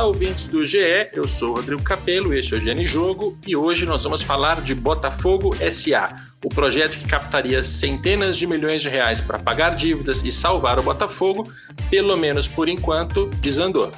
Olá, 0.00 0.08
ouvintes 0.08 0.48
do 0.48 0.66
GE, 0.66 1.10
eu 1.12 1.28
sou 1.28 1.56
Rodrigo 1.56 1.82
Capello, 1.82 2.32
este 2.32 2.54
é 2.54 2.56
o 2.56 2.60
GN 2.60 2.86
Jogo 2.86 3.38
e 3.46 3.54
hoje 3.54 3.84
nós 3.84 4.02
vamos 4.02 4.22
falar 4.22 4.62
de 4.62 4.74
Botafogo 4.74 5.54
SA, 5.70 6.16
o 6.42 6.48
projeto 6.48 6.96
que 6.96 7.06
captaria 7.06 7.62
centenas 7.62 8.38
de 8.38 8.46
milhões 8.46 8.80
de 8.80 8.88
reais 8.88 9.20
para 9.20 9.38
pagar 9.38 9.76
dívidas 9.76 10.22
e 10.24 10.32
salvar 10.32 10.78
o 10.78 10.82
Botafogo, 10.82 11.52
pelo 11.90 12.16
menos 12.16 12.48
por 12.48 12.66
enquanto, 12.66 13.26
desandou. 13.42 13.92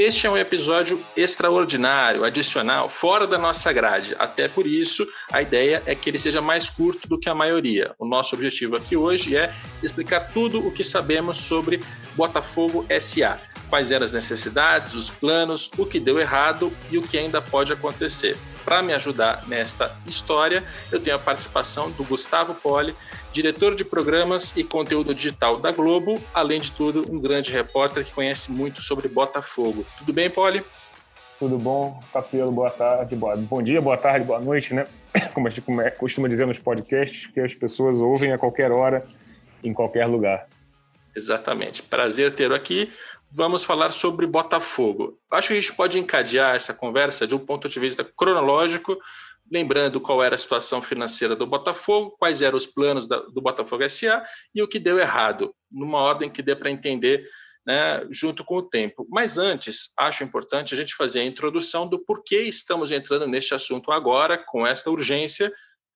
Este 0.00 0.26
é 0.26 0.30
um 0.30 0.38
episódio 0.38 0.98
extraordinário, 1.14 2.24
adicional, 2.24 2.88
fora 2.88 3.26
da 3.26 3.36
nossa 3.36 3.70
grade. 3.70 4.16
Até 4.18 4.48
por 4.48 4.66
isso, 4.66 5.06
a 5.30 5.42
ideia 5.42 5.82
é 5.84 5.94
que 5.94 6.08
ele 6.08 6.18
seja 6.18 6.40
mais 6.40 6.70
curto 6.70 7.06
do 7.06 7.18
que 7.18 7.28
a 7.28 7.34
maioria. 7.34 7.94
O 7.98 8.06
nosso 8.06 8.34
objetivo 8.34 8.76
aqui 8.76 8.96
hoje 8.96 9.36
é 9.36 9.52
explicar 9.82 10.32
tudo 10.32 10.66
o 10.66 10.72
que 10.72 10.82
sabemos 10.82 11.36
sobre 11.36 11.82
Botafogo 12.14 12.86
SA. 12.98 13.38
Quais 13.68 13.90
eram 13.90 14.06
as 14.06 14.10
necessidades, 14.10 14.94
os 14.94 15.10
planos, 15.10 15.70
o 15.76 15.84
que 15.84 16.00
deu 16.00 16.18
errado 16.18 16.72
e 16.90 16.96
o 16.96 17.02
que 17.02 17.18
ainda 17.18 17.42
pode 17.42 17.70
acontecer. 17.70 18.38
Para 18.70 18.82
me 18.82 18.92
ajudar 18.92 19.48
nesta 19.48 19.96
história, 20.06 20.62
eu 20.92 21.00
tenho 21.00 21.16
a 21.16 21.18
participação 21.18 21.90
do 21.90 22.04
Gustavo 22.04 22.54
Poli, 22.54 22.94
diretor 23.32 23.74
de 23.74 23.84
programas 23.84 24.56
e 24.56 24.62
conteúdo 24.62 25.12
digital 25.12 25.58
da 25.58 25.72
Globo, 25.72 26.22
além 26.32 26.60
de 26.60 26.70
tudo, 26.70 27.04
um 27.10 27.18
grande 27.18 27.50
repórter 27.50 28.04
que 28.04 28.12
conhece 28.12 28.48
muito 28.52 28.80
sobre 28.80 29.08
Botafogo. 29.08 29.84
Tudo 29.98 30.12
bem, 30.12 30.30
Poli? 30.30 30.62
Tudo 31.36 31.58
bom, 31.58 32.00
Capelo? 32.12 32.52
Boa 32.52 32.70
tarde, 32.70 33.16
boa... 33.16 33.36
bom 33.36 33.60
dia, 33.60 33.80
boa 33.80 33.96
tarde, 33.96 34.24
boa 34.24 34.38
noite, 34.38 34.72
né? 34.72 34.86
Como 35.34 35.48
a 35.48 35.50
gente 35.50 35.64
costuma 35.98 36.28
dizer 36.28 36.46
nos 36.46 36.60
podcasts, 36.60 37.26
que 37.26 37.40
as 37.40 37.52
pessoas 37.52 38.00
ouvem 38.00 38.32
a 38.32 38.38
qualquer 38.38 38.70
hora, 38.70 39.02
em 39.64 39.74
qualquer 39.74 40.06
lugar. 40.06 40.46
Exatamente. 41.16 41.82
Prazer 41.82 42.34
tê-lo 42.34 42.54
aqui. 42.54 42.92
Vamos 43.32 43.62
falar 43.64 43.92
sobre 43.92 44.26
Botafogo. 44.26 45.16
Acho 45.30 45.48
que 45.48 45.54
a 45.54 45.60
gente 45.60 45.72
pode 45.72 45.98
encadear 45.98 46.56
essa 46.56 46.74
conversa 46.74 47.28
de 47.28 47.34
um 47.34 47.38
ponto 47.38 47.68
de 47.68 47.78
vista 47.78 48.02
cronológico, 48.04 48.98
lembrando 49.50 50.00
qual 50.00 50.20
era 50.20 50.34
a 50.34 50.38
situação 50.38 50.82
financeira 50.82 51.36
do 51.36 51.46
Botafogo, 51.46 52.16
quais 52.18 52.42
eram 52.42 52.58
os 52.58 52.66
planos 52.66 53.06
do 53.06 53.40
Botafogo 53.40 53.88
SA 53.88 54.24
e 54.52 54.60
o 54.60 54.66
que 54.66 54.80
deu 54.80 54.98
errado, 54.98 55.54
numa 55.70 55.98
ordem 55.98 56.28
que 56.28 56.42
dê 56.42 56.56
para 56.56 56.72
entender 56.72 57.24
né, 57.64 58.04
junto 58.10 58.44
com 58.44 58.56
o 58.56 58.62
tempo. 58.62 59.06
Mas 59.08 59.38
antes, 59.38 59.92
acho 59.96 60.24
importante 60.24 60.74
a 60.74 60.76
gente 60.76 60.96
fazer 60.96 61.20
a 61.20 61.24
introdução 61.24 61.86
do 61.86 62.00
porquê 62.00 62.42
estamos 62.42 62.90
entrando 62.90 63.28
neste 63.28 63.54
assunto 63.54 63.92
agora, 63.92 64.36
com 64.36 64.66
esta 64.66 64.90
urgência, 64.90 65.52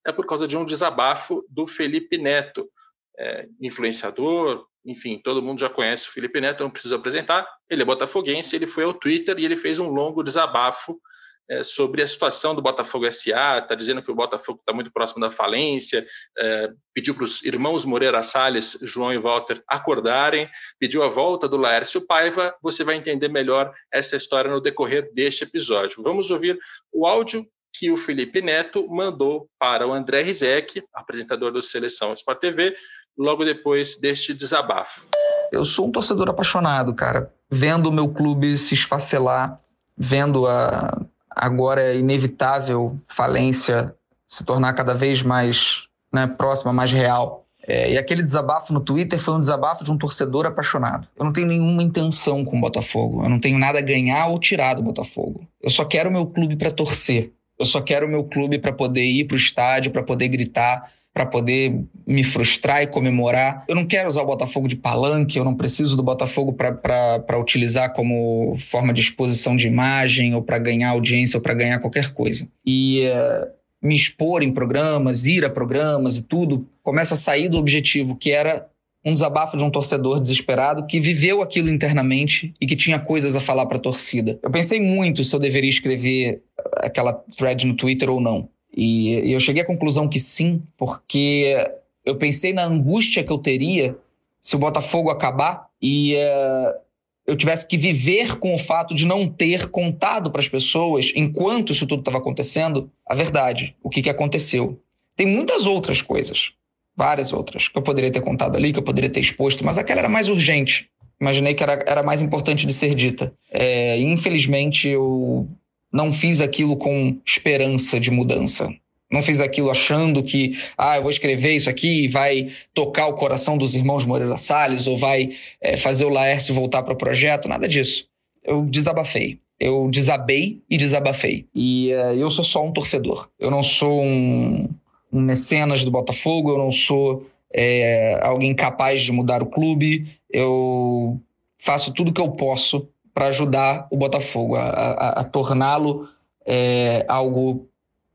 é 0.06 0.12
por 0.12 0.24
causa 0.24 0.46
de 0.46 0.56
um 0.56 0.64
desabafo 0.64 1.44
do 1.48 1.66
Felipe 1.66 2.16
Neto, 2.16 2.68
é, 3.18 3.46
influenciador, 3.60 4.66
enfim, 4.84 5.20
todo 5.22 5.42
mundo 5.42 5.60
já 5.60 5.68
conhece 5.68 6.08
o 6.08 6.12
Felipe 6.12 6.40
Neto, 6.40 6.62
não 6.62 6.70
preciso 6.70 6.94
apresentar, 6.94 7.48
ele 7.70 7.82
é 7.82 7.84
botafoguense, 7.84 8.54
ele 8.54 8.66
foi 8.66 8.84
ao 8.84 8.94
Twitter 8.94 9.38
e 9.38 9.44
ele 9.44 9.56
fez 9.56 9.78
um 9.78 9.88
longo 9.88 10.22
desabafo 10.22 11.00
é, 11.48 11.62
sobre 11.62 12.02
a 12.02 12.06
situação 12.06 12.54
do 12.54 12.62
Botafogo 12.62 13.10
SA, 13.10 13.58
está 13.58 13.74
dizendo 13.74 14.02
que 14.02 14.10
o 14.10 14.14
Botafogo 14.14 14.60
está 14.60 14.72
muito 14.72 14.90
próximo 14.90 15.20
da 15.20 15.30
falência, 15.30 16.06
é, 16.38 16.70
pediu 16.94 17.14
para 17.14 17.24
os 17.24 17.44
irmãos 17.44 17.84
Moreira 17.84 18.22
Salles, 18.22 18.78
João 18.82 19.12
e 19.12 19.18
Walter, 19.18 19.62
acordarem, 19.68 20.48
pediu 20.78 21.02
a 21.02 21.08
volta 21.08 21.46
do 21.48 21.56
Laércio 21.56 22.06
Paiva. 22.06 22.54
Você 22.62 22.82
vai 22.82 22.96
entender 22.96 23.28
melhor 23.28 23.74
essa 23.92 24.16
história 24.16 24.50
no 24.50 24.60
decorrer 24.60 25.12
deste 25.12 25.44
episódio. 25.44 26.02
Vamos 26.02 26.30
ouvir 26.30 26.58
o 26.92 27.06
áudio 27.06 27.46
que 27.74 27.90
o 27.90 27.96
Felipe 27.96 28.40
Neto 28.40 28.88
mandou 28.88 29.48
para 29.58 29.86
o 29.86 29.92
André 29.92 30.22
Rizek, 30.22 30.82
apresentador 30.94 31.50
do 31.50 31.60
Seleção 31.60 32.14
Sport 32.14 32.38
TV, 32.38 32.76
logo 33.16 33.44
depois 33.44 33.96
deste 33.96 34.34
desabafo. 34.34 35.06
Eu 35.52 35.64
sou 35.64 35.86
um 35.86 35.92
torcedor 35.92 36.28
apaixonado, 36.28 36.94
cara, 36.94 37.32
vendo 37.50 37.88
o 37.88 37.92
meu 37.92 38.08
clube 38.08 38.56
se 38.56 38.74
esfacelar, 38.74 39.60
vendo 39.96 40.46
a, 40.46 41.00
agora 41.30 41.94
inevitável 41.94 42.98
falência 43.08 43.94
se 44.26 44.44
tornar 44.44 44.72
cada 44.72 44.94
vez 44.94 45.22
mais 45.22 45.84
né, 46.12 46.26
próxima, 46.26 46.72
mais 46.72 46.92
real. 46.92 47.44
É, 47.66 47.92
e 47.92 47.98
aquele 47.98 48.22
desabafo 48.22 48.72
no 48.72 48.80
Twitter 48.80 49.18
foi 49.18 49.34
um 49.34 49.40
desabafo 49.40 49.84
de 49.84 49.90
um 49.90 49.96
torcedor 49.96 50.44
apaixonado. 50.44 51.08
Eu 51.16 51.24
não 51.24 51.32
tenho 51.32 51.46
nenhuma 51.46 51.82
intenção 51.82 52.44
com 52.44 52.58
o 52.58 52.60
Botafogo. 52.60 53.24
Eu 53.24 53.30
não 53.30 53.40
tenho 53.40 53.58
nada 53.58 53.78
a 53.78 53.82
ganhar 53.82 54.26
ou 54.26 54.38
tirar 54.38 54.74
do 54.74 54.82
Botafogo. 54.82 55.46
Eu 55.62 55.70
só 55.70 55.84
quero 55.84 56.10
o 56.10 56.12
meu 56.12 56.26
clube 56.26 56.56
para 56.56 56.70
torcer. 56.70 57.32
Eu 57.58 57.64
só 57.64 57.80
quero 57.80 58.06
o 58.06 58.08
meu 58.08 58.24
clube 58.24 58.58
para 58.58 58.72
poder 58.72 59.04
ir 59.04 59.24
para 59.24 59.34
o 59.34 59.38
estádio, 59.38 59.92
para 59.92 60.02
poder 60.02 60.28
gritar, 60.28 60.92
para 61.14 61.24
poder 61.24 61.80
me 62.04 62.24
frustrar 62.24 62.82
e 62.82 62.88
comemorar. 62.88 63.64
Eu 63.68 63.76
não 63.76 63.86
quero 63.86 64.08
usar 64.08 64.22
o 64.22 64.26
Botafogo 64.26 64.66
de 64.66 64.74
palanque, 64.74 65.38
eu 65.38 65.44
não 65.44 65.54
preciso 65.54 65.96
do 65.96 66.02
Botafogo 66.02 66.52
para 66.52 67.38
utilizar 67.38 67.92
como 67.94 68.56
forma 68.58 68.92
de 68.92 69.00
exposição 69.00 69.56
de 69.56 69.68
imagem, 69.68 70.34
ou 70.34 70.42
para 70.42 70.58
ganhar 70.58 70.90
audiência, 70.90 71.36
ou 71.36 71.42
para 71.42 71.54
ganhar 71.54 71.78
qualquer 71.78 72.12
coisa. 72.12 72.48
E 72.66 73.04
uh, 73.06 73.46
me 73.80 73.94
expor 73.94 74.42
em 74.42 74.52
programas, 74.52 75.24
ir 75.24 75.44
a 75.44 75.50
programas 75.50 76.16
e 76.16 76.22
tudo, 76.22 76.66
começa 76.82 77.14
a 77.14 77.18
sair 77.18 77.48
do 77.48 77.58
objetivo 77.58 78.16
que 78.16 78.32
era 78.32 78.66
um 79.04 79.12
desabafo 79.12 79.56
de 79.56 79.62
um 79.62 79.70
torcedor 79.70 80.18
desesperado 80.18 80.86
que 80.86 80.98
viveu 80.98 81.42
aquilo 81.42 81.68
internamente 81.68 82.54
e 82.58 82.66
que 82.66 82.74
tinha 82.74 82.98
coisas 82.98 83.36
a 83.36 83.40
falar 83.40 83.66
para 83.66 83.76
a 83.76 83.80
torcida. 83.80 84.38
Eu 84.42 84.50
pensei 84.50 84.80
muito 84.80 85.22
se 85.22 85.36
eu 85.36 85.38
deveria 85.38 85.68
escrever 85.68 86.42
aquela 86.78 87.12
thread 87.12 87.66
no 87.66 87.74
Twitter 87.74 88.10
ou 88.10 88.20
não. 88.20 88.48
E, 88.76 89.32
eu 89.32 89.40
cheguei 89.40 89.62
à 89.62 89.66
conclusão 89.66 90.08
que 90.08 90.18
sim, 90.18 90.62
porque 90.76 91.56
eu 92.04 92.16
pensei 92.16 92.52
na 92.52 92.64
angústia 92.64 93.22
que 93.22 93.32
eu 93.32 93.38
teria 93.38 93.96
se 94.40 94.56
o 94.56 94.58
Botafogo 94.58 95.10
acabar 95.10 95.68
e 95.80 96.14
uh, 96.16 96.78
eu 97.26 97.36
tivesse 97.36 97.66
que 97.66 97.76
viver 97.76 98.38
com 98.38 98.54
o 98.54 98.58
fato 98.58 98.94
de 98.94 99.06
não 99.06 99.28
ter 99.28 99.68
contado 99.68 100.30
para 100.30 100.40
as 100.40 100.48
pessoas, 100.48 101.12
enquanto 101.14 101.72
isso 101.72 101.86
tudo 101.86 102.00
estava 102.00 102.18
acontecendo, 102.18 102.90
a 103.06 103.14
verdade, 103.14 103.74
o 103.82 103.88
que, 103.88 104.02
que 104.02 104.10
aconteceu. 104.10 104.78
Tem 105.16 105.26
muitas 105.26 105.64
outras 105.64 106.02
coisas, 106.02 106.52
várias 106.96 107.32
outras, 107.32 107.68
que 107.68 107.78
eu 107.78 107.82
poderia 107.82 108.10
ter 108.10 108.20
contado 108.20 108.56
ali, 108.56 108.72
que 108.72 108.78
eu 108.78 108.82
poderia 108.82 109.08
ter 109.08 109.20
exposto, 109.20 109.64
mas 109.64 109.78
aquela 109.78 110.00
era 110.00 110.08
mais 110.08 110.28
urgente. 110.28 110.90
Imaginei 111.20 111.54
que 111.54 111.62
era, 111.62 111.82
era 111.86 112.02
mais 112.02 112.20
importante 112.20 112.66
de 112.66 112.74
ser 112.74 112.94
dita. 112.94 113.32
É, 113.50 113.98
infelizmente, 113.98 114.88
eu 114.88 115.48
não 115.94 116.12
fiz 116.12 116.40
aquilo 116.40 116.76
com 116.76 117.16
esperança 117.24 118.00
de 118.00 118.10
mudança. 118.10 118.68
Não 119.08 119.22
fiz 119.22 119.40
aquilo 119.40 119.70
achando 119.70 120.24
que, 120.24 120.58
ah, 120.76 120.96
eu 120.96 121.02
vou 121.02 121.10
escrever 121.10 121.52
isso 121.52 121.70
aqui 121.70 122.04
e 122.04 122.08
vai 122.08 122.50
tocar 122.74 123.06
o 123.06 123.14
coração 123.14 123.56
dos 123.56 123.76
irmãos 123.76 124.04
Moreira 124.04 124.36
Salles 124.36 124.88
ou 124.88 124.98
vai 124.98 125.36
é, 125.60 125.76
fazer 125.76 126.04
o 126.04 126.08
Laércio 126.08 126.52
voltar 126.52 126.82
para 126.82 126.94
o 126.94 126.96
projeto, 126.96 127.48
nada 127.48 127.68
disso. 127.68 128.08
Eu 128.42 128.62
desabafei. 128.62 129.38
Eu 129.60 129.88
desabei 129.88 130.60
e 130.68 130.76
desabafei. 130.76 131.46
E 131.54 131.92
uh, 131.92 132.18
eu 132.18 132.28
sou 132.28 132.42
só 132.42 132.64
um 132.64 132.72
torcedor. 132.72 133.28
Eu 133.38 133.52
não 133.52 133.62
sou 133.62 134.02
um, 134.02 134.68
um 135.12 135.20
mecenas 135.20 135.84
do 135.84 135.92
Botafogo, 135.92 136.50
eu 136.50 136.58
não 136.58 136.72
sou 136.72 137.24
é, 137.54 138.18
alguém 138.20 138.52
capaz 138.52 139.00
de 139.02 139.12
mudar 139.12 139.44
o 139.44 139.46
clube. 139.46 140.08
Eu 140.28 141.20
faço 141.56 141.92
tudo 141.94 142.12
que 142.12 142.20
eu 142.20 142.32
posso 142.32 142.88
para 143.14 143.26
ajudar 143.26 143.86
o 143.90 143.96
Botafogo 143.96 144.56
a, 144.56 144.64
a, 144.64 145.08
a 145.20 145.24
torná-lo 145.24 146.08
é, 146.44 147.06
algo 147.08 147.68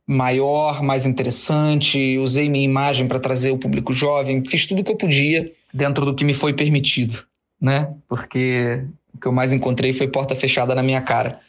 maior, 0.06 0.84
mais 0.84 1.06
interessante. 1.06 2.18
Usei 2.18 2.50
minha 2.50 2.66
imagem 2.66 3.08
para 3.08 3.20
trazer 3.20 3.52
o 3.52 3.58
público 3.58 3.94
jovem. 3.94 4.44
Fiz 4.46 4.66
tudo 4.66 4.82
o 4.82 4.84
que 4.84 4.92
eu 4.92 4.98
podia 4.98 5.52
dentro 5.74 6.06
do 6.06 6.14
que 6.14 6.26
me 6.26 6.34
foi 6.34 6.54
permitido, 6.54 7.24
né? 7.62 7.94
Porque 8.08 8.84
o 9.14 9.20
que 9.20 9.28
eu 9.28 9.32
mais 9.32 9.54
encontrei 9.54 9.94
foi 9.94 10.08
porta 10.08 10.36
fechada 10.36 10.76
na 10.76 10.84
minha 10.84 11.02
cara. 11.02 11.40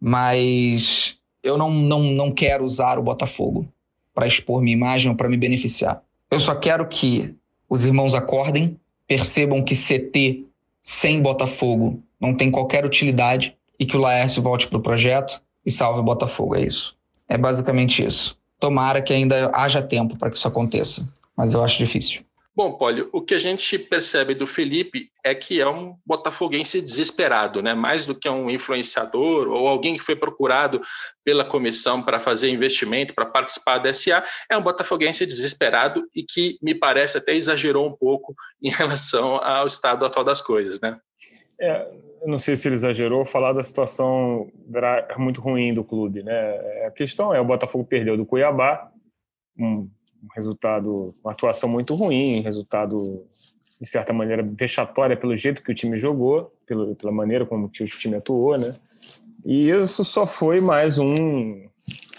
Mas 0.00 1.16
eu 1.42 1.56
não, 1.56 1.70
não, 1.70 2.02
não 2.02 2.32
quero 2.32 2.64
usar 2.64 2.98
o 2.98 3.02
Botafogo 3.02 3.68
para 4.14 4.26
expor 4.26 4.60
minha 4.62 4.76
imagem 4.76 5.10
ou 5.10 5.16
para 5.16 5.28
me 5.28 5.36
beneficiar. 5.36 6.02
Eu 6.30 6.40
só 6.40 6.54
quero 6.54 6.86
que 6.88 7.34
os 7.68 7.84
irmãos 7.84 8.14
acordem, 8.14 8.78
percebam 9.06 9.62
que 9.62 9.74
CT 9.74 10.44
sem 10.82 11.20
Botafogo 11.20 12.02
não 12.20 12.34
tem 12.34 12.50
qualquer 12.50 12.84
utilidade 12.84 13.56
e 13.78 13.84
que 13.84 13.96
o 13.96 14.00
Laércio 14.00 14.42
volte 14.42 14.66
para 14.66 14.78
o 14.78 14.82
projeto 14.82 15.40
e 15.64 15.70
salve 15.70 16.00
o 16.00 16.04
Botafogo. 16.04 16.56
É 16.56 16.62
isso. 16.62 16.96
É 17.28 17.36
basicamente 17.36 18.04
isso. 18.04 18.38
Tomara 18.58 19.02
que 19.02 19.12
ainda 19.12 19.50
haja 19.54 19.82
tempo 19.82 20.16
para 20.16 20.30
que 20.30 20.36
isso 20.36 20.48
aconteça, 20.48 21.06
mas 21.36 21.52
eu 21.52 21.62
acho 21.62 21.78
difícil. 21.78 22.26
Bom, 22.56 22.72
Pólio, 22.72 23.10
o 23.12 23.20
que 23.20 23.34
a 23.34 23.38
gente 23.38 23.78
percebe 23.78 24.34
do 24.34 24.46
Felipe 24.46 25.10
é 25.22 25.34
que 25.34 25.60
é 25.60 25.68
um 25.68 25.94
botafoguense 26.06 26.80
desesperado, 26.80 27.60
né? 27.60 27.74
Mais 27.74 28.06
do 28.06 28.14
que 28.14 28.26
um 28.30 28.48
influenciador 28.48 29.48
ou 29.48 29.68
alguém 29.68 29.98
que 29.98 30.02
foi 30.02 30.16
procurado 30.16 30.80
pela 31.22 31.44
comissão 31.44 32.00
para 32.00 32.18
fazer 32.18 32.48
investimento, 32.48 33.12
para 33.12 33.26
participar 33.26 33.76
da 33.76 33.92
SA, 33.92 34.24
é 34.50 34.56
um 34.56 34.62
botafoguense 34.62 35.26
desesperado 35.26 36.08
e 36.14 36.22
que 36.22 36.56
me 36.62 36.74
parece 36.74 37.18
até 37.18 37.34
exagerou 37.34 37.86
um 37.86 37.92
pouco 37.92 38.34
em 38.62 38.70
relação 38.72 39.36
ao 39.44 39.66
estado 39.66 40.06
atual 40.06 40.24
das 40.24 40.40
coisas, 40.40 40.80
né? 40.80 40.96
É, 41.60 41.90
não 42.26 42.38
sei 42.38 42.56
se 42.56 42.68
ele 42.68 42.74
exagerou 42.74 43.24
falar 43.24 43.52
da 43.52 43.62
situação 43.62 44.50
muito 45.16 45.40
ruim 45.40 45.72
do 45.72 45.84
clube, 45.84 46.22
né? 46.22 46.86
A 46.86 46.90
questão 46.90 47.34
é 47.34 47.40
o 47.40 47.44
Botafogo 47.44 47.84
perdeu 47.84 48.16
do 48.16 48.26
Cuiabá 48.26 48.90
um, 49.58 49.88
resultado, 50.34 51.14
uma 51.24 51.32
atuação 51.32 51.68
muito 51.68 51.94
ruim, 51.94 52.40
resultado 52.40 53.24
de 53.80 53.86
certa 53.86 54.12
maneira 54.12 54.42
vexatória 54.42 55.16
pelo 55.16 55.36
jeito 55.36 55.62
que 55.62 55.70
o 55.70 55.74
time 55.74 55.98
jogou, 55.98 56.52
pelo, 56.66 56.94
pela 56.96 57.12
maneira 57.12 57.44
como 57.44 57.68
que 57.68 57.84
o 57.84 57.86
time 57.86 58.16
atuou, 58.16 58.58
né? 58.58 58.74
E 59.44 59.70
isso 59.70 60.04
só 60.04 60.26
foi 60.26 60.60
mais 60.60 60.98
um 60.98 61.68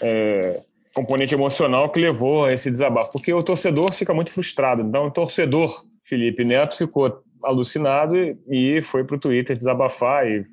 é, 0.00 0.62
componente 0.94 1.34
emocional 1.34 1.90
que 1.90 2.00
levou 2.00 2.44
a 2.44 2.52
esse 2.52 2.70
desabafo, 2.70 3.12
porque 3.12 3.32
o 3.32 3.42
torcedor 3.42 3.92
fica 3.92 4.14
muito 4.14 4.30
frustrado. 4.30 4.82
Então, 4.82 5.06
o 5.06 5.10
torcedor 5.10 5.84
Felipe 6.04 6.44
Neto 6.44 6.76
ficou 6.76 7.22
alucinado 7.42 8.14
e 8.48 8.80
foi 8.82 9.04
para 9.04 9.16
o 9.16 9.20
Twitter 9.20 9.56
desabafar 9.56 10.26
e 10.26 10.46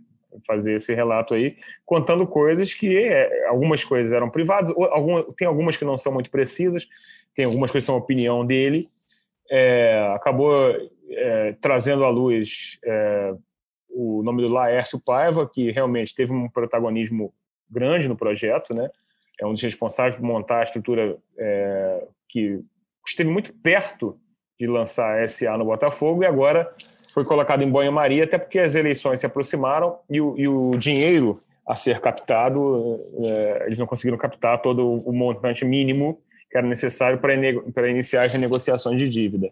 fazer 0.46 0.76
esse 0.76 0.94
relato 0.94 1.34
aí, 1.34 1.58
contando 1.86 2.28
coisas 2.28 2.74
que 2.74 2.98
é, 2.98 3.48
algumas 3.48 3.84
coisas 3.84 4.12
eram 4.12 4.30
privadas, 4.30 4.74
algumas, 4.92 5.26
tem 5.38 5.48
algumas 5.48 5.78
que 5.78 5.86
não 5.86 5.98
são 5.98 6.12
muito 6.12 6.30
precisas, 6.30 6.88
tem 7.34 7.46
algumas 7.46 7.72
que 7.72 7.82
são 7.82 7.96
opinião 7.96 8.46
dele. 8.46 8.90
É, 9.50 10.12
acabou 10.16 10.52
é, 11.10 11.56
trazendo 11.62 12.04
à 12.04 12.10
luz 12.10 12.80
é, 12.84 13.34
o 13.90 14.24
nome 14.24 14.42
do 14.42 14.52
Laércio 14.52 15.00
Paiva, 15.00 15.50
que 15.50 15.72
realmente 15.72 16.14
teve 16.14 16.34
um 16.34 16.50
protagonismo 16.50 17.34
grande 17.70 18.08
no 18.08 18.16
projeto, 18.16 18.74
né? 18.74 18.90
É 19.40 19.46
um 19.46 19.54
dos 19.54 19.62
responsáveis 19.62 20.16
por 20.16 20.24
montar 20.24 20.60
a 20.60 20.64
estrutura 20.64 21.18
é, 21.38 22.08
que 22.30 22.62
esteve 23.06 23.30
muito 23.30 23.54
perto 23.54 24.20
de 24.60 24.68
lançar 24.68 25.28
SA 25.28 25.57
no 25.57 25.66
Botafogo 25.66 26.24
e 26.24 26.25
agora 26.25 26.72
foi 27.13 27.24
colocado 27.24 27.62
em 27.62 27.72
banho-maria, 27.72 28.25
até 28.25 28.38
porque 28.38 28.60
as 28.60 28.75
eleições 28.75 29.19
se 29.19 29.25
aproximaram 29.25 29.98
e 30.10 30.19
o, 30.19 30.36
e 30.38 30.48
o 30.48 30.78
dinheiro 30.78 31.42
a 31.68 31.75
ser 31.75 32.00
captado, 32.00 32.98
é, 33.24 33.63
eles 33.66 33.80
não 33.80 33.88
conseguiram 33.88 34.18
captar 34.18 34.62
todo 34.62 35.00
o 35.06 35.12
montante 35.12 35.66
mínimo 35.66 36.18
que 36.50 36.57
era 36.57 36.68
necessário 36.68 37.18
para 37.18 37.90
iniciar 37.90 38.25
as 38.25 38.31
renegociações 38.31 39.00
de 39.00 39.10
dívida. 39.10 39.50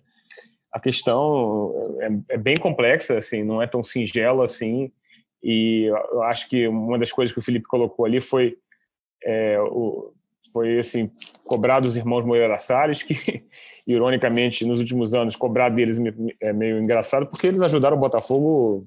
A 0.71 0.79
questão 0.79 1.75
é, 1.99 2.35
é, 2.35 2.37
bem 2.37 2.55
complexa, 2.57 3.17
assim, 3.17 3.43
não 3.43 3.61
é 3.61 3.67
tão 3.67 3.83
singela 3.83 4.45
assim, 4.45 4.91
e 5.43 5.85
eu 5.85 6.23
acho 6.23 6.47
que 6.47 6.67
uma 6.67 6.97
das 6.97 7.11
coisas 7.11 7.33
que 7.33 7.39
o 7.39 7.43
Felipe 7.43 7.65
colocou 7.65 8.05
ali 8.05 8.21
foi 8.21 8.57
é, 9.23 9.59
o, 9.59 10.13
foi 10.53 10.77
assim 10.77 11.11
cobrar 11.43 11.79
dos 11.79 11.95
irmãos 11.95 12.23
Moreira 12.23 12.59
Salles, 12.59 13.01
que 13.01 13.43
ironicamente 13.87 14.65
nos 14.65 14.79
últimos 14.79 15.13
anos 15.13 15.35
cobrar 15.35 15.69
deles 15.69 15.97
é 16.39 16.53
meio 16.53 16.79
engraçado, 16.79 17.25
porque 17.25 17.47
eles 17.47 17.61
ajudaram 17.61 17.97
o 17.97 17.99
Botafogo, 17.99 18.85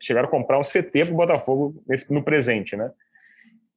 chegaram 0.00 0.26
a 0.28 0.30
comprar 0.30 0.58
um 0.58 0.62
CT 0.62 1.04
para 1.04 1.14
o 1.14 1.16
Botafogo 1.16 1.82
nesse, 1.86 2.12
no 2.12 2.22
presente, 2.22 2.76
né? 2.76 2.90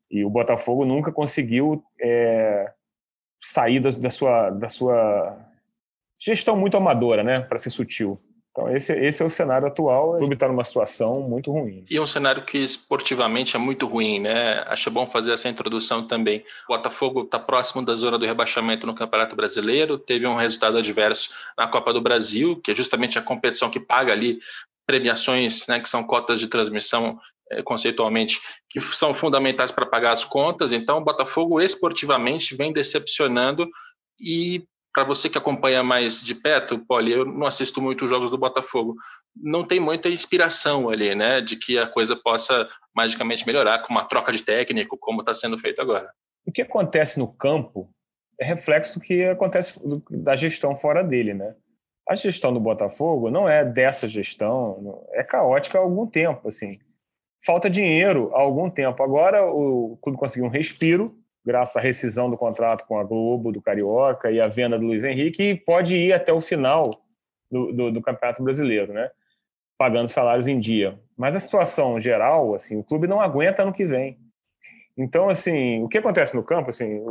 E 0.09 0.25
o 0.25 0.29
Botafogo 0.29 0.83
nunca 0.83 1.11
conseguiu 1.11 1.83
é, 2.01 2.71
sair 3.39 3.79
da, 3.79 3.91
da, 3.91 4.09
sua, 4.09 4.49
da 4.49 4.67
sua 4.67 5.37
gestão 6.19 6.57
muito 6.57 6.75
amadora, 6.75 7.23
né? 7.23 7.41
Para 7.41 7.59
ser 7.59 7.69
sutil. 7.69 8.17
Então, 8.59 8.75
esse, 8.75 8.93
esse 8.93 9.23
é 9.23 9.25
o 9.25 9.29
cenário 9.29 9.67
atual. 9.67 10.15
O 10.15 10.17
clube 10.17 10.33
está 10.33 10.47
numa 10.47 10.65
situação 10.65 11.21
muito 11.21 11.51
ruim. 11.51 11.85
E 11.89 11.95
é 11.95 12.01
um 12.01 12.07
cenário 12.07 12.43
que 12.43 12.57
esportivamente 12.57 13.55
é 13.55 13.59
muito 13.59 13.87
ruim, 13.87 14.19
né? 14.19 14.63
Acho 14.67 14.91
bom 14.91 15.07
fazer 15.07 15.31
essa 15.31 15.47
introdução 15.47 16.05
também. 16.05 16.43
O 16.67 16.73
Botafogo 16.73 17.23
está 17.23 17.39
próximo 17.39 17.83
da 17.83 17.95
zona 17.95 18.17
do 18.17 18.25
rebaixamento 18.25 18.85
no 18.85 18.93
Campeonato 18.93 19.35
Brasileiro, 19.35 19.97
teve 19.97 20.27
um 20.27 20.35
resultado 20.35 20.77
adverso 20.77 21.29
na 21.57 21.67
Copa 21.67 21.93
do 21.93 22.01
Brasil, 22.01 22.59
que 22.61 22.71
é 22.71 22.75
justamente 22.75 23.17
a 23.17 23.21
competição 23.21 23.69
que 23.69 23.79
paga 23.79 24.11
ali 24.11 24.39
premiações, 24.85 25.65
né, 25.67 25.79
que 25.79 25.87
são 25.87 26.03
cotas 26.03 26.39
de 26.39 26.47
transmissão 26.47 27.19
é, 27.51 27.61
conceitualmente, 27.61 28.41
que 28.69 28.81
são 28.81 29.13
fundamentais 29.13 29.71
para 29.71 29.85
pagar 29.85 30.11
as 30.11 30.25
contas. 30.25 30.71
Então, 30.71 30.97
o 30.97 31.03
Botafogo 31.03 31.61
esportivamente 31.61 32.55
vem 32.55 32.73
decepcionando 32.73 33.69
e 34.19 34.63
para 34.93 35.03
você 35.03 35.29
que 35.29 35.37
acompanha 35.37 35.83
mais 35.83 36.21
de 36.21 36.33
perto, 36.33 36.79
Poli, 36.79 37.11
eu 37.11 37.25
não 37.25 37.45
assisto 37.45 37.81
muito 37.81 38.05
os 38.05 38.09
jogos 38.09 38.31
do 38.31 38.37
Botafogo. 38.37 38.95
Não 39.35 39.63
tem 39.63 39.79
muita 39.79 40.09
inspiração 40.09 40.89
ali, 40.89 41.13
né, 41.15 41.41
de 41.41 41.55
que 41.55 41.77
a 41.77 41.87
coisa 41.87 42.15
possa 42.15 42.67
magicamente 42.95 43.45
melhorar 43.45 43.79
com 43.79 43.93
uma 43.93 44.05
troca 44.05 44.31
de 44.31 44.43
técnico, 44.43 44.97
como 44.97 45.21
está 45.21 45.33
sendo 45.33 45.57
feito 45.57 45.81
agora. 45.81 46.09
O 46.45 46.51
que 46.51 46.61
acontece 46.61 47.19
no 47.19 47.27
campo 47.27 47.89
é 48.39 48.45
reflexo 48.45 48.97
do 48.97 49.05
que 49.05 49.25
acontece 49.25 49.79
da 50.09 50.35
gestão 50.35 50.75
fora 50.75 51.03
dele, 51.03 51.33
né? 51.33 51.55
A 52.07 52.15
gestão 52.15 52.51
do 52.51 52.59
Botafogo 52.59 53.29
não 53.29 53.47
é 53.47 53.63
dessa 53.63 54.07
gestão, 54.07 55.05
é 55.11 55.23
caótica 55.23 55.77
há 55.77 55.81
algum 55.81 56.07
tempo, 56.07 56.49
assim. 56.49 56.79
Falta 57.45 57.69
dinheiro 57.69 58.31
há 58.33 58.39
algum 58.39 58.69
tempo. 58.69 59.03
Agora 59.03 59.45
o 59.45 59.97
clube 60.01 60.17
conseguiu 60.17 60.47
um 60.47 60.51
respiro, 60.51 61.15
graças 61.49 61.75
à 61.75 61.79
rescisão 61.79 62.29
do 62.29 62.37
contrato 62.37 62.85
com 62.85 62.99
a 62.99 63.03
Globo, 63.03 63.51
do 63.51 63.59
Carioca 63.59 64.29
e 64.29 64.39
a 64.39 64.47
venda 64.47 64.77
do 64.77 64.85
Luiz 64.85 65.03
Henrique, 65.03 65.41
e 65.41 65.55
pode 65.55 65.97
ir 65.97 66.13
até 66.13 66.31
o 66.31 66.39
final 66.39 66.91
do, 67.49 67.71
do, 67.71 67.91
do, 67.91 68.01
Campeonato 68.03 68.43
Brasileiro, 68.43 68.93
né? 68.93 69.09
Pagando 69.75 70.09
salários 70.09 70.47
em 70.47 70.59
dia. 70.59 70.99
Mas 71.17 71.35
a 71.35 71.39
situação 71.39 71.99
geral, 71.99 72.53
assim, 72.53 72.77
o 72.77 72.83
clube 72.83 73.07
não 73.07 73.19
aguenta 73.19 73.63
ano 73.63 73.73
que 73.73 73.83
vem. 73.83 74.19
Então, 74.95 75.27
assim, 75.27 75.81
o 75.81 75.89
que 75.89 75.97
acontece 75.97 76.35
no 76.35 76.43
campo, 76.43 76.69
assim, 76.69 77.01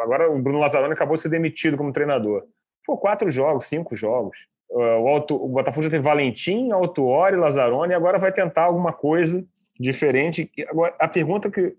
agora 0.00 0.30
o 0.30 0.40
Bruno 0.40 0.58
Lazzaroni 0.58 0.94
acabou 0.94 1.16
de 1.16 1.22
ser 1.22 1.28
demitido 1.28 1.76
como 1.76 1.92
treinador. 1.92 2.44
Foi 2.86 2.96
quatro 2.96 3.30
jogos, 3.30 3.66
cinco 3.66 3.94
jogos. 3.94 4.38
O, 4.70 5.08
Auto, 5.08 5.34
o 5.34 5.48
Botafogo 5.48 5.82
já 5.82 5.90
tem 5.90 6.00
Valentim, 6.00 6.70
Autuori, 6.70 7.36
Lazzaroni, 7.36 7.92
agora 7.92 8.18
vai 8.18 8.32
tentar 8.32 8.62
alguma 8.62 8.92
coisa 8.92 9.44
diferente. 9.78 10.50
Agora, 10.66 10.94
a 10.98 11.08
pergunta 11.08 11.50
que 11.50 11.76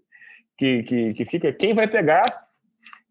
que, 0.58 0.84
que, 0.84 1.14
que 1.14 1.26
fica 1.26 1.54
quem 1.54 1.74
vai 1.74 1.88
pegar 1.88 2.48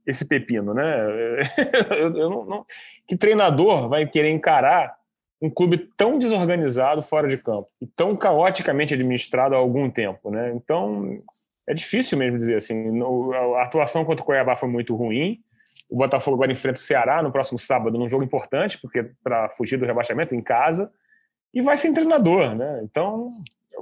esse 0.07 0.25
pepino, 0.25 0.73
né? 0.75 1.43
eu, 1.91 2.17
eu 2.17 2.31
não, 2.31 2.45
não, 2.45 2.65
que 3.07 3.17
treinador 3.17 3.89
vai 3.89 4.07
querer 4.07 4.31
encarar 4.31 4.95
um 5.41 5.51
clube 5.51 5.79
tão 5.97 6.19
desorganizado 6.19 7.03
fora 7.03 7.29
de 7.29 7.37
campo 7.37 7.69
e 7.81 7.87
tão 7.87 8.17
caoticamente 8.17 8.95
administrado 8.95 9.55
há 9.55 9.59
algum 9.59 9.91
tempo, 9.91 10.31
né? 10.31 10.53
Então 10.55 11.15
é 11.69 11.75
difícil 11.75 12.17
mesmo 12.17 12.39
dizer 12.39 12.57
assim. 12.57 13.01
A 13.57 13.63
atuação 13.63 14.05
contra 14.05 14.23
o 14.23 14.27
Cuiabá 14.27 14.57
foi 14.57 14.69
muito 14.69 14.95
ruim. 14.95 15.41
O 15.91 15.97
Botafogo 15.97 16.37
agora 16.37 16.53
enfrenta 16.53 16.79
o 16.79 16.83
Ceará 16.83 17.23
no 17.23 17.31
próximo 17.31 17.59
sábado, 17.59 17.99
num 17.99 18.09
jogo 18.09 18.25
importante, 18.25 18.79
porque 18.81 19.11
para 19.23 19.51
fugir 19.51 19.77
do 19.77 19.87
rebaixamento 19.87 20.35
em 20.35 20.43
casa 20.43 20.91
e 21.53 21.63
vai 21.63 21.77
sem 21.77 21.93
treinador, 21.93 22.55
né? 22.55 22.81
Então, 22.85 23.29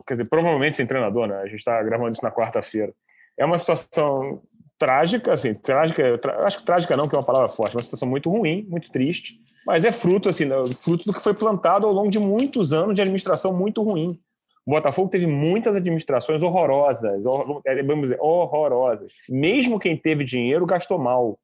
quer 0.07 0.15
dizer, 0.15 0.25
provavelmente 0.27 0.77
sem 0.77 0.87
treinador, 0.87 1.29
né? 1.29 1.37
A 1.37 1.47
gente 1.47 1.57
está 1.57 1.83
gravando 1.83 2.13
isso 2.13 2.23
na 2.23 2.33
quarta-feira 2.33 2.93
é 3.39 3.45
uma 3.45 3.59
situação 3.59 4.43
trágica, 4.79 5.33
assim, 5.33 5.55
trágica, 5.55 6.21
acho 6.45 6.59
que 6.59 6.65
trágica 6.65 6.97
não, 6.97 7.09
que 7.09 7.15
é 7.15 7.19
uma 7.19 7.25
palavra 7.25 7.49
forte, 7.49 7.75
é 7.75 7.79
uma 7.79 7.83
situação 7.83 8.09
muito 8.09 8.29
ruim, 8.29 8.67
muito 8.69 8.91
triste, 8.91 9.41
mas 9.67 9.85
é 9.85 9.93
fruto, 9.93 10.29
assim, 10.29 10.45
né, 10.45 10.57
fruto 10.83 11.05
do 11.05 11.13
que 11.13 11.23
foi 11.23 11.33
plantado 11.33 11.87
ao 11.87 11.93
longo 11.93 12.11
de 12.11 12.19
muitos 12.19 12.73
anos 12.73 12.95
de 12.95 13.01
administração 13.01 13.53
muito 13.53 13.83
ruim. 13.83 14.19
O 14.67 14.71
Botafogo 14.71 15.11
teve 15.11 15.27
muitas 15.27 15.77
administrações 15.77 16.43
horrorosas, 16.43 17.25
é, 17.67 17.83
vamos 17.83 18.05
dizer, 18.05 18.19
horrorosas. 18.21 19.13
Mesmo 19.29 19.79
quem 19.79 19.97
teve 19.97 20.25
dinheiro 20.25 20.65
gastou 20.65 20.99
mal. 20.99 21.39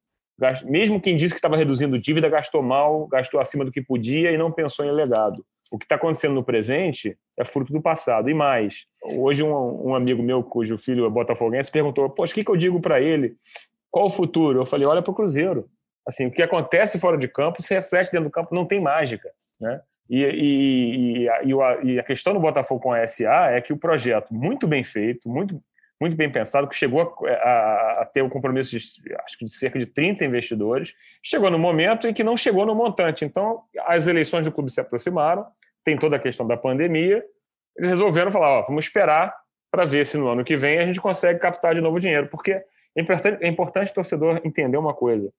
Mesmo 0.65 0.99
quem 0.99 1.15
disse 1.15 1.33
que 1.33 1.37
estava 1.37 1.55
reduzindo 1.55 1.99
dívida 1.99 2.27
gastou 2.27 2.63
mal, 2.63 3.05
gastou 3.07 3.39
acima 3.39 3.63
do 3.63 3.71
que 3.71 3.79
podia 3.79 4.31
e 4.31 4.37
não 4.37 4.51
pensou 4.51 4.83
em 4.83 4.91
legado. 4.91 5.45
O 5.71 5.79
que 5.79 5.85
está 5.85 5.95
acontecendo 5.95 6.35
no 6.35 6.43
presente 6.43 7.17
é 7.39 7.45
fruto 7.45 7.71
do 7.71 7.81
passado. 7.81 8.29
E 8.29 8.33
mais, 8.33 8.85
hoje 9.01 9.41
um, 9.41 9.87
um 9.87 9.95
amigo 9.95 10.21
meu, 10.21 10.43
cujo 10.43 10.77
filho 10.77 11.05
é 11.05 11.09
botafoguense, 11.09 11.71
perguntou, 11.71 12.09
poxa, 12.09 12.33
o 12.33 12.35
que, 12.35 12.43
que 12.43 12.51
eu 12.51 12.57
digo 12.57 12.81
para 12.81 12.99
ele? 12.99 13.37
Qual 13.89 14.05
o 14.05 14.09
futuro? 14.09 14.59
Eu 14.59 14.65
falei, 14.65 14.85
olha 14.85 15.01
para 15.01 15.11
o 15.11 15.15
Cruzeiro. 15.15 15.69
Assim, 16.05 16.25
o 16.25 16.31
que 16.31 16.41
acontece 16.41 16.99
fora 16.99 17.17
de 17.17 17.27
campo 17.27 17.61
se 17.61 17.73
reflete 17.73 18.11
dentro 18.11 18.27
do 18.27 18.31
campo, 18.31 18.53
não 18.53 18.65
tem 18.65 18.81
mágica. 18.81 19.29
Né? 19.59 19.79
E, 20.09 20.23
e, 20.23 21.23
e, 21.23 21.29
a, 21.29 21.83
e, 21.83 21.99
a, 21.99 22.03
questão 22.03 22.33
do 22.33 22.39
Botafogo 22.39 22.81
com 22.81 22.91
a 22.91 23.07
SA 23.07 23.51
é 23.51 23.61
que 23.61 23.71
o 23.71 23.77
projeto, 23.77 24.33
muito 24.33 24.67
bem 24.67 24.83
feito, 24.83 25.29
muito, 25.29 25.61
muito 25.99 26.17
bem 26.17 26.31
pensado, 26.31 26.67
que 26.67 26.75
chegou 26.75 27.01
a, 27.01 27.31
a, 27.31 28.01
a, 28.01 28.05
ter 28.11 28.23
o 28.23 28.25
um 28.25 28.29
compromisso 28.29 28.71
de, 28.71 29.15
acho 29.23 29.37
que 29.37 29.45
de 29.45 29.53
cerca 29.53 29.77
de 29.77 29.85
30 29.85 30.25
investidores, 30.25 30.95
chegou 31.21 31.51
no 31.51 31.59
momento 31.59 32.07
em 32.07 32.13
que 32.13 32.23
não 32.23 32.35
chegou 32.35 32.65
no 32.65 32.73
montante. 32.73 33.23
Então, 33.23 33.61
as 33.85 34.07
eleições 34.07 34.45
do 34.45 34.51
clube 34.51 34.71
se 34.71 34.81
aproximaram, 34.81 35.45
tem 35.83 35.97
toda 35.97 36.15
a 36.15 36.19
questão 36.19 36.47
da 36.47 36.57
pandemia, 36.57 37.23
eles 37.75 37.89
resolveram 37.89 38.31
falar, 38.31 38.59
ó, 38.59 38.61
vamos 38.63 38.85
esperar 38.85 39.35
para 39.71 39.85
ver 39.85 40.05
se 40.05 40.17
no 40.17 40.27
ano 40.27 40.43
que 40.43 40.55
vem 40.55 40.79
a 40.79 40.85
gente 40.85 40.99
consegue 40.99 41.39
captar 41.39 41.73
de 41.73 41.81
novo 41.81 41.99
dinheiro, 41.99 42.27
porque 42.27 42.51
é 42.51 43.01
importante, 43.01 43.43
é 43.43 43.47
importante 43.47 43.91
o 43.91 43.95
torcedor 43.95 44.41
entender 44.43 44.77
uma 44.77 44.93
coisa, 44.93 45.31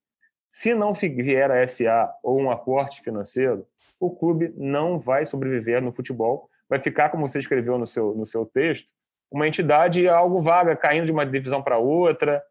se 0.49 0.75
não 0.75 0.93
vier 0.93 1.51
a 1.51 1.67
SA 1.67 2.13
ou 2.23 2.39
um 2.39 2.51
aporte 2.51 3.03
financeiro, 3.03 3.67
o 3.99 4.11
clube 4.11 4.53
não 4.57 4.99
vai 4.99 5.25
sobreviver 5.25 5.81
no 5.81 5.93
futebol, 5.93 6.49
vai 6.69 6.79
ficar, 6.79 7.09
como 7.11 7.27
você 7.27 7.39
escreveu 7.39 7.79
no 7.79 7.87
seu, 7.87 8.15
no 8.15 8.27
seu 8.27 8.45
texto, 8.45 8.89
uma 9.31 9.49
entidade 9.49 10.07
algo 10.09 10.41
vaga, 10.41 10.77
caindo 10.77 11.07
de 11.07 11.13
uma 11.13 11.25
divisão 11.25 11.63
para 11.63 11.79
outra, 11.79 12.43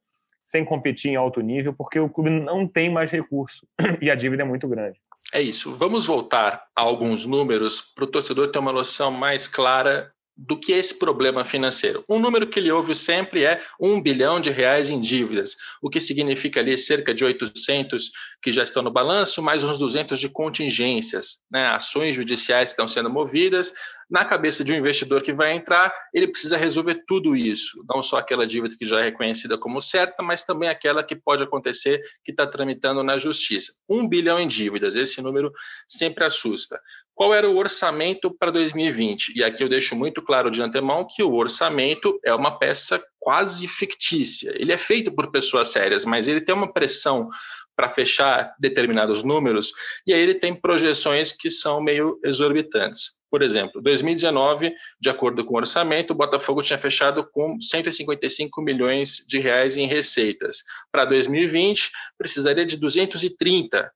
sem 0.45 0.65
competir 0.65 1.11
em 1.11 1.15
alto 1.15 1.41
nível, 1.41 1.73
porque 1.73 1.99
o 1.99 2.09
clube 2.09 2.29
não 2.29 2.67
tem 2.67 2.89
mais 2.89 3.11
recurso 3.11 3.67
e 4.01 4.09
a 4.09 4.15
dívida 4.15 4.43
é 4.43 4.45
muito 4.45 4.67
grande. 4.67 4.99
É 5.33 5.41
isso. 5.41 5.73
Vamos 5.75 6.05
voltar 6.05 6.67
a 6.75 6.81
alguns 6.81 7.25
números 7.25 7.79
para 7.81 8.03
o 8.03 8.07
torcedor 8.07 8.51
ter 8.51 8.59
uma 8.59 8.73
noção 8.73 9.11
mais 9.11 9.47
clara 9.47 10.13
do 10.45 10.57
que 10.57 10.73
é 10.73 10.77
esse 10.77 10.97
problema 10.97 11.45
financeiro. 11.45 12.03
Um 12.09 12.19
número 12.19 12.47
que 12.47 12.59
ele 12.59 12.71
ouve 12.71 12.95
sempre 12.95 13.45
é 13.45 13.61
um 13.79 14.01
bilhão 14.01 14.39
de 14.39 14.49
reais 14.49 14.89
em 14.89 14.99
dívidas, 14.99 15.55
o 15.81 15.89
que 15.89 16.01
significa 16.01 16.59
ali 16.59 16.77
cerca 16.77 17.13
de 17.13 17.23
800 17.23 18.11
que 18.41 18.51
já 18.51 18.63
estão 18.63 18.81
no 18.81 18.89
balanço, 18.89 19.41
mais 19.41 19.63
uns 19.63 19.77
200 19.77 20.19
de 20.19 20.29
contingências, 20.29 21.39
né? 21.51 21.67
ações 21.67 22.15
judiciais 22.15 22.69
que 22.69 22.73
estão 22.73 22.87
sendo 22.87 23.09
movidas. 23.09 23.71
Na 24.09 24.25
cabeça 24.25 24.63
de 24.63 24.73
um 24.73 24.75
investidor 24.75 25.21
que 25.21 25.31
vai 25.31 25.53
entrar, 25.53 25.93
ele 26.13 26.27
precisa 26.27 26.57
resolver 26.57 27.03
tudo 27.07 27.33
isso, 27.33 27.81
não 27.87 28.03
só 28.03 28.17
aquela 28.17 28.45
dívida 28.45 28.75
que 28.77 28.85
já 28.85 28.99
é 28.99 29.03
reconhecida 29.03 29.57
como 29.57 29.81
certa, 29.81 30.21
mas 30.21 30.43
também 30.43 30.67
aquela 30.67 31.01
que 31.01 31.15
pode 31.15 31.43
acontecer 31.43 32.01
que 32.25 32.31
está 32.31 32.45
tramitando 32.45 33.03
na 33.03 33.17
justiça. 33.17 33.71
Um 33.87 34.09
bilhão 34.09 34.37
em 34.37 34.47
dívidas, 34.47 34.95
esse 34.95 35.21
número 35.21 35.53
sempre 35.87 36.25
assusta 36.25 36.81
qual 37.13 37.33
era 37.33 37.49
o 37.49 37.57
orçamento 37.57 38.35
para 38.37 38.51
2020. 38.51 39.33
E 39.35 39.43
aqui 39.43 39.63
eu 39.63 39.69
deixo 39.69 39.95
muito 39.95 40.21
claro 40.21 40.49
de 40.49 40.61
antemão 40.61 41.05
que 41.07 41.21
o 41.21 41.33
orçamento 41.33 42.19
é 42.23 42.33
uma 42.33 42.57
peça 42.57 43.03
quase 43.19 43.67
fictícia. 43.67 44.51
Ele 44.55 44.71
é 44.71 44.77
feito 44.77 45.13
por 45.13 45.31
pessoas 45.31 45.69
sérias, 45.69 46.03
mas 46.05 46.27
ele 46.27 46.41
tem 46.41 46.55
uma 46.55 46.71
pressão 46.71 47.29
para 47.75 47.89
fechar 47.89 48.53
determinados 48.59 49.23
números, 49.23 49.71
e 50.05 50.13
aí 50.13 50.19
ele 50.19 50.35
tem 50.35 50.53
projeções 50.53 51.31
que 51.31 51.49
são 51.49 51.81
meio 51.81 52.19
exorbitantes. 52.23 53.21
Por 53.29 53.41
exemplo, 53.41 53.81
2019, 53.81 54.73
de 54.99 55.09
acordo 55.09 55.45
com 55.45 55.53
o 55.53 55.57
orçamento, 55.57 56.11
o 56.11 56.15
Botafogo 56.15 56.61
tinha 56.61 56.77
fechado 56.77 57.25
com 57.31 57.59
155 57.61 58.61
milhões 58.61 59.23
de 59.25 59.39
reais 59.39 59.77
em 59.77 59.87
receitas. 59.87 60.57
Para 60.91 61.05
2020, 61.05 61.91
precisaria 62.17 62.65
de 62.65 62.75
230 62.75 63.89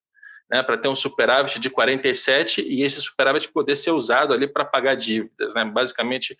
né, 0.50 0.62
para 0.62 0.78
ter 0.78 0.88
um 0.88 0.96
superávit 0.96 1.60
de 1.60 1.70
47 1.70 2.62
e 2.62 2.84
esse 2.84 3.02
superávit 3.02 3.52
poder 3.52 3.75
ser 3.75 3.92
usado 3.92 4.34
ali 4.34 4.48
para 4.48 4.66
pagar 4.66 4.96
dívidas. 4.96 5.54
Né? 5.54 5.66
Basicamente, 5.66 6.38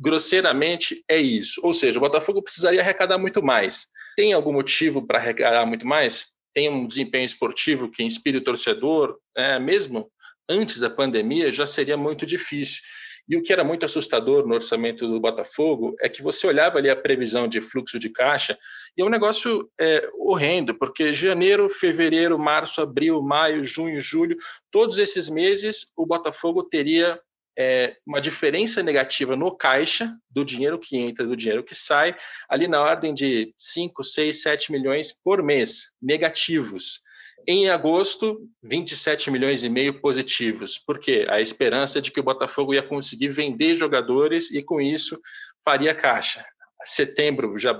grosseiramente, 0.00 1.04
é 1.08 1.18
isso. 1.18 1.60
Ou 1.62 1.72
seja, 1.72 1.98
o 1.98 2.00
Botafogo 2.00 2.42
precisaria 2.42 2.80
arrecadar 2.80 3.18
muito 3.18 3.42
mais. 3.42 3.86
Tem 4.16 4.32
algum 4.32 4.52
motivo 4.52 5.06
para 5.06 5.18
arrecadar 5.18 5.64
muito 5.66 5.86
mais? 5.86 6.34
Tem 6.52 6.68
um 6.68 6.86
desempenho 6.86 7.24
esportivo 7.24 7.90
que 7.90 8.02
inspire 8.02 8.38
o 8.38 8.44
torcedor? 8.44 9.18
É, 9.36 9.58
mesmo 9.58 10.10
antes 10.48 10.78
da 10.78 10.90
pandemia, 10.90 11.50
já 11.50 11.66
seria 11.66 11.96
muito 11.96 12.26
difícil. 12.26 12.82
E 13.28 13.36
o 13.36 13.42
que 13.42 13.52
era 13.52 13.64
muito 13.64 13.86
assustador 13.86 14.46
no 14.46 14.54
orçamento 14.54 15.08
do 15.08 15.18
Botafogo 15.18 15.94
é 16.00 16.08
que 16.08 16.22
você 16.22 16.46
olhava 16.46 16.78
ali 16.78 16.90
a 16.90 16.96
previsão 16.96 17.48
de 17.48 17.60
fluxo 17.60 17.98
de 17.98 18.10
caixa 18.10 18.58
e 18.96 19.02
é 19.02 19.04
um 19.04 19.08
negócio 19.08 19.70
é, 19.80 20.08
horrendo, 20.18 20.74
porque 20.74 21.14
janeiro, 21.14 21.68
fevereiro, 21.70 22.38
março, 22.38 22.80
abril, 22.80 23.22
maio, 23.22 23.64
junho, 23.64 24.00
julho, 24.00 24.36
todos 24.70 24.98
esses 24.98 25.28
meses 25.28 25.92
o 25.96 26.06
Botafogo 26.06 26.62
teria 26.64 27.18
é, 27.56 27.96
uma 28.06 28.20
diferença 28.20 28.82
negativa 28.82 29.36
no 29.36 29.56
caixa 29.56 30.14
do 30.28 30.44
dinheiro 30.44 30.78
que 30.78 30.96
entra, 30.96 31.26
do 31.26 31.36
dinheiro 31.36 31.64
que 31.64 31.74
sai, 31.74 32.16
ali 32.48 32.66
na 32.66 32.82
ordem 32.82 33.14
de 33.14 33.54
5, 33.56 34.02
6, 34.02 34.42
7 34.42 34.72
milhões 34.72 35.12
por 35.12 35.42
mês, 35.42 35.92
negativos. 36.02 37.00
Em 37.46 37.68
agosto, 37.68 38.48
27 38.62 39.30
milhões 39.30 39.62
e 39.62 39.68
meio 39.68 40.00
positivos. 40.00 40.78
Por 40.78 40.98
quê? 40.98 41.26
A 41.28 41.40
esperança 41.40 42.00
de 42.00 42.10
que 42.10 42.20
o 42.20 42.22
Botafogo 42.22 42.72
ia 42.72 42.82
conseguir 42.82 43.28
vender 43.28 43.74
jogadores 43.74 44.50
e, 44.50 44.62
com 44.62 44.80
isso, 44.80 45.20
faria 45.62 45.94
caixa. 45.94 46.44
Setembro 46.86 47.58
já 47.58 47.78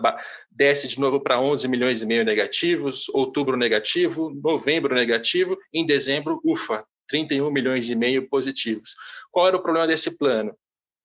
desce 0.50 0.86
de 0.88 1.00
novo 1.00 1.20
para 1.20 1.40
11 1.40 1.66
milhões 1.68 2.02
e 2.02 2.06
meio 2.06 2.24
negativos, 2.24 3.08
outubro 3.10 3.56
negativo, 3.56 4.30
novembro 4.42 4.94
negativo, 4.94 5.56
em 5.72 5.86
dezembro, 5.86 6.40
ufa, 6.44 6.84
31 7.08 7.50
milhões 7.50 7.88
e 7.88 7.94
meio 7.94 8.28
positivos. 8.28 8.94
Qual 9.30 9.48
era 9.48 9.56
o 9.56 9.62
problema 9.62 9.86
desse 9.86 10.16
plano? 10.16 10.54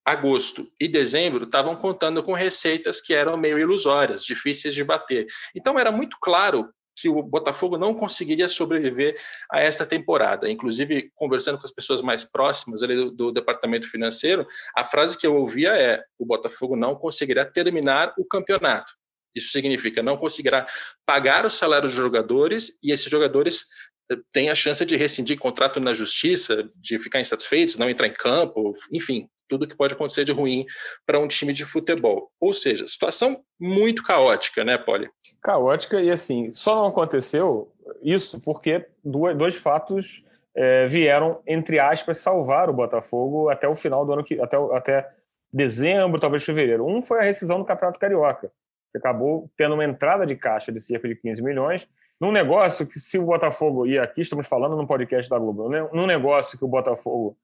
agosto 0.05 0.67
e 0.79 0.87
dezembro 0.87 1.43
estavam 1.43 1.75
contando 1.75 2.23
com 2.23 2.33
receitas 2.33 2.99
que 2.99 3.13
eram 3.13 3.37
meio 3.37 3.59
ilusórias, 3.59 4.23
difíceis 4.23 4.73
de 4.73 4.83
bater. 4.83 5.27
Então 5.55 5.77
era 5.77 5.91
muito 5.91 6.17
claro 6.19 6.67
que 6.99 7.09
o 7.09 7.23
Botafogo 7.23 7.77
não 7.77 7.93
conseguiria 7.93 8.49
sobreviver 8.49 9.17
a 9.51 9.59
esta 9.59 9.85
temporada. 9.85 10.49
Inclusive, 10.49 11.11
conversando 11.15 11.57
com 11.57 11.65
as 11.65 11.71
pessoas 11.71 12.01
mais 12.01 12.23
próximas 12.23 12.83
ali 12.83 12.95
do, 12.95 13.11
do 13.11 13.31
departamento 13.31 13.89
financeiro, 13.89 14.45
a 14.75 14.83
frase 14.83 15.17
que 15.17 15.25
eu 15.25 15.35
ouvia 15.35 15.75
é: 15.75 16.03
o 16.17 16.25
Botafogo 16.25 16.75
não 16.75 16.95
conseguirá 16.95 17.45
terminar 17.45 18.13
o 18.17 18.25
campeonato. 18.25 18.91
Isso 19.35 19.51
significa 19.51 20.01
não 20.01 20.17
conseguirá 20.17 20.67
pagar 21.05 21.45
os 21.45 21.53
salários 21.53 21.93
dos 21.93 22.01
jogadores 22.01 22.77
e 22.83 22.91
esses 22.91 23.09
jogadores 23.09 23.63
eh, 24.11 24.17
têm 24.31 24.49
a 24.49 24.55
chance 24.55 24.83
de 24.83 24.97
rescindir 24.97 25.37
contrato 25.37 25.79
na 25.79 25.93
justiça, 25.93 26.69
de 26.75 26.97
ficar 26.99 27.19
insatisfeitos, 27.21 27.77
não 27.77 27.89
entrar 27.89 28.07
em 28.07 28.13
campo, 28.13 28.75
enfim, 28.91 29.29
tudo 29.49 29.67
que 29.67 29.75
pode 29.75 29.93
acontecer 29.93 30.23
de 30.23 30.31
ruim 30.31 30.65
para 31.05 31.19
um 31.19 31.27
time 31.27 31.51
de 31.51 31.65
futebol. 31.65 32.31
Ou 32.39 32.53
seja, 32.53 32.87
situação 32.87 33.43
muito 33.59 34.03
caótica, 34.03 34.63
né, 34.63 34.77
Poli? 34.77 35.09
Caótica 35.41 36.01
e 36.01 36.11
assim, 36.11 36.51
só 36.51 36.75
não 36.75 36.87
aconteceu 36.87 37.73
isso 38.01 38.39
porque 38.39 38.85
dois 39.03 39.55
fatos 39.55 40.23
é, 40.55 40.87
vieram, 40.87 41.41
entre 41.47 41.79
aspas, 41.79 42.19
salvar 42.19 42.69
o 42.69 42.73
Botafogo 42.73 43.49
até 43.49 43.67
o 43.67 43.75
final 43.75 44.05
do 44.05 44.13
ano, 44.13 44.23
que, 44.23 44.39
até, 44.39 44.57
até 44.73 45.09
dezembro, 45.51 46.19
talvez 46.19 46.43
fevereiro. 46.43 46.85
Um 46.85 47.01
foi 47.01 47.19
a 47.19 47.23
rescisão 47.23 47.59
do 47.59 47.65
Campeonato 47.65 47.99
Carioca, 47.99 48.51
que 48.91 48.97
acabou 48.97 49.49
tendo 49.57 49.73
uma 49.73 49.85
entrada 49.85 50.25
de 50.25 50.35
caixa 50.35 50.71
de 50.71 50.79
cerca 50.79 51.07
de 51.07 51.15
15 51.15 51.41
milhões, 51.43 51.87
num 52.19 52.31
negócio 52.31 52.85
que 52.85 52.99
se 52.99 53.17
o 53.17 53.25
Botafogo, 53.25 53.87
e 53.87 53.97
aqui 53.97 54.21
estamos 54.21 54.47
falando 54.47 54.75
no 54.75 54.85
podcast 54.85 55.29
da 55.29 55.39
Globo, 55.39 55.69
né, 55.69 55.87
num 55.93 56.05
negócio 56.05 56.57
que 56.57 56.65
o 56.65 56.67
Botafogo 56.67 57.37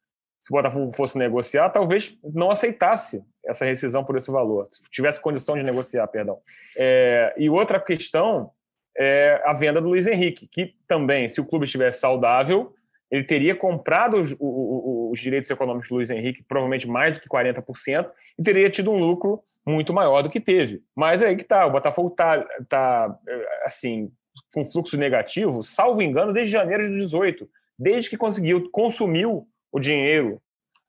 se 0.46 0.54
o 0.54 0.56
Botafogo 0.56 0.94
fosse 0.96 1.18
negociar, 1.18 1.72
talvez 1.72 2.16
não 2.24 2.52
aceitasse 2.52 3.24
essa 3.44 3.66
rescisão 3.66 4.04
por 4.04 4.16
esse 4.16 4.30
valor, 4.30 4.68
se 4.68 4.80
tivesse 4.92 5.20
condição 5.20 5.56
de 5.56 5.64
negociar, 5.64 6.06
perdão. 6.08 6.38
É, 6.78 7.34
e 7.36 7.50
outra 7.50 7.80
questão 7.80 8.52
é 8.96 9.42
a 9.44 9.54
venda 9.54 9.82
do 9.82 9.90
Luiz 9.90 10.06
Henrique, 10.06 10.48
que 10.48 10.76
também, 10.88 11.28
se 11.28 11.42
o 11.42 11.46
clube 11.46 11.66
estivesse 11.66 12.00
saudável, 12.00 12.72
ele 13.10 13.24
teria 13.24 13.56
comprado 13.56 14.18
os, 14.18 14.34
os, 14.34 14.40
os, 14.40 15.20
direitos 15.20 15.50
econômicos 15.50 15.90
do 15.90 15.96
Luiz 15.96 16.12
Henrique, 16.12 16.44
provavelmente 16.44 16.88
mais 16.88 17.14
do 17.14 17.20
que 17.20 17.28
40%, 17.28 18.08
e 18.38 18.44
teria 18.44 18.70
tido 18.70 18.92
um 18.92 18.98
lucro 18.98 19.42
muito 19.66 19.92
maior 19.96 20.22
do 20.22 20.30
que 20.30 20.40
teve. 20.40 20.84
Mas 20.96 21.24
é 21.24 21.30
aí 21.30 21.36
que 21.36 21.42
está, 21.42 21.66
o 21.66 21.72
Botafogo 21.72 22.10
está, 22.10 22.46
tá, 22.70 23.18
assim, 23.64 24.12
com 24.54 24.64
fluxo 24.64 24.96
negativo, 24.96 25.64
salvo 25.64 26.04
engano, 26.04 26.32
desde 26.32 26.54
janeiro 26.54 26.84
de 26.84 27.00
18, 27.00 27.50
desde 27.80 28.12
que 28.12 28.18
conseguiu, 28.18 28.70
consumiu 28.70 29.48
o 29.76 29.80
dinheiro 29.80 30.42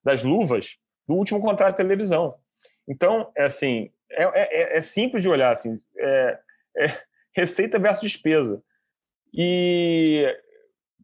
das 0.04 0.22
luvas 0.22 0.78
do 1.08 1.14
último 1.14 1.40
contrato 1.40 1.72
de 1.72 1.78
televisão. 1.78 2.32
Então, 2.88 3.32
é 3.36 3.46
assim, 3.46 3.90
é, 4.08 4.22
é, 4.22 4.78
é 4.78 4.80
simples 4.80 5.24
de 5.24 5.28
olhar, 5.28 5.50
assim, 5.50 5.76
é, 5.98 6.38
é 6.76 6.86
receita 7.34 7.80
versus 7.80 8.12
despesa. 8.12 8.62
E 9.34 10.24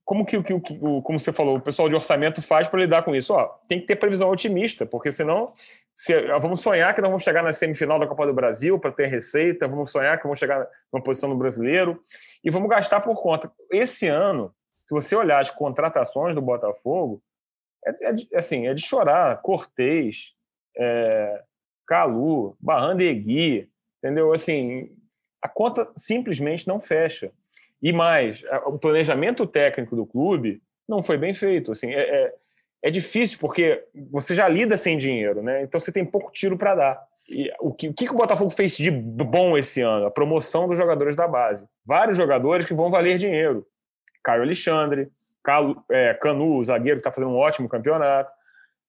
como 0.05 0.25
que, 0.25 0.41
que, 0.45 0.61
que 0.61 0.79
como 0.79 1.19
você 1.19 1.33
falou, 1.33 1.57
o 1.57 1.61
pessoal 1.61 1.89
de 1.89 1.97
orçamento 1.97 2.41
faz 2.41 2.69
para 2.69 2.79
lidar 2.79 3.03
com 3.03 3.17
isso? 3.17 3.35
Ó, 3.35 3.47
tem 3.69 3.81
que 3.81 3.87
ter 3.87 3.97
previsão 3.97 4.31
otimista, 4.31 4.87
porque 4.87 5.11
senão 5.11 5.53
se, 5.93 6.15
vamos 6.39 6.61
sonhar 6.61 6.95
que 6.95 7.01
nós 7.01 7.11
vamos 7.11 7.25
chegar 7.25 7.43
na 7.43 7.53
semifinal 7.53 7.99
da 7.99 8.07
Copa 8.07 8.29
do 8.29 8.33
Brasil 8.33 8.79
para 8.79 8.93
ter 8.93 9.07
receita, 9.09 9.67
vamos 9.67 9.91
sonhar 9.91 10.17
que 10.19 10.23
vamos 10.23 10.39
chegar 10.39 10.69
numa 10.93 11.03
posição 11.03 11.29
no 11.29 11.37
brasileiro 11.37 12.01
e 12.45 12.49
vamos 12.49 12.71
gastar 12.71 13.01
por 13.01 13.21
conta. 13.21 13.51
Esse 13.73 14.07
ano, 14.07 14.55
se 14.87 14.95
você 14.95 15.17
olhar 15.17 15.41
as 15.41 15.51
contratações 15.51 16.33
do 16.33 16.41
Botafogo, 16.41 17.21
é, 17.87 18.09
é, 18.09 18.13
de, 18.13 18.29
assim, 18.35 18.67
é 18.67 18.75
de 18.75 18.83
chorar. 18.83 19.41
Cortez, 19.43 20.33
é, 20.77 21.43
Calu, 21.87 22.57
Barrandegui, 22.61 23.69
entendeu? 23.99 24.33
Assim, 24.33 24.91
a 25.41 25.49
conta 25.49 25.91
simplesmente 25.97 26.67
não 26.69 26.81
fecha. 26.81 27.33
E 27.83 27.93
mais, 27.93 28.45
o 28.67 28.79
planejamento 28.79 29.47
técnico 29.47 29.97
do 29.97 30.07
clube 30.07 30.63
não 30.89 31.03
foi 31.03 31.19
bem 31.19 31.35
feito. 31.35 31.73
Assim, 31.73 31.93
é, 31.93 32.01
é, 32.01 32.35
é 32.85 32.91
difícil 32.91 33.39
porque 33.41 33.85
você 34.11 34.35
já 34.35 34.49
lida 34.49 34.77
sem 34.77 34.97
dinheiro, 34.97 35.43
né? 35.43 35.63
Então 35.63 35.81
você 35.81 35.91
tem 35.91 36.05
pouco 36.05 36.31
tiro 36.31 36.57
para 36.57 36.75
dar. 36.75 37.03
E 37.29 37.53
o 37.61 37.73
que, 37.73 37.89
o 37.89 37.95
que 37.95 38.11
o 38.11 38.17
Botafogo 38.17 38.51
fez 38.51 38.77
de 38.77 38.91
bom 38.91 39.57
esse 39.57 39.81
ano? 39.81 40.07
A 40.07 40.11
promoção 40.11 40.69
dos 40.69 40.77
jogadores 40.77 41.17
da 41.17 41.27
base. 41.27 41.67
Vários 41.85 42.17
jogadores 42.17 42.67
que 42.67 42.75
vão 42.75 42.91
valer 42.91 43.19
dinheiro. 43.19 43.67
Caio 44.23 44.43
Alexandre, 44.43 45.09
Calo, 45.43 45.85
é, 45.91 46.15
Canu, 46.15 46.57
o 46.57 46.65
zagueiro, 46.65 46.99
que 46.99 47.01
está 47.01 47.13
fazendo 47.13 47.33
um 47.33 47.39
ótimo 47.39 47.69
campeonato, 47.69 48.31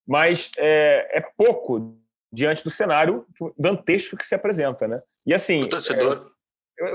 mas 0.07 0.51
é, 0.57 1.19
é, 1.19 1.21
pouco 1.35 1.97
diante 2.31 2.63
do 2.63 2.69
cenário 2.69 3.25
dantesco 3.57 4.17
que 4.17 4.25
se 4.25 4.35
apresenta, 4.35 4.87
né? 4.87 5.01
E 5.25 5.33
assim... 5.33 5.63
O 5.63 5.69
torcedor... 5.69 6.31
É, 6.79 6.91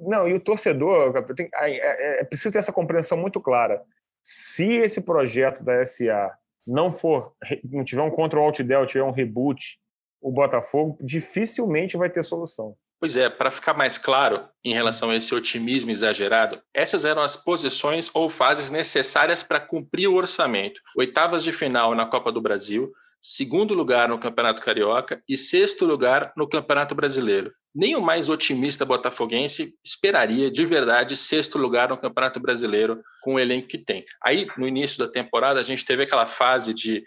não, 0.00 0.28
e 0.28 0.34
o 0.34 0.40
torcedor, 0.40 1.24
tem, 1.34 1.50
é, 1.54 1.70
é, 1.70 2.20
é 2.20 2.24
preciso 2.24 2.52
ter 2.52 2.58
essa 2.58 2.72
compreensão 2.72 3.18
muito 3.18 3.40
clara. 3.40 3.82
Se 4.24 4.76
esse 4.76 5.00
projeto 5.00 5.64
da 5.64 5.84
SA 5.84 6.36
não 6.66 6.90
for, 6.90 7.32
não 7.64 7.84
tiver 7.84 8.02
um 8.02 8.10
Ctrl 8.10 8.40
Alt 8.40 8.60
Del, 8.60 8.86
tiver 8.86 9.04
um 9.04 9.10
reboot, 9.10 9.78
o 10.20 10.32
Botafogo 10.32 10.96
dificilmente 11.00 11.96
vai 11.96 12.10
ter 12.10 12.22
solução. 12.24 12.76
Pois 12.98 13.16
é, 13.16 13.28
para 13.28 13.50
ficar 13.50 13.74
mais 13.74 13.98
claro 13.98 14.48
em 14.64 14.72
relação 14.72 15.10
a 15.10 15.16
esse 15.16 15.34
otimismo 15.34 15.90
exagerado, 15.90 16.60
essas 16.72 17.04
eram 17.04 17.20
as 17.20 17.36
posições 17.36 18.10
ou 18.14 18.30
fases 18.30 18.70
necessárias 18.70 19.42
para 19.42 19.60
cumprir 19.60 20.08
o 20.08 20.14
orçamento. 20.14 20.80
Oitavas 20.96 21.44
de 21.44 21.52
final 21.52 21.94
na 21.94 22.06
Copa 22.06 22.32
do 22.32 22.40
Brasil, 22.40 22.90
segundo 23.20 23.74
lugar 23.74 24.08
no 24.08 24.18
Campeonato 24.18 24.62
Carioca 24.62 25.22
e 25.28 25.36
sexto 25.36 25.84
lugar 25.84 26.32
no 26.36 26.48
Campeonato 26.48 26.94
Brasileiro. 26.94 27.52
Nem 27.74 27.94
o 27.94 28.00
mais 28.00 28.30
otimista 28.30 28.84
botafoguense 28.84 29.74
esperaria 29.84 30.50
de 30.50 30.64
verdade 30.64 31.16
sexto 31.16 31.58
lugar 31.58 31.90
no 31.90 31.98
Campeonato 31.98 32.40
Brasileiro 32.40 33.02
com 33.22 33.34
o 33.34 33.38
elenco 33.38 33.68
que 33.68 33.76
tem. 33.76 34.06
Aí, 34.24 34.46
no 34.56 34.66
início 34.66 34.98
da 34.98 35.06
temporada, 35.06 35.60
a 35.60 35.62
gente 35.62 35.84
teve 35.84 36.04
aquela 36.04 36.24
fase 36.24 36.72
de 36.72 37.04